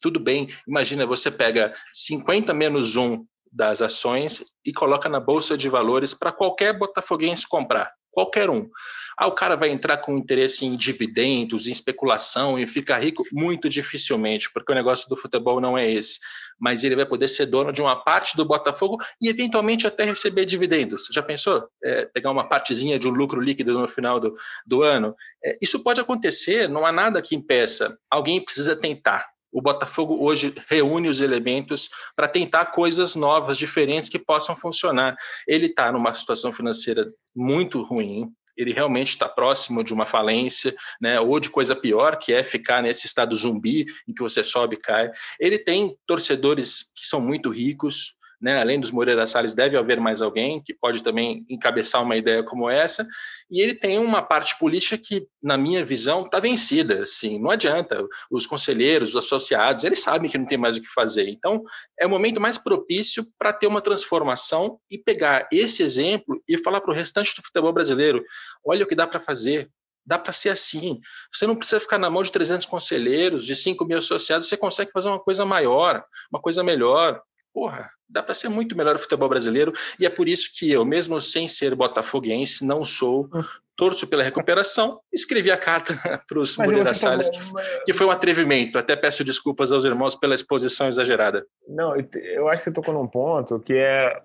tudo 0.01 0.19
bem. 0.19 0.49
Imagina, 0.67 1.05
você 1.05 1.31
pega 1.31 1.73
50 1.93 2.53
menos 2.53 2.97
1 2.97 3.25
das 3.49 3.81
ações 3.81 4.43
e 4.65 4.73
coloca 4.73 5.07
na 5.07 5.19
bolsa 5.19 5.55
de 5.55 5.69
valores 5.69 6.13
para 6.13 6.31
qualquer 6.31 6.77
botafoguense 6.77 7.47
comprar, 7.47 7.93
qualquer 8.13 8.49
um. 8.49 8.69
Ah, 9.17 9.27
o 9.27 9.31
cara 9.31 9.55
vai 9.55 9.69
entrar 9.69 9.97
com 9.97 10.17
interesse 10.17 10.65
em 10.65 10.75
dividendos, 10.75 11.67
em 11.67 11.71
especulação 11.71 12.57
e 12.57 12.65
ficar 12.65 13.03
rico? 13.03 13.23
Muito 13.31 13.69
dificilmente, 13.69 14.51
porque 14.51 14.71
o 14.71 14.75
negócio 14.75 15.07
do 15.07 15.15
futebol 15.15 15.61
não 15.61 15.77
é 15.77 15.91
esse. 15.91 16.19
Mas 16.59 16.83
ele 16.83 16.95
vai 16.95 17.05
poder 17.05 17.27
ser 17.27 17.45
dono 17.45 17.71
de 17.71 17.81
uma 17.81 17.95
parte 17.95 18.35
do 18.35 18.45
Botafogo 18.45 18.97
e 19.21 19.29
eventualmente 19.29 19.85
até 19.85 20.03
receber 20.03 20.45
dividendos. 20.45 21.07
Já 21.11 21.21
pensou? 21.21 21.67
É, 21.83 22.05
pegar 22.05 22.31
uma 22.31 22.47
partezinha 22.47 22.97
de 22.97 23.07
um 23.07 23.11
lucro 23.11 23.39
líquido 23.39 23.77
no 23.77 23.87
final 23.87 24.19
do, 24.19 24.35
do 24.65 24.81
ano? 24.81 25.15
É, 25.43 25.57
isso 25.61 25.83
pode 25.83 26.01
acontecer, 26.01 26.67
não 26.69 26.85
há 26.85 26.91
nada 26.91 27.21
que 27.21 27.35
impeça. 27.35 27.97
Alguém 28.09 28.43
precisa 28.43 28.75
tentar 28.75 29.32
o 29.53 29.61
Botafogo 29.61 30.17
hoje 30.19 30.53
reúne 30.67 31.07
os 31.07 31.21
elementos 31.21 31.89
para 32.15 32.27
tentar 32.27 32.65
coisas 32.65 33.15
novas, 33.15 33.57
diferentes 33.57 34.09
que 34.09 34.17
possam 34.17 34.55
funcionar. 34.55 35.15
Ele 35.47 35.67
está 35.67 35.91
numa 35.91 36.13
situação 36.13 36.51
financeira 36.51 37.13
muito 37.35 37.83
ruim, 37.83 38.33
ele 38.57 38.73
realmente 38.73 39.09
está 39.09 39.29
próximo 39.29 39.83
de 39.83 39.93
uma 39.93 40.05
falência, 40.05 40.75
né, 40.99 41.19
ou 41.19 41.39
de 41.39 41.49
coisa 41.49 41.75
pior, 41.75 42.17
que 42.17 42.33
é 42.33 42.43
ficar 42.43 42.81
nesse 42.81 43.05
estado 43.05 43.35
zumbi 43.35 43.85
em 44.07 44.13
que 44.13 44.21
você 44.21 44.43
sobe 44.43 44.75
e 44.75 44.79
cai. 44.79 45.11
Ele 45.39 45.57
tem 45.57 45.95
torcedores 46.05 46.91
que 46.95 47.05
são 47.05 47.21
muito 47.21 47.49
ricos, 47.49 48.15
né? 48.43 48.59
Além 48.59 48.77
dos 48.77 48.91
Moreira 48.91 49.25
Salles, 49.25 49.53
deve 49.53 49.77
haver 49.77 50.01
mais 50.01 50.21
alguém 50.21 50.61
que 50.61 50.73
pode 50.73 51.01
também 51.01 51.45
encabeçar 51.49 52.03
uma 52.03 52.17
ideia 52.17 52.43
como 52.43 52.69
essa. 52.69 53.07
E 53.49 53.61
ele 53.61 53.73
tem 53.73 53.97
uma 53.97 54.21
parte 54.21 54.59
política 54.59 54.97
que, 54.97 55.25
na 55.41 55.57
minha 55.57 55.85
visão, 55.85 56.25
está 56.25 56.41
vencida. 56.41 57.03
Assim, 57.03 57.39
não 57.39 57.49
adianta. 57.49 58.05
Os 58.29 58.45
conselheiros, 58.45 59.15
os 59.15 59.15
associados, 59.15 59.85
eles 59.85 60.01
sabem 60.01 60.29
que 60.29 60.37
não 60.37 60.45
tem 60.45 60.57
mais 60.57 60.75
o 60.75 60.81
que 60.81 60.89
fazer. 60.89 61.29
Então, 61.29 61.63
é 61.97 62.05
o 62.05 62.09
momento 62.09 62.41
mais 62.41 62.57
propício 62.57 63.25
para 63.39 63.53
ter 63.53 63.65
uma 63.65 63.79
transformação 63.79 64.77
e 64.91 64.97
pegar 64.97 65.47
esse 65.49 65.81
exemplo 65.81 66.43
e 66.45 66.57
falar 66.57 66.81
para 66.81 66.91
o 66.91 66.93
restante 66.93 67.33
do 67.37 67.45
futebol 67.45 67.71
brasileiro: 67.71 68.21
olha 68.65 68.83
o 68.83 68.87
que 68.87 68.95
dá 68.95 69.07
para 69.07 69.21
fazer, 69.21 69.69
Dá 70.05 70.19
para 70.19 70.33
ser 70.33 70.49
assim. 70.49 70.99
Você 71.33 71.47
não 71.47 71.55
precisa 71.55 71.79
ficar 71.79 71.97
na 71.97 72.09
mão 72.09 72.21
de 72.21 72.29
300 72.29 72.65
conselheiros, 72.65 73.45
de 73.45 73.55
5 73.55 73.85
mil 73.85 73.99
associados, 73.99 74.49
você 74.49 74.57
consegue 74.57 74.91
fazer 74.91 75.07
uma 75.07 75.17
coisa 75.17 75.45
maior, 75.45 76.03
uma 76.29 76.41
coisa 76.41 76.61
melhor 76.61 77.23
porra, 77.53 77.89
dá 78.09 78.23
para 78.23 78.33
ser 78.33 78.49
muito 78.49 78.75
melhor 78.75 78.95
o 78.95 78.99
futebol 78.99 79.29
brasileiro 79.29 79.73
e 79.99 80.05
é 80.05 80.09
por 80.09 80.27
isso 80.27 80.49
que 80.57 80.71
eu, 80.71 80.83
mesmo 80.83 81.21
sem 81.21 81.47
ser 81.47 81.75
botafoguense, 81.75 82.65
não 82.65 82.83
sou, 82.83 83.29
torço 83.75 84.07
pela 84.07 84.23
recuperação, 84.23 84.99
escrevi 85.11 85.51
a 85.51 85.57
carta 85.57 85.95
para 86.27 86.39
os 86.39 86.57
Moreira 86.57 86.93
Salles, 86.93 87.29
que, 87.29 87.39
que, 87.85 87.93
foi 87.93 88.05
um 88.05 88.11
atrevimento. 88.11 88.77
Até 88.77 88.95
peço 88.95 89.23
desculpas 89.23 89.71
aos 89.71 89.85
irmãos 89.85 90.15
pela 90.15 90.35
exposição 90.35 90.87
exagerada. 90.87 91.45
Não, 91.67 91.95
eu 92.13 92.47
acho 92.49 92.63
que 92.63 92.69
você 92.69 92.73
tocou 92.73 92.93
num 92.93 93.07
ponto 93.07 93.59
que 93.59 93.73
é 93.73 94.21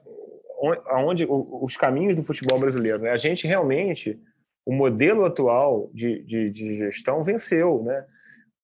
onde 0.93 1.27
os 1.29 1.77
caminhos 1.77 2.17
do 2.17 2.25
futebol 2.25 2.59
brasileiro. 2.59 2.99
Né? 2.99 3.11
A 3.11 3.17
gente 3.17 3.47
realmente, 3.47 4.19
o 4.67 4.73
modelo 4.73 5.25
atual 5.25 5.89
de, 5.95 6.23
de, 6.25 6.51
de 6.51 6.77
gestão 6.79 7.23
venceu, 7.23 7.83
né? 7.85 8.05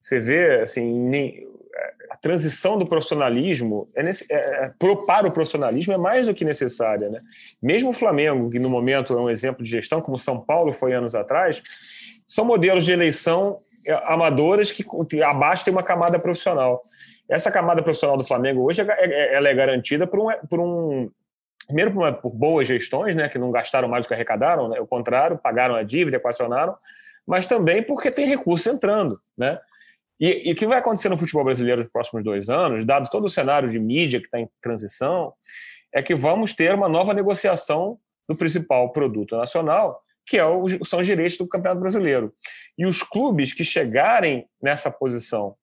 Você 0.01 0.19
vê, 0.19 0.61
assim, 0.61 0.83
a 2.15 2.17
transição 2.17 2.79
do 2.79 2.87
profissionalismo 2.87 3.89
é, 3.97 4.03
nesse, 4.05 4.25
é, 4.33 4.67
é 4.67 4.73
para 4.79 5.27
o 5.27 5.33
profissionalismo 5.33 5.93
é 5.93 5.99
mais 5.99 6.29
do 6.29 6.35
que 6.35 6.45
necessária. 6.45 7.11
Né? 7.11 7.19
Mesmo 7.61 7.91
o 7.91 7.93
Flamengo, 7.93 8.49
que 8.51 8.59
no 8.61 8.71
momento 8.71 9.13
é 9.15 9.21
um 9.21 9.29
exemplo 9.29 9.65
de 9.65 9.71
gestão, 9.71 10.01
como 10.01 10.17
São 10.17 10.41
Paulo 10.41 10.73
foi 10.73 10.93
anos 10.93 11.17
atrás, 11.17 11.61
são 12.27 12.45
modelos 12.45 12.85
de 12.85 12.93
eleição 12.93 13.59
é, 13.85 13.93
amadoras 14.05 14.71
que 14.71 14.85
abaixo 15.23 15.65
tem 15.65 15.75
uma 15.75 15.83
camada 15.83 16.17
profissional. 16.17 16.83
Essa 17.29 17.51
camada 17.51 17.83
profissional 17.83 18.17
do 18.17 18.25
Flamengo 18.25 18.63
hoje 18.63 18.83
é, 18.83 19.35
ela 19.35 19.49
é 19.49 19.55
garantida 19.55 20.07
por 20.07 20.21
um, 20.21 20.31
por 20.49 20.61
um 20.61 21.11
primeiro 21.67 21.91
por, 21.91 21.99
uma, 21.99 22.13
por, 22.13 22.31
boas 22.31 22.69
gestões, 22.69 23.17
né, 23.17 23.29
que 23.29 23.39
não 23.39 23.51
gastaram 23.51 23.89
mais 23.89 24.05
do 24.05 24.09
que 24.09 24.15
arrecadaram, 24.15 24.69
né, 24.69 24.79
o 24.81 24.87
contrário, 24.87 25.37
pagaram 25.37 25.75
a 25.75 25.83
dívida, 25.83 26.19
equacionaram, 26.19 26.77
mas 27.27 27.49
também 27.49 27.83
porque 27.83 28.09
tem 28.09 28.27
recurso 28.27 28.71
entrando, 28.71 29.19
né? 29.37 29.59
E, 30.21 30.49
e, 30.49 30.53
o 30.53 30.55
que 30.55 30.67
vai 30.67 30.79
acontecer 30.79 31.09
no 31.09 31.19
futebol 31.19 31.45
brasileiro 31.45 31.83
nos 31.83 31.91
próximos 31.91 32.23
dois 32.23 32.49
anos, 32.49 32.85
dado 32.85 33.11
todo 33.11 33.25
o 33.25 33.31
cenário 33.31 33.71
de 33.71 33.79
mídia 33.79 34.21
que 34.21 34.27
está 34.27 34.39
em 34.39 34.49
transição, 34.61 35.33
é 35.93 36.03
que 36.03 36.15
vamos 36.15 36.55
ter 36.55 36.75
uma 36.75 36.89
nova 36.89 37.13
negociação 37.13 37.99
do 38.29 38.37
principal 38.37 38.91
produto 38.93 39.37
nacional, 39.37 40.01
que 40.27 40.39
é 40.39 40.45
o, 40.45 40.85
são 40.85 41.01
os 41.01 41.07
direitos 41.07 41.37
do 41.37 41.47
Campeonato 41.47 41.81
Brasileiro. 41.81 42.33
E 42.79 42.87
os 42.87 43.03
clubes 43.03 43.53
que 43.53 43.65
chegarem 43.65 44.47
nessa 44.63 44.91
posição 44.91 45.57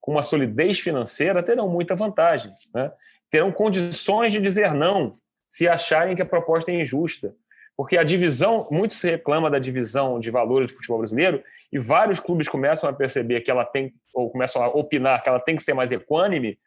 com 0.00 0.12
uma 0.12 0.22
solidez 0.22 0.78
financeira 0.78 1.42
terão 1.42 1.68
muita 1.68 1.94
vantagem, 1.94 2.50
né? 2.74 2.92
terão 3.30 3.50
condições 3.50 4.32
de 4.32 4.40
dizer 4.40 4.72
não 4.72 5.12
se 5.48 5.68
acharem 5.68 6.14
que 6.14 6.22
a 6.22 6.26
proposta 6.26 6.70
é 6.70 6.80
injusta. 6.80 7.34
Porque 7.76 7.98
a 7.98 8.02
divisão, 8.02 8.66
muito 8.70 8.94
se 8.94 9.10
reclama 9.10 9.50
da 9.50 9.58
divisão 9.58 10.18
de 10.18 10.30
valores 10.30 10.70
do 10.70 10.76
futebol 10.76 10.98
brasileiro, 10.98 11.42
e 11.70 11.78
vários 11.78 12.18
clubes 12.18 12.48
começam 12.48 12.88
a 12.88 12.92
perceber 12.92 13.42
que 13.42 13.50
ela 13.50 13.64
tem, 13.64 13.92
ou 14.14 14.30
começam 14.30 14.62
a 14.62 14.68
opinar 14.68 15.22
que 15.22 15.28
ela 15.28 15.40
tem 15.40 15.56
que 15.56 15.62
ser 15.62 15.74
mais 15.74 15.92
equânime, 15.92 16.58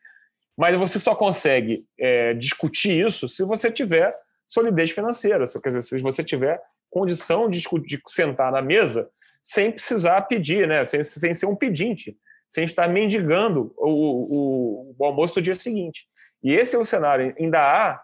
mas 0.57 0.75
você 0.75 0.99
só 0.99 1.15
consegue 1.15 1.85
é, 1.97 2.33
discutir 2.33 3.05
isso 3.05 3.29
se 3.29 3.43
você 3.43 3.71
tiver 3.71 4.11
solidez 4.45 4.91
financeira, 4.91 5.45
quer 5.47 5.69
dizer, 5.69 5.81
se 5.83 5.99
você 5.99 6.23
tiver 6.23 6.61
condição 6.89 7.49
de, 7.49 7.61
de 7.85 8.01
sentar 8.07 8.51
na 8.51 8.61
mesa 8.61 9.09
sem 9.43 9.71
precisar 9.71 10.21
pedir, 10.23 10.67
né? 10.67 10.83
sem, 10.83 11.03
sem 11.03 11.33
ser 11.33 11.45
um 11.45 11.55
pedinte, 11.55 12.17
sem 12.47 12.65
estar 12.65 12.87
mendigando 12.89 13.73
o, 13.77 14.91
o, 14.91 14.95
o 14.97 15.05
almoço 15.05 15.35
do 15.35 15.41
dia 15.41 15.55
seguinte. 15.55 16.07
E 16.43 16.53
esse 16.53 16.75
é 16.75 16.79
o 16.79 16.85
cenário. 16.85 17.33
Ainda 17.39 17.59
há 17.59 18.01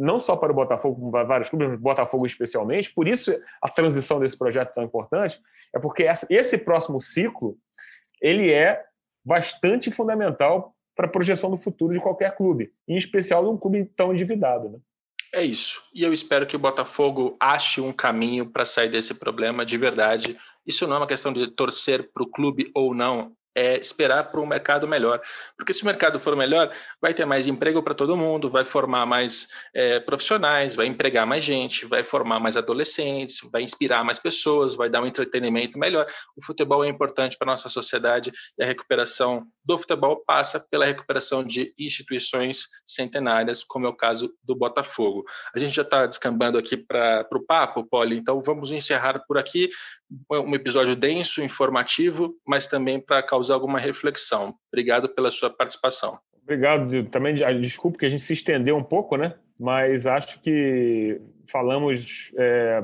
não 0.00 0.18
só 0.18 0.34
para 0.34 0.50
o 0.50 0.54
Botafogo, 0.54 1.10
para 1.10 1.24
vários 1.24 1.50
clubes, 1.50 1.78
Botafogo 1.78 2.24
especialmente. 2.24 2.92
Por 2.92 3.06
isso 3.06 3.32
a 3.60 3.68
transição 3.68 4.18
desse 4.18 4.36
projeto 4.36 4.70
é 4.70 4.72
tão 4.72 4.84
importante, 4.84 5.38
é 5.74 5.78
porque 5.78 6.06
esse 6.30 6.56
próximo 6.56 7.00
ciclo 7.00 7.56
ele 8.20 8.50
é 8.50 8.82
bastante 9.24 9.90
fundamental 9.90 10.74
para 10.96 11.06
a 11.06 11.10
projeção 11.10 11.50
do 11.50 11.58
futuro 11.58 11.92
de 11.92 12.00
qualquer 12.00 12.34
clube, 12.34 12.72
em 12.88 12.96
especial 12.96 13.42
de 13.42 13.48
um 13.48 13.56
clube 13.56 13.84
tão 13.94 14.12
endividado. 14.12 14.70
Né? 14.70 14.78
É 15.34 15.44
isso. 15.44 15.82
E 15.94 16.02
eu 16.02 16.12
espero 16.12 16.46
que 16.46 16.56
o 16.56 16.58
Botafogo 16.58 17.36
ache 17.38 17.80
um 17.80 17.92
caminho 17.92 18.50
para 18.50 18.64
sair 18.64 18.90
desse 18.90 19.14
problema 19.14 19.64
de 19.64 19.76
verdade. 19.76 20.36
Isso 20.66 20.86
não 20.86 20.96
é 20.96 20.98
uma 21.00 21.06
questão 21.06 21.32
de 21.32 21.50
torcer 21.50 22.10
para 22.12 22.22
o 22.22 22.30
clube 22.30 22.70
ou 22.74 22.94
não, 22.94 23.32
é 23.54 23.78
esperar 23.78 24.30
para 24.30 24.40
um 24.40 24.46
mercado 24.46 24.86
melhor. 24.86 25.20
Porque 25.56 25.74
se 25.74 25.82
o 25.82 25.86
mercado 25.86 26.18
for 26.20 26.36
melhor, 26.36 26.72
vai 27.00 27.12
ter 27.12 27.24
mais 27.24 27.46
emprego 27.46 27.82
para 27.82 27.94
todo 27.94 28.16
mundo, 28.16 28.50
vai 28.50 28.64
formar 28.64 29.06
mais 29.06 29.48
é, 29.74 30.00
profissionais, 30.00 30.74
vai 30.74 30.86
empregar 30.86 31.26
mais 31.26 31.42
gente, 31.42 31.86
vai 31.86 32.04
formar 32.04 32.40
mais 32.40 32.56
adolescentes, 32.56 33.40
vai 33.52 33.62
inspirar 33.62 34.04
mais 34.04 34.18
pessoas, 34.18 34.74
vai 34.74 34.88
dar 34.88 35.02
um 35.02 35.06
entretenimento 35.06 35.78
melhor. 35.78 36.06
O 36.36 36.44
futebol 36.44 36.84
é 36.84 36.88
importante 36.88 37.36
para 37.36 37.50
a 37.50 37.52
nossa 37.52 37.68
sociedade 37.68 38.32
e 38.58 38.62
a 38.62 38.66
recuperação 38.66 39.46
do 39.64 39.78
futebol 39.78 40.22
passa 40.24 40.64
pela 40.70 40.84
recuperação 40.84 41.44
de 41.44 41.74
instituições 41.78 42.66
centenárias, 42.86 43.64
como 43.64 43.86
é 43.86 43.88
o 43.88 43.96
caso 43.96 44.32
do 44.42 44.54
Botafogo. 44.54 45.24
A 45.54 45.58
gente 45.58 45.74
já 45.74 45.82
está 45.82 46.06
descambando 46.06 46.56
aqui 46.56 46.76
para 46.76 47.26
o 47.32 47.44
papo, 47.44 47.84
Poli, 47.84 48.16
então 48.16 48.42
vamos 48.42 48.72
encerrar 48.72 49.18
por 49.26 49.38
aqui 49.38 49.70
um 50.30 50.54
episódio 50.54 50.96
denso, 50.96 51.40
informativo, 51.42 52.34
mas 52.46 52.66
também 52.66 53.00
para 53.00 53.22
causar 53.22 53.39
alguma 53.48 53.78
reflexão. 53.78 54.54
Obrigado 54.72 55.08
pela 55.08 55.30
sua 55.30 55.48
participação. 55.48 56.18
Obrigado. 56.42 57.04
Também 57.04 57.34
desculpe 57.60 57.96
que 57.96 58.06
a 58.06 58.08
gente 58.08 58.24
se 58.24 58.32
estendeu 58.32 58.76
um 58.76 58.82
pouco, 58.82 59.16
né? 59.16 59.34
Mas 59.58 60.06
acho 60.06 60.40
que 60.40 61.20
falamos 61.46 62.30
é, 62.38 62.82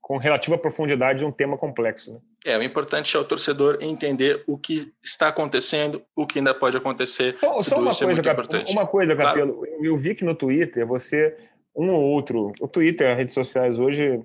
com 0.00 0.16
relativa 0.18 0.58
profundidade 0.58 1.20
de 1.20 1.24
um 1.24 1.32
tema 1.32 1.56
complexo. 1.56 2.12
Né? 2.12 2.20
É, 2.44 2.58
o 2.58 2.62
importante 2.62 3.16
é 3.16 3.18
o 3.18 3.24
torcedor 3.24 3.78
entender 3.80 4.42
o 4.46 4.58
que 4.58 4.92
está 5.02 5.28
acontecendo, 5.28 6.02
o 6.14 6.26
que 6.26 6.38
ainda 6.38 6.52
pode 6.54 6.76
acontecer. 6.76 7.34
Só, 7.36 7.62
só 7.62 7.78
uma, 7.78 7.94
coisa, 7.94 8.20
é 8.20 8.22
Cap... 8.22 8.70
uma 8.70 8.86
coisa, 8.86 9.16
Capelo. 9.16 9.54
Claro. 9.54 9.84
Eu 9.84 9.96
vi 9.96 10.14
que 10.14 10.24
no 10.24 10.34
Twitter 10.34 10.86
você, 10.86 11.34
um 11.74 11.90
ou 11.90 12.02
outro, 12.02 12.52
o 12.60 12.68
Twitter, 12.68 13.10
as 13.10 13.16
redes 13.16 13.32
sociais 13.32 13.78
hoje 13.78 14.20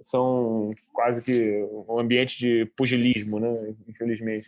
são 0.00 0.70
quase 0.92 1.22
que 1.22 1.62
um 1.88 1.98
ambiente 1.98 2.38
de 2.38 2.64
pugilismo, 2.74 3.38
né? 3.38 3.52
Infelizmente. 3.86 4.46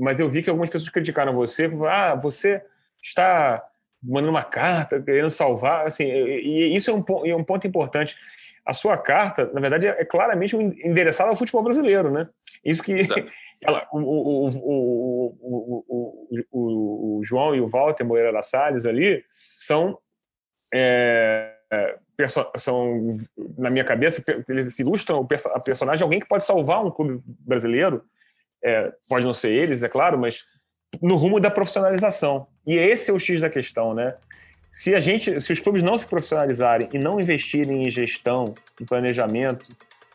Mas 0.00 0.18
eu 0.18 0.28
vi 0.28 0.42
que 0.42 0.50
algumas 0.50 0.70
pessoas 0.70 0.90
criticaram 0.90 1.32
você, 1.32 1.70
ah, 1.88 2.14
você 2.14 2.62
está 3.02 3.64
mandando 4.02 4.30
uma 4.30 4.42
carta, 4.42 5.00
querendo 5.00 5.30
salvar, 5.30 5.86
assim, 5.86 6.04
e 6.04 6.74
isso 6.74 6.90
é 6.90 6.94
um, 6.94 7.04
é 7.26 7.36
um 7.36 7.44
ponto 7.44 7.66
importante 7.66 8.16
a 8.64 8.72
sua 8.72 8.96
carta, 8.96 9.50
na 9.52 9.60
verdade, 9.60 9.86
é 9.86 10.04
claramente 10.04 10.54
endereçada 10.54 11.30
ao 11.30 11.36
futebol 11.36 11.62
brasileiro, 11.62 12.10
né? 12.10 12.28
Isso 12.64 12.82
que 12.82 12.92
ela, 13.66 13.86
o, 13.92 13.98
o, 13.98 14.48
o, 16.52 17.18
o, 17.18 17.20
João 17.24 17.54
e 17.54 17.60
o 17.60 17.66
Walter 17.66 18.04
Moreira 18.04 18.32
da 18.32 18.42
Salles 18.42 18.86
ali 18.86 19.24
são, 19.32 19.98
é, 20.72 21.52
são, 22.58 22.92
na 23.58 23.70
minha 23.70 23.84
cabeça, 23.84 24.22
eles 24.48 24.78
ilustram 24.78 25.26
a 25.52 25.60
personagem 25.60 25.98
de 25.98 26.04
alguém 26.04 26.20
que 26.20 26.28
pode 26.28 26.44
salvar 26.44 26.84
um 26.84 26.90
clube 26.90 27.22
brasileiro, 27.40 28.04
é, 28.62 28.92
pode 29.08 29.24
não 29.24 29.34
ser 29.34 29.50
eles, 29.50 29.82
é 29.82 29.88
claro, 29.88 30.18
mas 30.18 30.44
no 31.00 31.16
rumo 31.16 31.40
da 31.40 31.50
profissionalização. 31.50 32.46
E 32.66 32.74
esse 32.74 33.10
é 33.10 33.14
o 33.14 33.18
X 33.18 33.40
da 33.40 33.48
questão, 33.48 33.94
né? 33.94 34.14
se 34.70 34.94
a 34.94 35.00
gente, 35.00 35.40
se 35.40 35.52
os 35.52 35.58
clubes 35.58 35.82
não 35.82 35.96
se 35.96 36.06
profissionalizarem 36.06 36.88
e 36.92 36.98
não 36.98 37.20
investirem 37.20 37.82
em 37.82 37.90
gestão, 37.90 38.54
em 38.80 38.84
planejamento, 38.84 39.66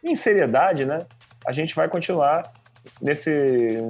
em 0.02 0.16
seriedade, 0.16 0.86
né, 0.86 1.00
a 1.46 1.52
gente 1.52 1.76
vai 1.76 1.90
continuar 1.90 2.50
nesse 3.02 3.30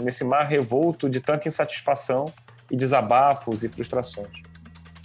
nesse 0.03 0.23
mar 0.23 0.45
revolto 0.45 1.09
de 1.09 1.19
tanta 1.19 1.47
insatisfação 1.47 2.25
e 2.71 2.75
desabafos 2.75 3.63
e 3.63 3.69
frustrações. 3.69 4.31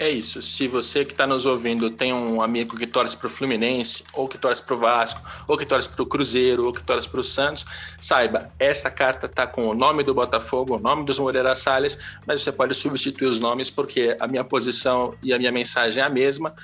É 0.01 0.09
isso. 0.09 0.41
Se 0.41 0.67
você 0.67 1.05
que 1.05 1.13
está 1.13 1.27
nos 1.27 1.45
ouvindo 1.45 1.91
tem 1.91 2.11
um 2.11 2.41
amigo 2.41 2.75
que 2.75 2.87
torce 2.87 3.15
para 3.15 3.27
o 3.27 3.31
Fluminense, 3.31 4.03
ou 4.15 4.27
que 4.27 4.39
torce 4.39 4.63
para 4.63 4.75
o 4.75 4.79
Vasco, 4.79 5.21
ou 5.47 5.59
que 5.59 5.67
torce 5.67 5.91
para 5.91 6.03
o 6.03 6.07
Cruzeiro, 6.07 6.65
ou 6.65 6.73
que 6.73 6.83
torce 6.83 7.07
para 7.07 7.21
o 7.21 7.25
Santos, 7.25 7.67
saiba, 8.01 8.51
esta 8.59 8.91
carta 8.91 9.27
está 9.27 9.47
com 9.47 9.69
o 9.69 9.75
nome 9.75 10.03
do 10.03 10.15
Botafogo, 10.15 10.77
o 10.77 10.81
nome 10.81 11.05
dos 11.05 11.19
Moreira 11.19 11.55
Salles, 11.55 11.99
mas 12.27 12.43
você 12.43 12.51
pode 12.51 12.75
substituir 12.75 13.27
os 13.27 13.39
nomes 13.39 13.69
porque 13.69 14.17
a 14.19 14.27
minha 14.27 14.43
posição 14.43 15.15
e 15.23 15.35
a 15.35 15.39
minha 15.39 15.53
mensagem 15.53 16.03
é 16.03 16.07
a 16.07 16.09
mesma. 16.09 16.55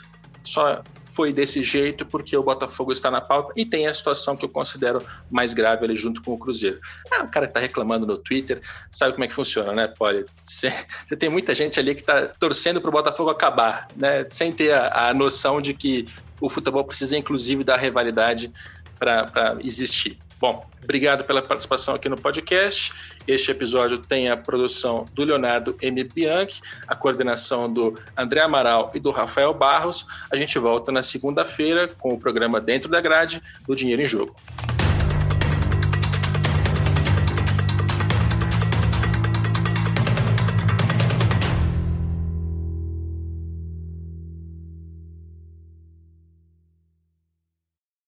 Só 0.43 0.83
foi 1.17 1.33
desse 1.33 1.65
jeito 1.65 2.05
porque 2.05 2.37
o 2.37 2.43
Botafogo 2.43 2.93
está 2.93 3.11
na 3.11 3.23
pauta 3.23 3.55
e 3.57 3.65
tem 3.65 3.87
a 3.87 3.95
situação 3.95 4.37
que 4.37 4.45
eu 4.45 4.49
considero 4.51 5.03
mais 5.31 5.55
grave 5.55 5.87
ali 5.87 5.97
junto 5.97 6.23
com 6.23 6.35
o 6.35 6.39
Cruzeiro. 6.39 6.79
Ah, 7.11 7.25
o 7.25 7.29
cara 7.29 7.47
está 7.47 7.59
reclamando 7.59 8.07
no 8.07 8.19
Twitter, 8.19 8.61
sabe 8.91 9.15
como 9.15 9.25
é 9.25 9.27
que 9.27 9.33
funciona, 9.33 9.73
né, 9.73 9.89
Poli? 9.89 10.27
Você 10.45 10.71
tem 11.19 11.31
muita 11.31 11.55
gente 11.55 11.81
ali 11.81 11.95
que 11.95 12.03
está 12.03 12.29
torcendo 12.29 12.83
para 12.83 12.91
o 12.91 12.93
Botafogo 12.93 13.31
acabar, 13.31 13.89
né, 13.97 14.27
sem 14.29 14.53
ter 14.53 14.75
a, 14.75 15.09
a 15.09 15.15
noção 15.15 15.59
de 15.59 15.73
que 15.73 16.07
o 16.39 16.51
futebol 16.51 16.85
precisa, 16.85 17.17
inclusive, 17.17 17.65
da 17.65 17.77
rivalidade 17.77 18.53
para 18.99 19.57
existir. 19.65 20.19
Bom, 20.39 20.67
obrigado 20.83 21.25
pela 21.25 21.41
participação 21.41 21.95
aqui 21.95 22.09
no 22.09 22.17
podcast. 22.17 22.93
Este 23.27 23.51
episódio 23.51 23.99
tem 23.99 24.29
a 24.29 24.37
produção 24.37 25.07
do 25.15 25.25
Leonardo 25.25 25.77
M. 25.81 26.05
Bianchi, 26.05 26.61
a 26.87 26.95
coordenação 26.95 27.73
do 27.73 27.99
André 28.17 28.43
Amaral 28.43 28.91
e 28.95 29.01
do 29.01 29.11
Rafael 29.11 29.55
Barros. 29.55 30.07
A 30.31 30.37
gente 30.37 30.59
volta 30.59 30.93
na 30.93 31.03
segunda-feira 31.03 31.89
com 31.89 32.11
o 32.11 32.21
programa 32.21 32.61
Dentro 32.61 32.91
da 32.91 33.01
Grade 33.01 33.43
do 33.67 33.75
Dinheiro 33.75 34.03
em 34.03 34.07
Jogo. 34.07 34.37